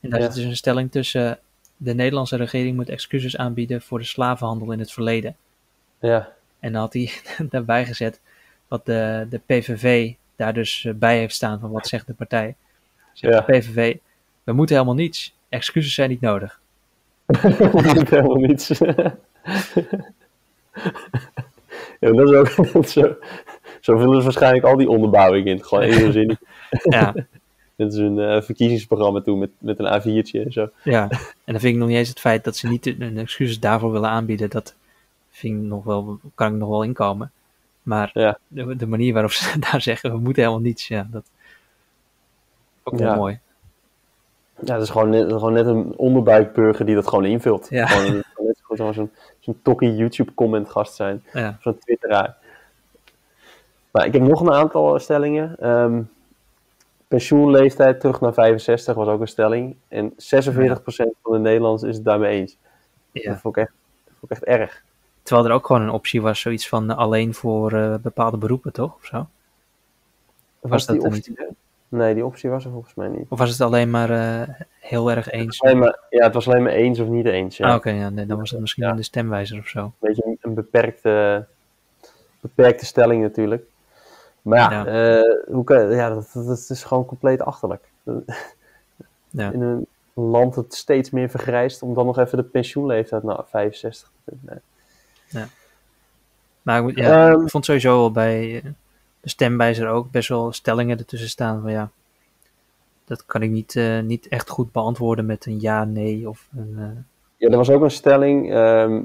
En 0.00 0.10
daar 0.10 0.20
Ja. 0.20 0.26
zit 0.26 0.34
dus 0.34 0.44
een 0.44 0.56
stelling 0.56 0.90
tussen... 0.90 1.38
de 1.76 1.94
Nederlandse 1.94 2.36
regering 2.36 2.76
moet 2.76 2.88
excuses 2.88 3.36
aanbieden 3.36 3.82
voor 3.82 3.98
de 3.98 4.04
slavenhandel 4.04 4.72
in 4.72 4.78
het 4.78 4.92
verleden. 4.92 5.36
ja. 6.00 6.32
En 6.60 6.72
dan 6.72 6.80
had 6.80 6.92
hij 6.92 7.10
daarbij 7.50 7.86
gezet 7.86 8.20
wat 8.68 8.86
de, 8.86 9.26
de 9.30 9.40
PVV 9.46 10.12
daar 10.36 10.54
dus 10.54 10.84
eh, 10.84 10.92
bij 10.94 11.18
heeft 11.18 11.34
staan 11.34 11.60
van 11.60 11.70
wat 11.70 11.86
zegt 11.86 12.06
de 12.06 12.12
partij. 12.14 12.54
Zegt 13.12 13.34
Ja. 13.34 13.40
de 13.40 13.52
PVV, 13.52 13.96
we 14.44 14.52
moeten 14.52 14.74
helemaal 14.74 14.96
niets. 14.96 15.34
Excuses 15.48 15.94
zijn 15.94 16.10
niet 16.10 16.20
nodig. 16.20 16.60
Dat 17.26 17.94
moet 17.94 18.10
helemaal 18.10 18.36
niets. 18.36 18.68
ja, 22.00 22.12
dat 22.12 22.30
is 22.30 22.56
ook 22.74 22.86
zo. 22.86 23.16
Zo 23.80 23.98
vullen 23.98 24.16
ze 24.18 24.22
waarschijnlijk 24.22 24.64
al 24.64 24.76
die 24.76 24.88
onderbouwing 24.88 25.46
in. 25.46 25.64
Gewoon 25.64 25.84
één 25.84 26.12
zin. 26.12 26.38
Ja, 26.82 27.14
Dit 27.76 27.92
is 27.92 27.98
een 27.98 28.18
eh, 28.18 28.42
verkiezingsprogramma 28.42 29.20
toe 29.20 29.36
met, 29.38 29.50
met 29.58 29.78
een 29.78 30.00
A4'tje 30.00 30.44
en 30.44 30.52
zo. 30.52 30.70
ja. 30.82 31.08
En 31.10 31.52
dan 31.52 31.60
vind 31.60 31.74
ik 31.74 31.78
nog 31.80 31.88
niet 31.88 31.96
eens 31.96 32.08
het 32.08 32.20
feit 32.20 32.44
dat 32.44 32.56
ze 32.56 32.68
niet 32.68 32.84
hun 32.84 33.18
excuses 33.18 33.60
daarvoor 33.60 33.92
willen 33.92 34.08
aanbieden. 34.10 34.50
Dat 34.50 34.74
vind 35.40 35.62
ik 35.62 35.68
nog 35.68 35.84
wel, 35.84 36.18
kan 36.34 36.52
ik 36.52 36.58
nog 36.58 36.68
wel 36.68 36.82
inkomen. 36.82 37.32
Maar 37.82 38.10
Ja. 38.14 38.38
de, 38.48 38.76
de 38.76 38.86
manier 38.86 39.12
waarop 39.12 39.30
ze 39.32 39.58
daar 39.70 39.80
zeggen, 39.80 40.10
we 40.12 40.18
moeten 40.18 40.42
helemaal 40.42 40.64
niets. 40.64 40.88
Ja, 40.88 41.06
dat 41.10 41.24
ook 42.82 42.98
wel 42.98 43.08
Ja. 43.08 43.14
mooi. 43.16 43.38
Ja, 44.64 44.74
dat 44.74 44.82
is 44.82 44.90
gewoon 44.90 45.08
net, 45.10 45.28
gewoon 45.32 45.52
net 45.52 45.66
een 45.66 45.96
onderbuikburger 45.96 46.86
die 46.86 46.94
dat 46.94 47.08
gewoon 47.08 47.24
invult. 47.24 47.66
Ja. 47.70 47.86
Gewoon, 47.86 48.14
net 48.14 48.56
zo 48.66 48.92
goed 48.92 49.08
zo'n 49.40 49.62
tokkie 49.62 49.94
YouTube 49.96 50.34
comment 50.34 50.68
gast 50.70 50.94
zijn. 50.94 51.24
Ja, 51.32 51.58
Zo'n 51.60 51.78
twitteraar. 51.78 52.36
Maar 53.90 54.06
ik 54.06 54.12
heb 54.12 54.22
nog 54.22 54.40
een 54.40 54.52
aantal 54.52 54.98
stellingen. 54.98 55.56
Ehm, 55.58 56.02
pensioenleeftijd 57.08 58.00
terug 58.00 58.20
naar 58.20 58.32
65 58.34 58.94
was 58.94 59.08
ook 59.08 59.20
een 59.20 59.28
stelling. 59.28 59.76
En 59.88 60.12
46% 60.16 61.14
van 61.22 61.32
de 61.32 61.38
Nederlanders 61.38 61.82
is 61.90 61.96
het 61.96 62.04
daarmee 62.04 62.40
eens. 62.40 62.56
ja. 63.12 63.30
Dat 63.30 63.40
vond 63.40 63.56
ik 63.56 63.62
echt, 63.62 63.72
dat 64.04 64.14
vond 64.18 64.30
ik 64.32 64.36
echt 64.38 64.46
erg. 64.60 64.82
Terwijl 65.22 65.48
er 65.48 65.54
ook 65.54 65.66
gewoon 65.66 65.82
een 65.82 65.90
optie 65.90 66.22
was, 66.22 66.40
zoiets 66.40 66.68
van 66.68 66.90
eh, 66.90 66.96
alleen 66.96 67.34
voor 67.34 67.72
eh, 67.72 67.94
bepaalde 67.94 68.36
beroepen, 68.36 68.72
toch? 68.72 68.94
Of 68.94 69.04
zo? 69.04 69.16
Was, 70.60 70.70
Was 70.70 70.86
dat 70.86 70.96
die 70.96 71.04
optie 71.04 71.36
er? 71.36 71.48
Nee, 71.88 72.14
die 72.14 72.24
optie 72.24 72.50
was 72.50 72.64
er 72.64 72.70
volgens 72.70 72.94
mij 72.94 73.08
niet. 73.08 73.26
Of 73.28 73.38
was 73.38 73.50
het 73.50 73.60
alleen 73.60 73.90
maar 73.90 74.10
eh, 74.10 74.48
heel 74.80 75.10
erg 75.10 75.30
eens? 75.30 75.62
Alleen 75.62 75.78
maar, 75.78 75.98
ja, 76.10 76.24
het 76.24 76.34
was 76.34 76.48
alleen 76.48 76.62
maar 76.62 76.72
eens 76.72 76.98
of 76.98 77.08
niet 77.08 77.26
eens. 77.26 77.56
Ja. 77.56 77.68
Ah, 77.68 77.74
oké, 77.74 77.90
ja, 77.90 78.08
nee, 78.08 78.26
dan 78.26 78.38
was 78.38 78.50
het 78.50 78.60
misschien 78.60 78.84
Ja. 78.84 78.92
de 78.92 79.02
stemwijzer 79.02 79.58
of 79.58 79.68
zo. 79.68 79.80
Een 79.80 79.92
beetje 80.00 80.26
een, 80.26 80.38
een 80.40 80.54
beperkte, 80.54 81.46
beperkte 82.40 82.84
stelling 82.84 83.22
natuurlijk. 83.22 83.64
Maar 84.42 84.72
ja, 84.72 85.22
hoe 85.48 85.64
kan, 85.64 85.90
ja 85.90 86.08
dat, 86.34 86.66
is 86.68 86.84
gewoon 86.84 87.04
compleet 87.04 87.42
achterlijk. 87.42 87.84
Ja. 89.30 89.50
In 89.50 89.60
een 89.60 89.86
land 90.14 90.54
dat 90.54 90.74
steeds 90.74 91.10
meer 91.10 91.30
vergrijst, 91.30 91.82
om 91.82 91.94
dan 91.94 92.06
nog 92.06 92.18
even 92.18 92.38
de 92.38 92.44
pensioenleeftijd 92.44 93.22
naar 93.22 93.44
65 93.46 94.10
te 94.24 94.32
doen. 94.40 94.60
Nee. 95.30 95.44
Maar 96.62 96.82
ja, 96.94 97.30
Ehm, 97.32 97.40
ik 97.42 97.50
vond 97.50 97.64
sowieso 97.64 97.96
wel 97.98 98.12
bij 98.12 98.56
eh, 98.56 98.70
de 99.20 99.28
stemwijzer 99.28 99.88
ook 99.88 100.10
best 100.10 100.28
wel 100.28 100.52
stellingen 100.52 100.98
ertussen 100.98 101.28
staan 101.28 101.60
van 101.62 101.70
ja, 101.70 101.90
dat 103.04 103.26
kan 103.26 103.42
ik 103.42 103.50
niet, 103.50 103.76
eh, 103.76 104.00
niet 104.00 104.28
echt 104.28 104.48
goed 104.48 104.72
beantwoorden 104.72 105.26
met 105.26 105.46
een 105.46 105.60
ja, 105.60 105.84
nee 105.84 106.28
of 106.28 106.48
een... 106.56 106.74
eh, 106.78 106.84
Ja, 107.36 107.48
er 107.48 107.56
was 107.56 107.70
ook 107.70 107.82
een 107.82 107.90
stelling, 107.90 108.52
ehm, 108.52 109.02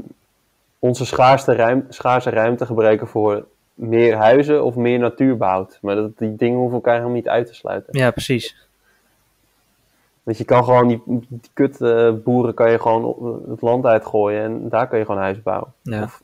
onze 0.79 1.05
schaarste, 1.05 1.53
ruim, 1.55 1.85
schaarse 1.89 2.29
ruimte 2.29 2.65
gebruiken 2.65 3.07
voor 3.07 3.45
meer 3.73 4.15
huizen 4.15 4.63
of 4.63 4.75
meer 4.75 4.99
natuurbehoud. 4.99 5.77
Maar 5.81 5.95
dat, 5.95 6.17
die 6.17 6.35
dingen 6.35 6.57
hoeven 6.57 6.75
elkaar 6.75 6.93
helemaal 6.93 7.15
niet 7.15 7.27
uit 7.27 7.47
te 7.47 7.53
sluiten. 7.53 7.97
ja, 7.99 8.11
precies. 8.11 8.64
Want 10.25 10.37
je 10.37 10.43
kan 10.43 10.63
gewoon 10.63 10.87
die, 10.87 11.01
die 11.05 11.49
kut 11.53 11.81
eh, 11.81 12.11
boeren 12.23 12.53
kan 12.53 12.71
je 12.71 12.79
gewoon 12.79 13.03
op- 13.03 13.47
het 13.49 13.61
land 13.61 13.85
uitgooien 13.85 14.43
en 14.43 14.69
daar 14.69 14.87
kan 14.87 14.99
je 14.99 15.05
gewoon 15.05 15.21
huis 15.21 15.41
bouwen. 15.41 15.73
Ja. 15.81 16.03
Of, 16.03 16.21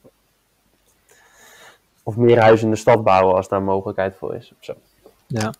of 2.03 2.17
meer 2.17 2.39
huizen 2.39 2.65
in 2.65 2.73
de 2.73 2.79
stad 2.79 3.03
bouwen 3.03 3.35
als 3.35 3.47
daar 3.47 3.61
mogelijkheid 3.61 4.15
voor 4.15 4.35
is. 4.35 4.53
Zo. 4.59 4.73
Ja. 5.27 5.51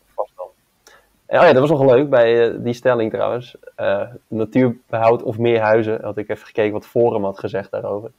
En, 1.26 1.40
oh 1.40 1.46
ja, 1.46 1.54
dat 1.54 1.70
was 1.70 1.80
nog 1.80 1.92
leuk 1.92 2.10
bij 2.10 2.50
eh, 2.50 2.56
die 2.60 2.74
stelling 2.74 3.12
trouwens. 3.12 3.56
Eh, 3.76 4.02
natuurbehoud 4.28 5.24
of 5.24 5.38
meer 5.38 5.62
huizen. 5.62 6.02
Had 6.02 6.18
ik 6.18 6.30
even 6.30 6.46
gekeken 6.46 6.72
wat 6.72 6.86
Forum 6.86 7.24
had 7.24 7.40
gezegd 7.40 7.72
daarover. 7.72 8.12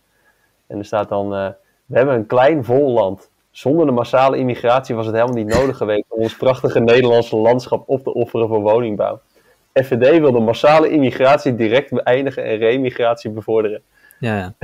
En 0.66 0.78
er 0.78 0.84
staat 0.84 1.08
dan: 1.08 1.34
eh, 1.34 1.48
We 1.86 1.96
hebben 1.96 2.14
een 2.14 2.26
klein 2.26 2.64
vol 2.64 2.90
land. 2.90 3.30
Zonder 3.50 3.86
de 3.86 3.92
massale 3.92 4.36
immigratie 4.36 4.94
was 4.94 5.06
het 5.06 5.14
helemaal 5.14 5.36
niet 5.36 5.54
nodig 5.54 5.76
geweest 5.76 6.04
om 6.08 6.22
ons 6.22 6.36
prachtige 6.36 6.80
Nederlandse 6.80 7.36
landschap 7.36 7.88
op 7.88 8.02
te 8.02 8.14
offeren 8.14 8.48
voor 8.48 8.60
woningbouw. 8.60 9.20
FVD 9.72 10.18
wil 10.18 10.32
de 10.32 10.38
massale 10.38 10.88
immigratie 10.90 11.54
direct 11.54 11.90
beëindigen 11.90 12.44
en 12.44 12.56
remigratie 12.56 13.30
bevorderen. 13.30 13.82
Ja, 14.18 14.36
ja. 14.38 14.54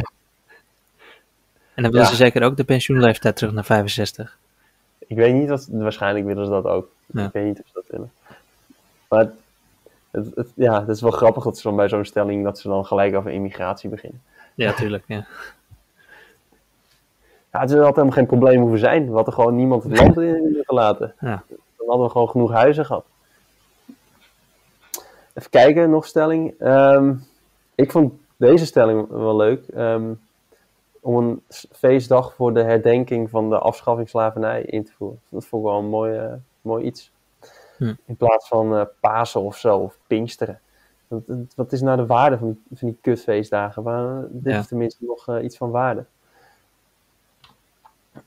En 1.74 1.82
dan 1.82 1.92
willen 1.92 2.00
Ja. 2.06 2.10
ze 2.12 2.16
zeker 2.16 2.42
ook 2.42 2.56
de 2.56 2.64
pensioenleeftijd 2.64 3.36
terug 3.36 3.52
naar 3.52 3.64
65. 3.64 4.36
Ik 5.06 5.16
weet 5.16 5.34
niet 5.34 5.48
wat, 5.48 5.68
waarschijnlijk 5.70 6.26
willen 6.26 6.44
ze 6.44 6.50
dat 6.50 6.64
ook. 6.64 6.88
Ja. 7.06 7.24
Ik 7.26 7.32
weet 7.32 7.44
niet 7.44 7.58
of 7.60 7.66
ze 7.66 7.72
dat 7.74 7.84
willen. 7.88 8.12
Maar 9.08 9.18
het, 9.20 9.30
het, 10.10 10.34
het- 10.34 10.52
ja, 10.54 10.80
het 10.80 10.88
is 10.88 11.00
wel 11.00 11.10
grappig 11.10 11.44
dat 11.44 11.56
ze 11.56 11.62
dan 11.62 11.76
bij 11.76 11.88
zo'n 11.88 12.04
stelling, 12.04 12.44
dat 12.44 12.58
ze 12.58 12.68
dan 12.68 12.86
gelijk 12.86 13.14
over 13.14 13.30
immigratie 13.30 13.90
beginnen. 13.90 14.22
Ja, 14.54 14.72
tuurlijk. 14.72 15.04
Ja. 15.06 15.26
Ja, 17.52 17.60
het 17.60 17.70
is 17.70 17.76
altijd 17.76 17.94
helemaal 17.94 18.16
geen 18.16 18.26
probleem 18.26 18.60
hoeven 18.60 18.78
zijn. 18.78 19.08
We 19.08 19.14
hadden 19.14 19.34
gewoon 19.34 19.56
niemand 19.56 19.82
het 19.82 19.98
land 19.98 20.16
in 20.20 20.62
gelaten. 20.66 21.14
Ja. 21.20 21.42
Dan 21.48 21.86
hadden 21.88 22.06
we 22.06 22.12
gewoon 22.12 22.28
genoeg 22.28 22.52
huizen 22.52 22.86
gehad. 22.86 23.04
Even 25.38 25.50
kijken, 25.50 25.90
nog 25.90 26.06
stelling. 26.06 26.54
Ehm, 26.58 27.14
ik 27.74 27.90
vond 27.90 28.12
deze 28.36 28.66
stelling 28.66 29.08
wel 29.08 29.36
leuk. 29.36 29.68
Ehm, 29.68 30.12
om 31.00 31.16
een 31.16 31.42
feestdag 31.72 32.34
voor 32.34 32.54
de 32.54 32.62
herdenking 32.62 33.30
van 33.30 33.50
de 33.50 33.58
afschaffing 33.58 34.08
slavernij 34.08 34.62
in 34.62 34.84
te 34.84 34.92
voeren. 34.92 35.20
Dat 35.28 35.46
vond 35.46 35.62
ik 35.64 35.68
wel 35.70 35.78
een 35.78 35.88
mooi, 35.88 36.16
eh, 36.18 36.32
mooi 36.60 36.84
iets. 36.84 37.12
Hm. 37.76 37.94
In 38.04 38.16
plaats 38.16 38.48
van 38.48 38.76
eh, 38.76 38.84
Pasen 39.00 39.40
of 39.40 39.56
zo, 39.56 39.78
of 39.78 39.98
Pinksteren. 40.06 40.60
Wat, 41.08 41.22
wat 41.56 41.72
is 41.72 41.80
nou 41.80 41.96
de 41.96 42.06
waarde 42.06 42.38
van 42.38 42.46
die, 42.68 42.78
van 42.78 42.88
die 42.88 42.98
kutfeestdagen? 43.00 43.82
Waar, 43.82 44.20
dit 44.28 44.44
Ja. 44.44 44.56
heeft 44.56 44.68
tenminste 44.68 45.04
nog 45.04 45.28
eh, 45.28 45.44
iets 45.44 45.56
van 45.56 45.70
waarde. 45.70 46.04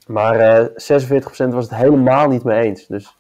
Maar 0.07 0.36
eh 0.39 0.66
46% 0.76 1.53
was 1.53 1.64
het 1.70 1.76
helemaal 1.76 2.28
niet 2.28 2.43
mee 2.43 2.62
eens. 2.64 2.88
Dus 2.88 3.18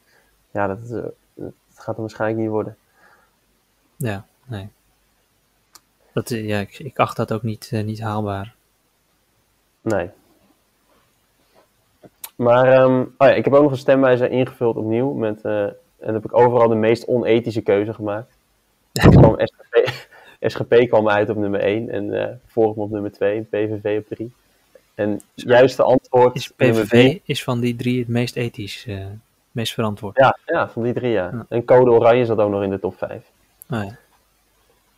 ja, 0.51 0.67
dat, 0.67 0.91
eh, 0.91 1.03
dat 1.33 1.53
gaat 1.75 1.95
er 1.95 2.01
waarschijnlijk 2.01 2.41
niet 2.41 2.49
worden. 2.49 2.75
Ja, 4.01 4.25
nee. 4.45 4.69
Dat, 6.13 6.31
eh, 6.31 6.47
ja, 6.47 6.59
ik, 6.59 6.79
ik 6.79 6.99
acht 6.99 7.17
dat 7.17 7.31
ook 7.31 7.43
niet, 7.43 7.69
eh, 7.71 7.83
niet 7.83 8.01
haalbaar. 8.01 8.53
Nee. 9.81 10.09
Maar 12.35 12.71
ehm, 12.71 12.99
oh 12.99 13.27
ja, 13.27 13.33
ik 13.33 13.43
heb 13.43 13.53
ook 13.53 13.61
nog 13.63 13.71
een 13.71 13.77
stemwijzer 13.77 14.31
ingevuld 14.31 14.75
opnieuw. 14.75 15.13
Met, 15.13 15.41
eh, 15.41 15.63
en 15.99 16.13
heb 16.13 16.25
ik 16.25 16.37
overal 16.37 16.67
de 16.67 16.75
meest 16.75 17.07
onethische 17.07 17.61
keuze 17.61 17.93
gemaakt. 17.93 18.37
Kwam 19.09 19.35
SGP, 19.37 19.93
SGP 20.39 20.87
kwam 20.87 21.09
uit 21.09 21.29
op 21.29 21.37
nummer 21.37 21.59
1 21.59 21.89
en 21.89 22.13
eh 22.13 22.35
Forum 22.47 22.81
op 22.81 22.91
nummer 22.91 23.11
2 23.11 23.37
en 23.37 23.47
PVV 23.49 23.97
op 23.99 24.07
3. 24.07 24.33
En 24.95 25.21
juiste 25.35 25.83
antwoord 25.83 26.35
Is 26.35 26.47
PVV 26.47 27.19
is 27.23 27.43
van 27.43 27.59
die 27.59 27.75
drie 27.75 27.99
het 27.99 28.07
meest 28.07 28.35
ethisch, 28.35 28.85
eh, 28.85 29.05
meest 29.51 29.73
verantwoord. 29.73 30.17
Ja, 30.17 30.37
ja, 30.45 30.69
van 30.69 30.83
die 30.83 30.93
drie 30.93 31.11
ja. 31.11 31.29
Ja. 31.31 31.45
En 31.49 31.65
Code 31.65 31.91
Oranje 31.91 32.25
zat 32.25 32.37
ook 32.37 32.51
nog 32.51 32.63
in 32.63 32.69
de 32.69 32.79
top 32.79 32.97
5. 32.97 33.23
Ja. 33.79 33.97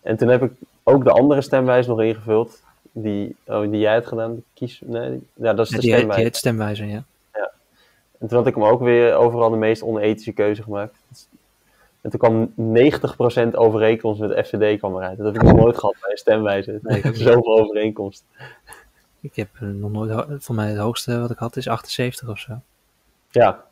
En 0.02 0.18
toen 0.18 0.28
heb 0.28 0.44
ik 0.44 0.52
ook 0.84 1.04
de 1.04 1.12
andere 1.12 1.42
stemwijze 1.42 1.90
nog 1.90 2.02
ingevuld. 2.02 2.62
Die, 2.92 3.36
oh, 3.46 3.62
die 3.62 3.80
jij 3.80 3.94
hebt 3.94 4.08
gedaan. 4.08 4.44
Kies, 4.54 4.82
nee, 4.86 5.22
ja, 5.34 5.54
dat 5.54 5.66
is 5.66 5.72
Ja, 5.72 5.78
de 5.78 5.82
stemwijze. 5.82 6.16
die 6.16 6.24
heet 6.24 6.36
stemwijzer, 6.38 6.86
ja. 6.86 7.04
En 8.20 8.30
toen 8.30 8.38
had 8.38 8.48
ik 8.48 8.56
hem 8.56 8.64
ook 8.64 8.82
weer 8.82 9.14
overal 9.14 9.50
de 9.50 9.58
meest 9.58 9.82
onethische 9.84 10.32
keuze 10.32 10.64
gemaakt. 10.64 10.96
En 12.02 12.10
toen 12.10 12.20
kwam 12.20 12.54
90% 13.52 13.56
overeenkomst 13.56 14.22
met 14.22 14.48
FVD 14.48 14.80
kwam 14.80 14.96
eruit. 14.96 15.18
Dat 15.18 15.26
heb 15.26 15.36
ik 15.36 15.42
nog 15.42 15.58
nooit 15.58 15.78
gehad 15.78 15.96
bij 16.02 16.12
een 16.12 16.18
stemwijze. 16.18 16.80
Nee. 16.82 17.02
Zoveel 17.14 17.60
overeenkomst. 17.60 18.24
Ik 19.20 19.36
heb 19.36 19.50
eh, 19.54 19.62
nog 19.62 19.92
nooit, 19.92 20.44
voor 20.44 20.56
mij 20.56 20.70
het 20.70 20.78
hoogste 20.78 21.20
wat 21.20 21.32
ik 21.32 21.38
had 21.38 21.56
is 21.56 21.68
78 21.68 22.30
of 22.30 22.40
zo. 22.40 22.62
Ja. 23.30 23.64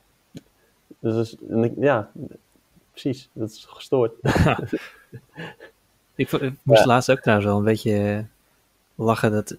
Dus 0.99 1.35
ja, 1.77 2.11
precies. 2.91 3.29
Dat 3.33 3.49
is 3.49 3.65
gestoord. 3.69 4.13
Ik, 6.15 6.31
moest 6.63 6.79
Ja. 6.79 6.85
laatst 6.85 7.11
ook 7.11 7.19
trouwens 7.19 7.49
wel 7.49 7.57
een 7.57 7.63
beetje 7.63 8.25
lachen 8.95 9.31
dat 9.31 9.57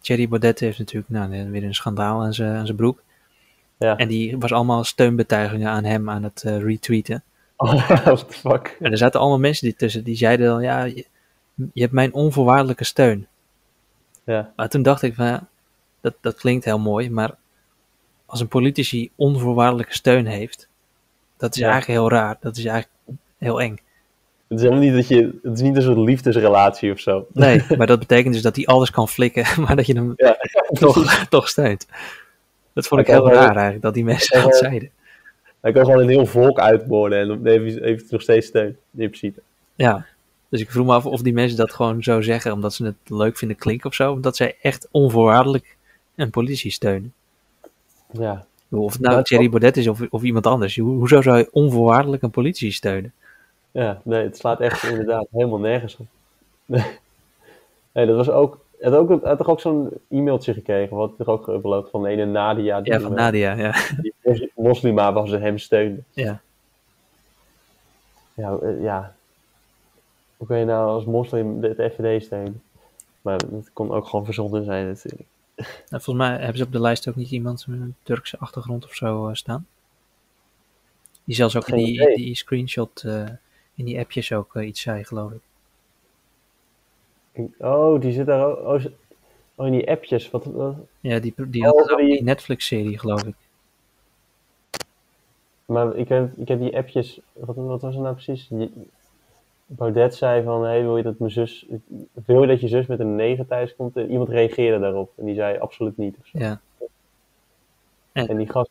Thierry 0.00 0.28
Baudet 0.28 0.60
heeft 0.60 0.78
natuurlijk 0.78 1.08
nou, 1.10 1.50
weer 1.50 1.64
een 1.64 1.74
schandaal 1.74 2.22
aan 2.22 2.34
zijn 2.34 2.56
aan 2.56 2.64
zijn 2.64 2.76
broek. 2.76 3.02
Ja. 3.78 3.96
En 3.96 4.08
die 4.08 4.38
was 4.38 4.52
allemaal 4.52 4.84
steunbetuigingen 4.84 5.70
aan 5.70 5.84
hem 5.84 6.10
aan 6.10 6.22
het 6.22 6.42
eh, 6.42 6.62
retweeten. 6.62 7.22
What 7.56 8.28
the 8.28 8.34
fuck? 8.34 8.76
En 8.80 8.90
er 8.90 8.98
zaten 8.98 9.20
allemaal 9.20 9.38
mensen 9.38 9.66
die 9.66 9.76
tussen 9.76 10.04
die 10.04 10.16
zeiden 10.16 10.46
dan, 10.46 10.62
ja, 10.62 10.82
je, 10.84 11.06
je 11.72 11.80
hebt 11.80 11.92
mijn 11.92 12.12
onvoorwaardelijke 12.14 12.84
steun. 12.84 13.26
Ja. 14.24 14.52
Maar 14.56 14.68
toen 14.68 14.82
dacht 14.82 15.02
ik 15.02 15.14
van, 15.14 15.26
ja, 15.26 15.46
dat, 16.00 16.14
dat 16.20 16.34
klinkt 16.34 16.64
heel 16.64 16.78
mooi, 16.78 17.10
maar 17.10 17.34
als 18.26 18.40
een 18.40 18.48
politici 18.48 19.10
onvoorwaardelijke 19.16 19.94
steun 19.94 20.26
heeft, 20.26 20.68
dat 21.44 21.54
is 21.54 21.60
Ja. 21.60 21.70
eigenlijk 21.70 22.00
heel 22.00 22.10
raar. 22.10 22.36
Dat 22.40 22.56
is 22.56 22.64
eigenlijk 22.64 22.98
heel 23.38 23.60
eng. 23.60 23.78
Het 24.48 24.58
is 24.58 24.62
helemaal 24.62 24.84
niet 24.84 24.94
dat 24.94 25.08
je... 25.08 25.38
Het 25.42 25.52
is 25.54 25.60
niet 25.60 25.76
een 25.76 25.82
soort 25.82 25.98
liefdesrelatie 25.98 26.92
of 26.92 26.98
zo. 26.98 27.26
Nee, 27.32 27.62
maar 27.78 27.86
dat 27.86 27.98
betekent 27.98 28.34
dus 28.34 28.42
dat 28.42 28.56
hij 28.56 28.66
alles 28.66 28.90
kan 28.90 29.08
flikken, 29.08 29.44
maar 29.62 29.76
dat 29.76 29.86
je 29.86 29.94
hem 29.94 30.12
Ja. 30.16 30.36
toch, 30.80 31.26
toch 31.28 31.48
steunt. 31.48 31.86
Dat 32.72 32.86
vond 32.86 33.00
ik 33.00 33.06
heel 33.06 33.28
raar 33.30 33.54
eigenlijk, 33.54 33.82
dat 33.82 33.94
die 33.94 34.04
mensen 34.04 34.42
dat 34.42 34.56
zeiden. 34.56 34.90
Hij 35.60 35.72
kan 35.72 35.84
gewoon 35.84 36.00
een 36.00 36.08
heel 36.08 36.26
volk 36.26 36.58
uitmoorden 36.58 37.44
en 37.44 37.82
heeft 37.82 38.10
nog 38.10 38.22
steeds 38.22 38.46
steun. 38.46 38.68
In 38.68 38.76
principe. 38.90 39.40
Ja, 39.74 40.06
dus 40.48 40.60
ik 40.60 40.70
vroeg 40.70 40.86
me 40.86 40.92
af 40.92 41.06
of 41.06 41.22
die 41.22 41.32
mensen 41.32 41.56
dat 41.56 41.72
gewoon 41.72 42.02
zo 42.02 42.20
zeggen 42.20 42.52
omdat 42.52 42.74
ze 42.74 42.84
het 42.84 42.94
leuk 43.04 43.38
vinden 43.38 43.56
klinken 43.56 43.86
of 43.86 43.94
zo. 43.94 44.12
Of 44.12 44.20
dat 44.20 44.36
zij 44.36 44.56
echt 44.62 44.88
onvoorwaardelijk 44.90 45.76
een 46.16 46.30
politici 46.30 46.70
steunen. 46.70 47.12
Ja. 48.12 48.46
Of 48.82 48.92
het 48.92 49.00
nou 49.02 49.16
Ja, 49.16 49.22
Thierry 49.22 49.48
Baudet 49.48 49.76
is 49.76 49.88
of, 49.88 50.00
of 50.10 50.22
iemand 50.22 50.46
anders. 50.46 50.76
Ho- 50.76 50.84
hoezo 50.84 51.22
zou 51.22 51.38
je 51.38 51.48
onvoorwaardelijk 51.52 52.22
een 52.22 52.30
politici 52.30 52.72
steunen? 52.72 53.12
Ja, 53.70 54.00
nee, 54.04 54.22
het 54.22 54.36
slaat 54.36 54.60
echt 54.60 54.82
inderdaad 54.82 55.26
helemaal 55.30 55.58
nergens 55.58 55.96
op. 55.96 56.06
Nee, 56.64 56.84
nee 57.92 58.06
dat 58.06 58.16
was 58.16 58.30
ook... 58.30 58.62
Had, 58.80 58.94
ook, 58.94 59.24
had 59.24 59.38
toch 59.38 59.48
ook 59.48 59.60
zo'n 59.60 59.90
e-mailtje 60.10 60.52
gekregen, 60.54 60.96
wat 60.96 61.12
er 61.18 61.30
ook 61.30 61.44
geüpload 61.50 61.90
van 61.90 62.02
de 62.02 62.08
ene 62.08 62.24
Nadia, 62.24 62.80
die, 62.80 62.92
Ja, 62.92 63.00
van 63.00 63.10
eh, 63.10 63.16
Nadia, 63.16 63.52
ja. 63.52 63.74
die 64.00 64.12
mos- 64.22 64.46
moslima 64.54 65.12
was 65.12 65.32
en 65.32 65.40
hem 65.42 65.58
steunde. 65.58 66.02
ja. 66.12 66.40
Ja, 68.34 68.56
eh, 68.62 68.82
ja. 68.82 69.14
Hoe 70.36 70.46
kun 70.46 70.58
je 70.58 70.64
nou 70.64 70.88
als 70.88 71.04
moslim 71.04 71.60
de, 71.60 71.74
de 71.74 71.90
FVD 71.90 72.22
steunen? 72.24 72.62
Maar 73.22 73.36
het 73.36 73.70
kon 73.72 73.90
ook 73.92 74.06
gewoon 74.06 74.24
verzonnen 74.24 74.64
zijn 74.64 74.86
natuurlijk. 74.86 75.28
Nou, 75.88 76.02
volgens 76.02 76.26
mij 76.26 76.36
hebben 76.38 76.56
ze 76.56 76.64
op 76.64 76.72
de 76.72 76.80
lijst 76.80 77.08
ook 77.08 77.16
niet 77.16 77.30
iemand 77.30 77.66
met 77.66 77.80
een 77.80 77.94
Turkse 78.02 78.38
achtergrond 78.38 78.84
of 78.84 78.94
zo 78.94 79.28
eh, 79.28 79.34
staan. 79.34 79.66
Die 81.24 81.34
zelfs 81.34 81.56
ook 81.56 81.68
in 81.68 81.76
die, 81.76 82.16
die 82.16 82.34
screenshot 82.34 83.02
eh, 83.02 83.28
in 83.74 83.84
die 83.84 83.98
appjes 83.98 84.32
ook 84.32 84.56
eh, 84.56 84.66
iets 84.66 84.80
zei, 84.80 85.04
geloof 85.04 85.32
ik. 85.32 85.40
Oh, 87.58 88.00
die 88.00 88.12
zit 88.12 88.26
daar 88.26 88.46
ook... 88.46 88.58
Oh, 88.58 88.84
oh, 89.54 89.66
in 89.66 89.72
die 89.72 89.90
appjes. 89.90 90.30
Wat, 90.30 90.44
wat- 90.44 90.76
Ja, 91.00 91.18
die, 91.18 91.34
die 91.48 91.62
Oh, 91.62 91.78
had 91.78 91.90
ook 91.90 91.98
die- 91.98 92.08
die 92.08 92.22
Netflix-serie, 92.22 92.98
geloof 92.98 93.22
ik. 93.24 93.34
maar 95.64 95.96
ik 95.96 96.08
heb, 96.08 96.36
ik 96.38 96.48
heb 96.48 96.58
die 96.58 96.76
appjes, 96.76 97.20
wat, 97.32 97.56
wat 97.56 97.80
was 97.82 97.94
het 97.94 98.02
nou 98.02 98.14
precies? 98.14 98.46
Die, 98.48 98.72
Baudet 99.66 100.14
zei 100.14 100.42
van, 100.42 100.64
hey, 100.64 100.82
wil 100.82 100.96
je 100.96 101.02
dat 101.02 101.18
mijn 101.18 101.30
zus, 101.30 101.66
wil 102.26 102.40
je 102.40 102.46
dat 102.46 102.60
je 102.60 102.68
zus 102.68 102.86
met 102.86 103.00
een 103.00 103.16
9 103.16 103.46
thuis 103.46 103.76
komt? 103.76 103.96
En 103.96 104.10
iemand 104.10 104.28
reageerde 104.28 104.80
daarop 104.80 105.12
en 105.16 105.24
die 105.24 105.34
zei 105.34 105.58
absoluut 105.58 105.96
niet. 105.96 106.16
Of 106.20 106.26
zo. 106.26 106.38
Ja. 106.38 106.60
En 108.12 108.36
die 108.36 108.50
gast, 108.50 108.70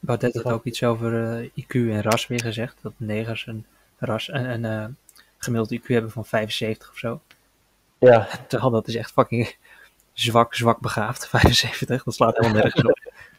Baudet 0.00 0.34
had 0.34 0.52
ook 0.52 0.64
iets 0.64 0.82
over 0.82 1.38
eh, 1.38 1.50
IQ 1.64 1.74
en 1.74 2.02
ras 2.02 2.26
weer 2.26 2.40
gezegd. 2.40 2.78
Dat 2.82 2.92
negers 2.96 3.46
een, 3.46 3.66
ras, 3.98 4.32
een, 4.32 4.50
een 4.50 4.64
eh, 4.64 4.86
gemiddeld 5.38 5.80
IQ 5.80 5.86
hebben 5.86 6.10
van 6.10 6.24
75 6.24 6.90
of 6.90 6.98
zo. 6.98 7.20
ja, 7.98 8.28
Terwijl 8.48 8.70
dat 8.70 8.88
is 8.88 8.94
echt 8.94 9.12
fucking 9.12 9.56
zwak, 10.12 10.54
zwak 10.54 10.80
begaafd. 10.80 11.28
75, 11.38 12.02
dat 12.02 12.14
slaat 12.14 12.36
helemaal 12.36 12.62
nergens 12.62 12.84
op. 12.84 12.98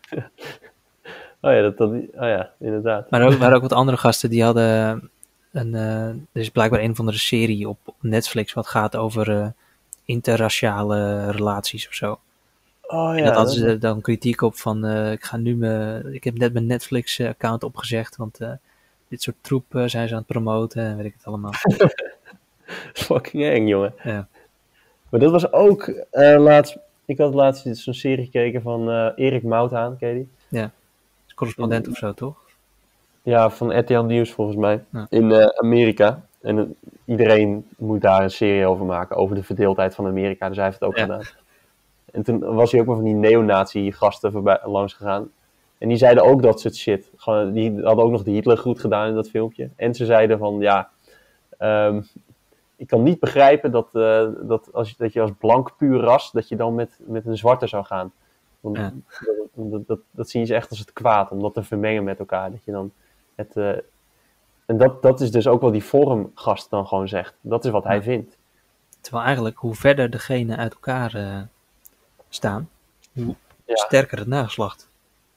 oh 1.42 1.52
ja, 1.52 1.62
dat, 1.62 1.78
dat, 1.78 1.90
oh 1.92 2.06
ja, 2.14 2.52
inderdaad. 2.60 3.10
Maar 3.10 3.22
ook- 3.26 3.34
waren 3.34 3.56
ook 3.56 3.62
wat 3.62 3.74
andere 3.74 3.98
gasten 3.98 4.30
die 4.30 4.44
hadden 4.44 5.10
een, 5.58 5.76
eh, 5.76 6.08
er 6.08 6.18
is 6.32 6.50
blijkbaar 6.50 6.80
een 6.80 6.92
of 6.92 7.00
andere 7.00 7.18
serie 7.18 7.70
op, 7.70 7.78
op 7.86 7.96
Netflix 8.00 8.54
wat 8.54 8.68
gaat 8.68 8.96
over 8.96 9.32
eh, 9.42 9.48
interraciale 10.06 11.32
relaties 11.32 11.88
of 11.88 11.94
zo. 11.94 12.20
Oh 12.82 13.10
en 13.12 13.18
ja, 13.18 13.24
dat 13.24 13.36
hadden 13.36 13.54
ze 13.54 13.78
dan 13.78 14.02
kritiek 14.02 14.42
op 14.42 14.56
van, 14.56 14.86
eh, 14.86 15.12
ik 15.12 15.24
ga 15.24 15.38
nu 15.38 15.56
me, 15.56 16.02
ik 16.12 16.24
heb 16.24 16.38
net 16.38 16.54
mijn 16.54 16.66
Netflix 16.66 17.20
eh, 17.20 17.28
account 17.28 17.64
opgezegd, 17.64 18.16
want 18.16 18.40
eh, 18.40 18.52
dit 19.08 19.22
soort 19.22 19.36
troep 19.42 19.76
eh, 19.76 19.84
zijn 19.86 20.08
ze 20.08 20.14
aan 20.14 20.20
het 20.20 20.28
promoten 20.28 20.84
en 20.84 20.98
weet 20.98 21.06
ik 21.06 21.14
het 21.18 21.26
allemaal. 21.26 21.54
fucking 22.94 23.44
eng, 23.44 23.68
jongen. 23.68 23.94
Ja. 24.04 24.28
Maar 25.10 25.20
dat 25.20 25.32
was 25.32 25.52
ook 25.52 25.88
eh, 25.88 26.40
laatst, 26.40 26.78
ik 27.06 27.18
had 27.18 27.34
laatst 27.34 27.78
zo'n 27.78 27.94
serie 27.94 28.26
gekeken 28.26 28.62
van 28.62 28.90
eh, 28.90 29.12
Erik 29.16 29.44
Mouthaan, 29.44 29.98
ken 29.98 30.10
je 30.10 30.16
die? 30.50 30.62
Is 31.28 31.34
correspondent 31.34 31.88
of 31.88 31.98
zo, 31.98 32.14
toch? 32.14 32.46
Ja, 33.28 33.50
van 33.50 33.80
RTL 33.80 34.00
Nieuws 34.02 34.32
volgens 34.32 34.58
mij. 34.58 34.84
Ja. 34.90 35.06
In 35.10 35.32
eh, 35.32 35.46
Amerika. 35.46 36.22
En 36.42 36.76
iedereen 37.06 37.66
moet 37.78 38.02
daar 38.02 38.24
een 38.24 38.32
serie 38.32 38.66
over 38.68 38.86
maken. 38.86 39.16
Over 39.16 39.36
de 39.36 39.44
verdeeldheid 39.44 39.96
van 39.96 40.06
Amerika. 40.06 40.48
Dus 40.48 40.56
hij 40.58 40.66
heeft 40.66 40.80
het 40.80 40.90
ook 40.90 40.96
Ja. 40.96 41.02
gedaan. 41.02 41.22
En 42.12 42.24
toen 42.24 42.40
was 42.40 42.72
hij 42.72 42.82
ook 42.82 42.88
maar 42.88 42.96
van 42.96 43.06
die 43.06 43.14
neonazi 43.14 43.92
gasten 43.92 44.32
voorbij, 44.32 44.60
langs 44.64 44.94
gegaan. 44.94 45.30
En 45.78 45.88
die 45.88 45.98
zeiden 45.98 46.24
ook 46.24 46.42
dat 46.42 46.60
soort 46.60 46.76
shit. 46.76 47.10
Gewoon, 47.18 47.52
die 47.52 47.82
hadden 47.82 48.06
ook 48.06 48.12
nog 48.12 48.24
de 48.24 48.32
Hitler 48.32 48.58
goed 48.58 48.80
gedaan 48.80 49.08
in 49.08 49.16
dat 49.16 49.30
filmpje. 49.30 49.70
En 49.76 49.94
ze 49.96 50.06
zeiden 50.06 50.38
van 50.38 50.60
ja. 50.60 50.90
ehm, 51.58 52.02
ik 52.76 52.88
kan 52.88 53.04
niet 53.04 53.20
begrijpen 53.20 53.72
dat, 53.72 53.88
eh, 53.94 54.28
dat, 54.42 54.70
als, 54.74 54.90
je- 54.90 54.96
dat 54.98 55.14
je 55.14 55.22
als 55.22 55.32
blank 55.38 55.74
puur 55.78 56.00
ras. 56.00 56.32
dat 56.32 56.48
je 56.50 56.56
dan 56.56 56.76
met, 56.76 57.00
met 57.06 57.26
een 57.26 57.38
zwarte 57.38 57.68
zou 57.68 57.86
gaan. 57.86 58.12
Want 58.60 58.78
Ja. 58.78 58.94
dat, 59.54 59.88
dat, 59.88 60.00
dat 60.12 60.30
zien 60.30 60.46
ze 60.48 60.56
echt 60.56 60.70
als 60.70 60.80
het 60.80 60.94
kwaad. 60.94 61.32
Om 61.32 61.42
dat 61.42 61.54
te 61.54 61.64
vermengen 61.64 62.04
met 62.04 62.20
elkaar. 62.20 62.52
Dat 62.52 62.64
je 62.64 62.72
dan 62.72 62.92
het, 63.38 63.56
eh, 63.58 63.70
en 64.66 64.78
dat, 64.78 65.02
dat 65.02 65.22
is 65.22 65.32
dus 65.32 65.48
ook 65.48 65.62
wat 65.62 65.72
die 65.72 65.82
forumgast 65.82 66.70
dan 66.70 66.88
gewoon 66.88 67.08
zegt. 67.08 67.34
Dat 67.42 67.66
is 67.66 67.72
wat 67.72 67.84
hij 67.84 68.02
vindt. 68.02 68.38
Terwijl 69.02 69.26
eigenlijk, 69.26 69.58
hoe 69.58 69.76
verder 69.76 70.10
de 70.10 70.20
genen 70.20 70.58
uit 70.58 70.74
elkaar 70.74 71.16
eh, 71.16 71.42
staan, 72.30 72.70
hoe 73.14 73.36
Ja. 73.66 73.76
sterker 73.76 74.18
het 74.18 74.28
nageslacht. 74.28 74.90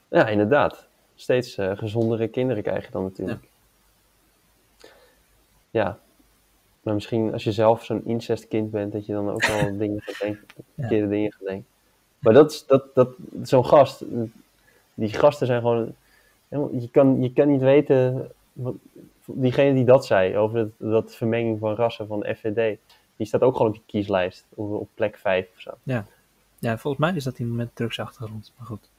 Ja, 0.07 0.27
inderdaad. 0.27 0.87
Steeds 1.15 1.57
eh, 1.57 1.77
gezondere 1.77 2.27
kinderen 2.27 2.63
krijg 2.63 2.85
je 2.85 2.91
dan 2.91 3.03
natuurlijk. 3.03 3.47
Ja. 5.69 5.99
Maar 6.81 6.93
misschien 6.93 7.33
als 7.33 7.43
je 7.43 7.51
zelf 7.51 7.85
zo'n 7.85 8.05
incestkind 8.05 8.71
bent, 8.71 8.91
dat 8.91 9.05
je 9.05 9.13
dan 9.13 9.29
ook 9.29 9.45
wel 9.45 9.77
dingen 9.77 10.01
gaat 10.01 10.19
denken, 10.19 10.45
verkeerde 10.75 11.07
dingen 11.07 11.31
gaat 11.31 11.47
denken. 11.47 11.65
Maar 12.19 12.33
dat 12.33 12.51
is, 12.51 12.65
dat, 12.65 12.95
dat, 12.95 13.09
zo'n 13.43 13.65
gast, 13.65 14.03
die 14.93 15.13
gasten 15.13 15.47
zijn 15.47 15.61
gewoon, 15.61 15.95
je 16.51 16.89
kan, 16.91 17.21
je 17.21 17.33
kan 17.33 17.47
niet 17.47 17.61
weten, 17.61 18.31
wat, 18.53 18.75
diegene 19.25 19.73
die 19.73 19.85
dat 19.85 20.05
zei, 20.05 20.37
over 20.37 20.57
het, 20.57 20.71
dat 20.77 21.15
vermenging 21.15 21.59
van 21.59 21.75
rassen 21.75 22.07
van 22.07 22.19
de 22.19 22.35
FVD, 22.35 22.77
die 23.15 23.27
staat 23.27 23.41
ook 23.41 23.55
gewoon 23.55 23.67
op 23.67 23.73
die 23.73 23.83
kieslijst, 23.85 24.45
op, 24.49 24.71
op 24.71 24.89
plek 24.93 25.17
5 25.17 25.47
of 25.55 25.61
zo. 25.61 25.71
Ja, 26.59 26.77
volgens 26.77 26.97
mij 27.03 27.15
is 27.15 27.23
dat 27.23 27.39
iemand 27.39 27.57
met 27.57 27.75
drugsachtergrond, 27.75 28.53
maar 28.57 28.67
goed. 28.67 28.89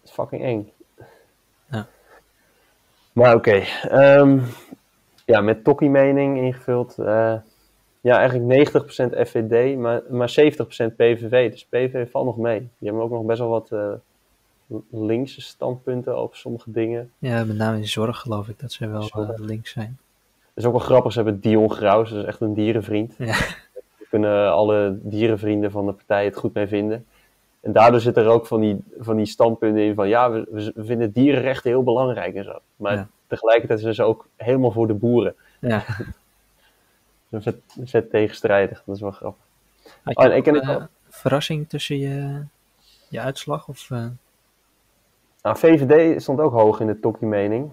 Dat 0.00 0.08
is 0.08 0.10
fucking 0.10 0.42
eng. 0.42 0.72
Ja. 1.70 1.86
Maar 3.12 3.34
oké. 3.34 3.62
ehm, 3.82 4.40
ja, 5.24 5.40
met 5.40 5.64
Tokkie 5.64 5.90
mening 5.90 6.38
ingevuld. 6.38 6.98
eh, 6.98 7.34
ja, 8.00 8.18
eigenlijk 8.18 8.48
90% 8.48 9.28
FVD, 9.28 9.76
maar, 9.78 10.02
maar 10.08 10.28
70% 10.28 10.96
PVV. 10.96 11.50
Dus 11.50 11.64
PVV 11.64 12.10
valt 12.10 12.24
nog 12.24 12.36
mee. 12.36 12.58
Die 12.58 12.88
hebben 12.88 13.02
ook 13.02 13.10
nog 13.10 13.24
best 13.24 13.38
wel 13.38 13.48
wat 13.48 13.72
eh, 13.72 13.92
linkse 14.90 15.40
standpunten 15.40 16.16
over 16.16 16.36
sommige 16.36 16.70
dingen. 16.70 17.10
Ja, 17.18 17.44
met 17.44 17.56
name 17.56 17.76
in 17.76 17.88
zorg 17.88 18.18
geloof 18.18 18.48
ik 18.48 18.58
dat 18.60 18.72
ze 18.72 18.88
wel 18.88 19.08
eh, 19.08 19.28
links 19.36 19.70
zijn. 19.70 19.98
Dat 20.54 20.64
is 20.64 20.64
ook 20.64 20.72
wel 20.72 20.80
grappig. 20.86 21.12
Ze 21.12 21.22
hebben 21.22 21.40
Dion 21.40 21.70
Graus, 21.72 22.10
dat 22.10 22.18
is 22.18 22.24
echt 22.24 22.40
een 22.40 22.54
dierenvriend. 22.54 23.14
Ja. 23.18 23.24
Daar 23.98 24.08
kunnen 24.10 24.52
alle 24.52 24.98
dierenvrienden 25.02 25.70
van 25.70 25.86
de 25.86 25.92
partij 25.92 26.24
het 26.24 26.36
goed 26.36 26.54
mee 26.54 26.66
vinden. 26.66 27.06
En 27.60 27.72
daardoor 27.72 28.00
zit 28.00 28.16
er 28.16 28.26
ook 28.26 28.46
van 28.46 28.60
die, 28.60 28.84
van 28.98 29.16
die 29.16 29.26
standpunten 29.26 29.82
in 29.82 29.94
van 29.94 30.08
ja, 30.08 30.30
we, 30.30 30.72
we 30.74 30.84
vinden 30.84 31.12
dierenrechten 31.12 31.70
heel 31.70 31.82
belangrijk 31.82 32.34
en 32.34 32.44
zo. 32.44 32.58
Maar 32.76 32.94
Ja. 32.94 33.08
tegelijkertijd 33.26 33.80
zijn 33.80 33.94
ze 33.94 34.02
ook 34.02 34.28
helemaal 34.36 34.70
voor 34.70 34.86
de 34.86 34.94
boeren. 34.94 35.34
Ja. 35.60 35.84
Dat 37.30 37.46
is 37.46 37.52
vet, 37.52 37.88
vet 37.90 38.10
tegenstrijdig, 38.10 38.82
dat 38.86 38.94
is 38.94 39.00
wel 39.00 39.10
grappig. 39.10 39.42
Had 40.02 40.16
Oh, 40.16 40.24
je 40.24 40.30
en 40.30 40.36
ik 40.36 40.46
ook, 40.48 40.54
ken 40.54 40.54
het 40.68 40.78
eh, 40.80 40.84
verrassing 41.08 41.68
tussen 41.68 41.98
je, 41.98 42.42
je 43.08 43.20
uitslag? 43.20 43.68
Of, 43.68 43.90
eh, 43.90 44.06
Nou, 45.42 45.58
VVD 45.58 46.22
stond 46.22 46.40
ook 46.40 46.52
hoog 46.52 46.80
in 46.80 46.86
de 46.86 47.00
Tokkie-mening. 47.00 47.70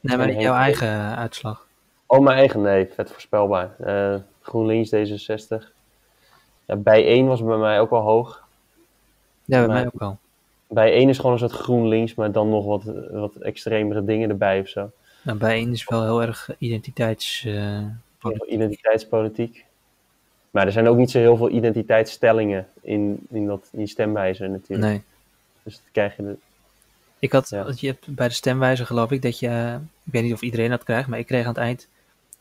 nee, 0.00 0.16
maar 0.16 0.32
jouw 0.32 0.54
eigen 0.54 0.88
eh, 0.88 1.18
uitslag. 1.18 1.66
Oh, 2.06 2.20
mijn 2.20 2.38
eigen, 2.38 2.60
nee, 2.62 2.88
vet 2.94 3.10
voorspelbaar. 3.12 3.74
Eh, 3.80 4.14
GroenLinks 4.40 4.90
D66. 4.94 5.72
Ja, 6.64 6.76
bij 6.76 7.06
1 7.06 7.26
was 7.26 7.42
bij 7.44 7.56
mij 7.56 7.80
ook 7.80 7.90
wel 7.90 8.00
hoog. 8.00 8.44
Ja, 9.44 9.58
bij 9.58 9.66
Maar- 9.66 9.76
mij 9.76 9.86
ook 9.86 9.98
wel. 10.00 10.18
Bij 10.70 10.92
1 10.94 11.08
is 11.08 11.16
gewoon 11.16 11.32
een 11.32 11.38
soort 11.38 11.52
GroenLinks, 11.52 12.14
maar 12.14 12.32
dan 12.32 12.48
nog 12.48 12.64
wat, 12.64 12.82
wat 13.10 13.34
extremere 13.36 14.04
dingen 14.04 14.28
erbij 14.28 14.60
of 14.60 14.68
zo. 14.68 14.90
Nou, 15.22 15.38
bij 15.38 15.54
één 15.54 15.72
is 15.72 15.84
wel 15.84 16.02
heel 16.02 16.22
erg 16.22 16.50
identiteits... 16.58 17.44
eh, 17.46 17.78
politiek. 18.18 18.48
Identiteitspolitiek. 18.50 19.64
Maar 20.50 20.66
er 20.66 20.72
zijn 20.72 20.88
ook 20.88 20.96
niet 20.96 21.10
zo 21.10 21.18
heel 21.18 21.36
veel 21.36 21.50
identiteitsstellingen 21.50 22.68
in, 22.80 23.26
in, 23.30 23.46
dat, 23.46 23.68
in 23.72 23.78
die 23.78 23.86
stemwijzer 23.88 24.50
natuurlijk. 24.50 24.88
nee. 24.88 25.02
Dus 25.62 25.74
dat 25.74 25.84
krijg 25.92 26.16
je... 26.16 26.36
Ik 27.18 27.32
had, 27.32 27.48
Ja. 27.48 27.72
je 27.76 27.86
hebt 27.86 28.14
bij 28.14 28.28
de 28.28 28.34
stemwijzer 28.34 28.86
geloof 28.86 29.10
ik 29.10 29.22
dat 29.22 29.38
je, 29.38 29.78
ik 30.04 30.12
weet 30.12 30.22
niet 30.22 30.32
of 30.32 30.40
iedereen 30.42 30.70
dat 30.70 30.84
krijgt, 30.84 31.08
maar 31.08 31.18
ik 31.18 31.26
kreeg 31.26 31.42
aan 31.42 31.48
het 31.48 31.56
eind 31.58 31.88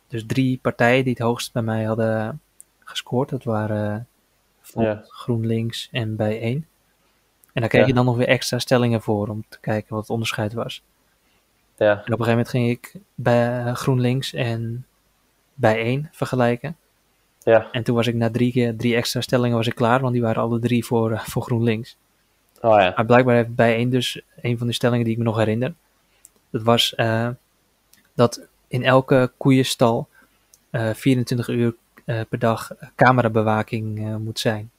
dus 0.07 0.23
drie 0.25 0.59
partijen 0.61 1.03
die 1.03 1.13
het 1.13 1.21
hoogst 1.21 1.53
bij 1.53 1.61
mij 1.61 1.83
hadden 1.83 2.41
gescoord. 2.83 3.29
Dat 3.29 3.43
waren 3.43 4.07
eh, 4.73 4.83
Ja. 4.83 5.03
GroenLinks 5.07 5.89
en 5.91 6.15
bij 6.15 6.41
één. 6.41 6.67
En 7.53 7.61
daar 7.61 7.69
kreeg 7.69 7.81
Ja. 7.81 7.87
je 7.87 7.93
dan 7.93 8.05
nog 8.05 8.17
weer 8.17 8.27
extra 8.27 8.59
stellingen 8.59 9.01
voor 9.01 9.27
om 9.27 9.43
te 9.49 9.57
kijken 9.59 9.89
wat 9.93 10.01
het 10.01 10.09
onderscheid 10.09 10.53
was. 10.53 10.83
ja, 11.77 11.89
En 11.91 11.97
op 11.97 11.99
een 11.99 12.05
gegeven 12.25 12.29
moment 12.31 12.49
ging 12.49 12.69
ik 12.69 12.93
bij 13.15 13.65
eh, 13.65 13.73
GroenLinks 13.75 14.33
en 14.33 14.85
bij 15.53 15.77
één 15.81 16.09
vergelijken. 16.11 16.75
ja. 17.43 17.71
En 17.71 17.83
toen 17.83 17.95
was 17.95 18.07
ik 18.07 18.15
na 18.15 18.29
drie 18.29 18.51
keer 18.51 18.75
drie 18.77 18.95
extra 18.95 19.21
stellingen 19.21 19.57
was 19.57 19.67
ik 19.67 19.75
klaar, 19.75 19.99
want 20.01 20.13
die 20.13 20.21
waren 20.21 20.41
alle 20.41 20.59
drie 20.59 20.85
voor, 20.85 21.11
eh, 21.11 21.19
voor 21.19 21.41
GroenLinks. 21.43 21.97
Oh 22.61 22.79
ja. 22.79 22.93
Maar 22.95 23.05
blijkbaar 23.05 23.35
heeft 23.35 23.55
bij 23.55 23.75
één 23.75 23.89
dus 23.89 24.21
een 24.41 24.57
van 24.57 24.67
de 24.67 24.73
stellingen 24.73 25.03
die 25.03 25.13
ik 25.13 25.19
me 25.19 25.25
nog 25.25 25.37
herinner. 25.37 25.73
Dat 26.49 26.61
was 26.61 26.95
eh, 26.95 27.29
dat 28.13 28.47
in 28.67 28.83
elke 28.83 29.31
koeienstal 29.37 30.07
eh 30.69 30.93
24 30.93 31.47
uur 31.47 31.75
eh, 32.05 32.21
per 32.29 32.39
dag 32.39 32.71
camerabewaking 32.95 34.17
moet 34.17 34.39
zijn. 34.39 34.71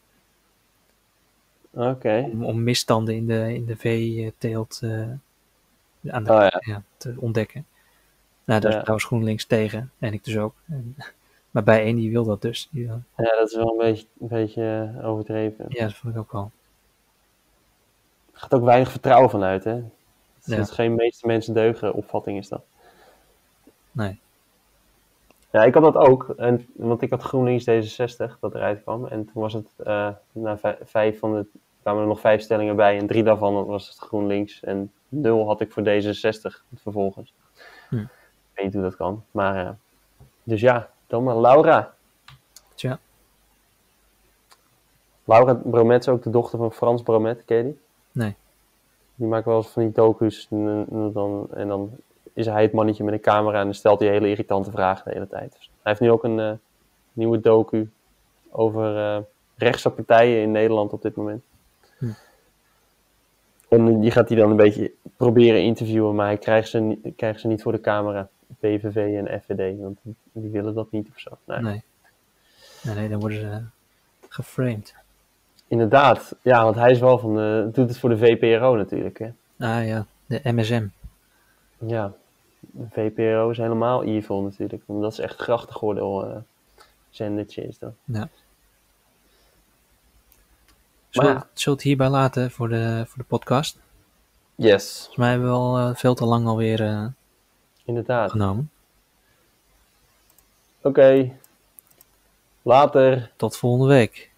Oké. 1.70 2.28
Om, 2.32 2.44
om 2.44 2.62
misstanden 2.62 3.14
in 3.14 3.26
de, 3.26 3.54
in 3.54 3.66
de 3.66 3.76
veeteelt 3.76 4.80
aan 4.82 6.24
de, 6.24 6.32
Oh 6.32 6.38
ja. 6.38 6.62
ja, 6.64 6.82
te 6.96 7.14
ontdekken. 7.16 7.66
Nou, 8.44 8.60
daar, 8.60 8.84
was 8.84 9.04
GroenLinks 9.04 9.44
tegen. 9.44 9.90
En 9.98 10.12
ik 10.12 10.24
dus 10.24 10.38
ook. 10.38 10.54
En, 10.66 10.96
maar 11.50 11.62
bij 11.62 11.82
één 11.82 11.96
die 11.96 12.10
wil 12.10 12.24
dat 12.24 12.42
dus. 12.42 12.68
Die, 12.70 12.86
Ja, 12.86 13.02
dat 13.16 13.48
is 13.48 13.54
wel 13.54 13.70
een 13.70 13.76
beetje, 13.76 14.06
een 14.20 14.28
beetje 14.28 14.92
overdreven. 15.02 15.64
ja, 15.68 15.84
dat 15.84 15.94
vond 15.94 16.14
ik 16.14 16.20
ook 16.20 16.32
wel. 16.32 16.50
Gaat 18.38 18.54
ook 18.54 18.64
weinig 18.64 18.90
vertrouwen 18.90 19.30
vanuit, 19.30 19.64
hè? 19.64 19.70
Het 19.74 19.84
Ja. 20.44 20.56
het 20.56 20.68
is 20.68 20.74
geen 20.74 20.94
meeste 20.94 21.26
mensen 21.26 21.54
deugen 21.54 21.92
opvatting 21.94 22.38
is 22.38 22.48
dat. 22.48 22.62
Nee. 23.90 24.20
Ja, 25.50 25.64
ik 25.64 25.74
had 25.74 25.82
dat 25.82 25.96
ook. 25.96 26.34
En, 26.36 26.66
want 26.74 27.02
ik 27.02 27.10
had 27.10 27.22
GroenLinks 27.22 27.64
D66 27.64 28.38
dat 28.40 28.54
eruit 28.54 28.82
kwam. 28.82 29.06
En 29.06 29.24
toen 29.24 29.42
was 29.42 29.52
het, 29.52 29.66
na 30.32 30.58
vij- 30.58 30.78
vijf 30.84 31.18
van 31.18 31.32
de, 31.34 31.46
kwamen 31.82 32.02
er 32.02 32.08
nog 32.08 32.20
vijf 32.20 32.42
stellingen 32.42 32.76
bij. 32.76 32.98
En 32.98 33.06
drie 33.06 33.22
daarvan 33.22 33.66
was 33.66 33.88
het 33.88 33.98
GroenLinks. 33.98 34.60
En 34.62 34.92
nul 35.08 35.46
had 35.46 35.60
ik 35.60 35.72
voor 35.72 35.82
D66 35.82 36.62
vervolgens. 36.74 37.34
Hm. 37.88 37.96
Ik 37.98 38.08
weet 38.54 38.64
niet 38.64 38.74
hoe 38.74 38.82
dat 38.82 38.96
kan. 38.96 39.24
Maar, 39.30 39.66
eh, 39.66 39.70
dus 40.42 40.60
ja, 40.60 40.90
dan 41.06 41.22
maar 41.22 41.36
Laura. 41.36 41.94
Tja. 42.74 42.98
Laura 45.24 45.54
Bromet 45.54 46.00
is 46.00 46.08
ook 46.08 46.22
de 46.22 46.30
dochter 46.30 46.58
van 46.58 46.72
Frans 46.72 47.02
Bromet, 47.02 47.44
ken 47.44 47.56
je 47.56 47.62
die? 47.62 47.80
Die 49.18 49.28
maakt 49.28 49.44
wel 49.44 49.56
eens 49.56 49.68
van 49.68 49.82
die 49.82 49.92
docu's. 49.92 50.46
En, 50.50 50.86
en 50.90 51.12
dan, 51.12 51.48
en 51.54 51.68
dan 51.68 51.90
is 52.32 52.46
hij 52.46 52.62
het 52.62 52.72
mannetje 52.72 53.04
met 53.04 53.14
een 53.14 53.20
camera 53.20 53.58
en 53.58 53.64
dan 53.64 53.74
stelt 53.74 54.00
hij 54.00 54.08
hele 54.08 54.28
irritante 54.28 54.70
vragen 54.70 55.04
de 55.04 55.12
hele 55.12 55.28
tijd. 55.28 55.52
Dus 55.52 55.70
hij 55.82 55.92
heeft 55.92 56.00
nu 56.00 56.10
ook 56.10 56.24
een 56.24 56.40
eh, 56.40 56.52
nieuwe 57.12 57.40
docu 57.40 57.90
over 58.50 58.96
eh 58.96 59.22
rechtse 59.58 59.90
partijen 59.90 60.42
in 60.42 60.50
Nederland 60.50 60.92
op 60.92 61.02
dit 61.02 61.16
moment. 61.16 61.42
Hm. 61.98 62.06
En 63.68 64.00
die 64.00 64.10
gaat 64.10 64.28
hij 64.28 64.38
dan 64.38 64.50
een 64.50 64.56
beetje 64.56 64.92
proberen 65.16 65.62
interviewen, 65.62 66.14
maar 66.14 66.26
hij 66.26 66.38
krijgt 66.38 66.68
ze, 66.68 66.98
krijgt 67.16 67.40
ze 67.40 67.46
niet 67.46 67.62
voor 67.62 67.72
de 67.72 67.80
camera. 67.80 68.28
PVV 68.58 68.96
en 68.96 69.40
FVD, 69.40 69.80
want 69.80 69.98
die, 70.02 70.14
die 70.32 70.50
willen 70.50 70.74
dat 70.74 70.90
niet 70.90 71.08
of 71.08 71.18
zo. 71.18 71.38
Nee. 71.44 71.60
Nee. 71.60 71.82
nee. 72.82 72.94
Nee, 72.94 73.08
dan 73.08 73.20
worden 73.20 73.38
ze 73.38 73.62
geframed. 74.28 74.94
Inderdaad, 75.68 76.36
ja, 76.42 76.64
want 76.64 76.76
hij 76.76 76.90
is 76.90 76.98
wel 76.98 77.18
van 77.18 77.34
de, 77.34 77.68
doet 77.72 77.88
het 77.88 77.98
voor 77.98 78.08
de 78.08 78.18
VPRO 78.18 78.76
natuurlijk. 78.76 79.18
Hè? 79.18 79.30
Ah 79.58 79.86
ja, 79.86 80.06
de 80.26 80.40
MSM. 80.44 80.86
Ja, 81.78 82.12
de 82.60 82.86
VPRO 82.90 83.50
is 83.50 83.56
helemaal 83.56 84.04
evil 84.04 84.42
natuurlijk, 84.42 84.82
want 84.86 85.02
dat 85.02 85.12
is 85.12 85.18
echt 85.18 85.40
grachtengordel 85.40 86.24
eh 86.24 86.36
zendertje 87.10 87.66
is 87.68 87.78
dat. 87.78 87.92
Ja. 88.04 88.28
Maar 91.12 91.46
Zul, 91.52 91.72
ja. 91.72 91.72
het 91.72 91.82
hierbij 91.82 92.08
laten 92.08 92.50
voor 92.50 92.68
de, 92.68 93.04
voor 93.06 93.18
de 93.18 93.28
podcast? 93.28 93.78
Yes. 94.54 94.96
Volgens 94.96 95.16
mij 95.16 95.30
hebben 95.30 95.48
we 95.48 95.54
al 95.54 95.78
eh, 95.78 95.94
veel 95.94 96.14
te 96.14 96.24
lang 96.24 96.46
alweer 96.46 96.80
eh 96.82 97.06
Inderdaad. 97.84 98.30
genomen. 98.30 98.70
Oké. 100.82 101.36
Later. 102.62 103.30
Tot 103.36 103.56
volgende 103.56 103.94
week. 103.94 104.30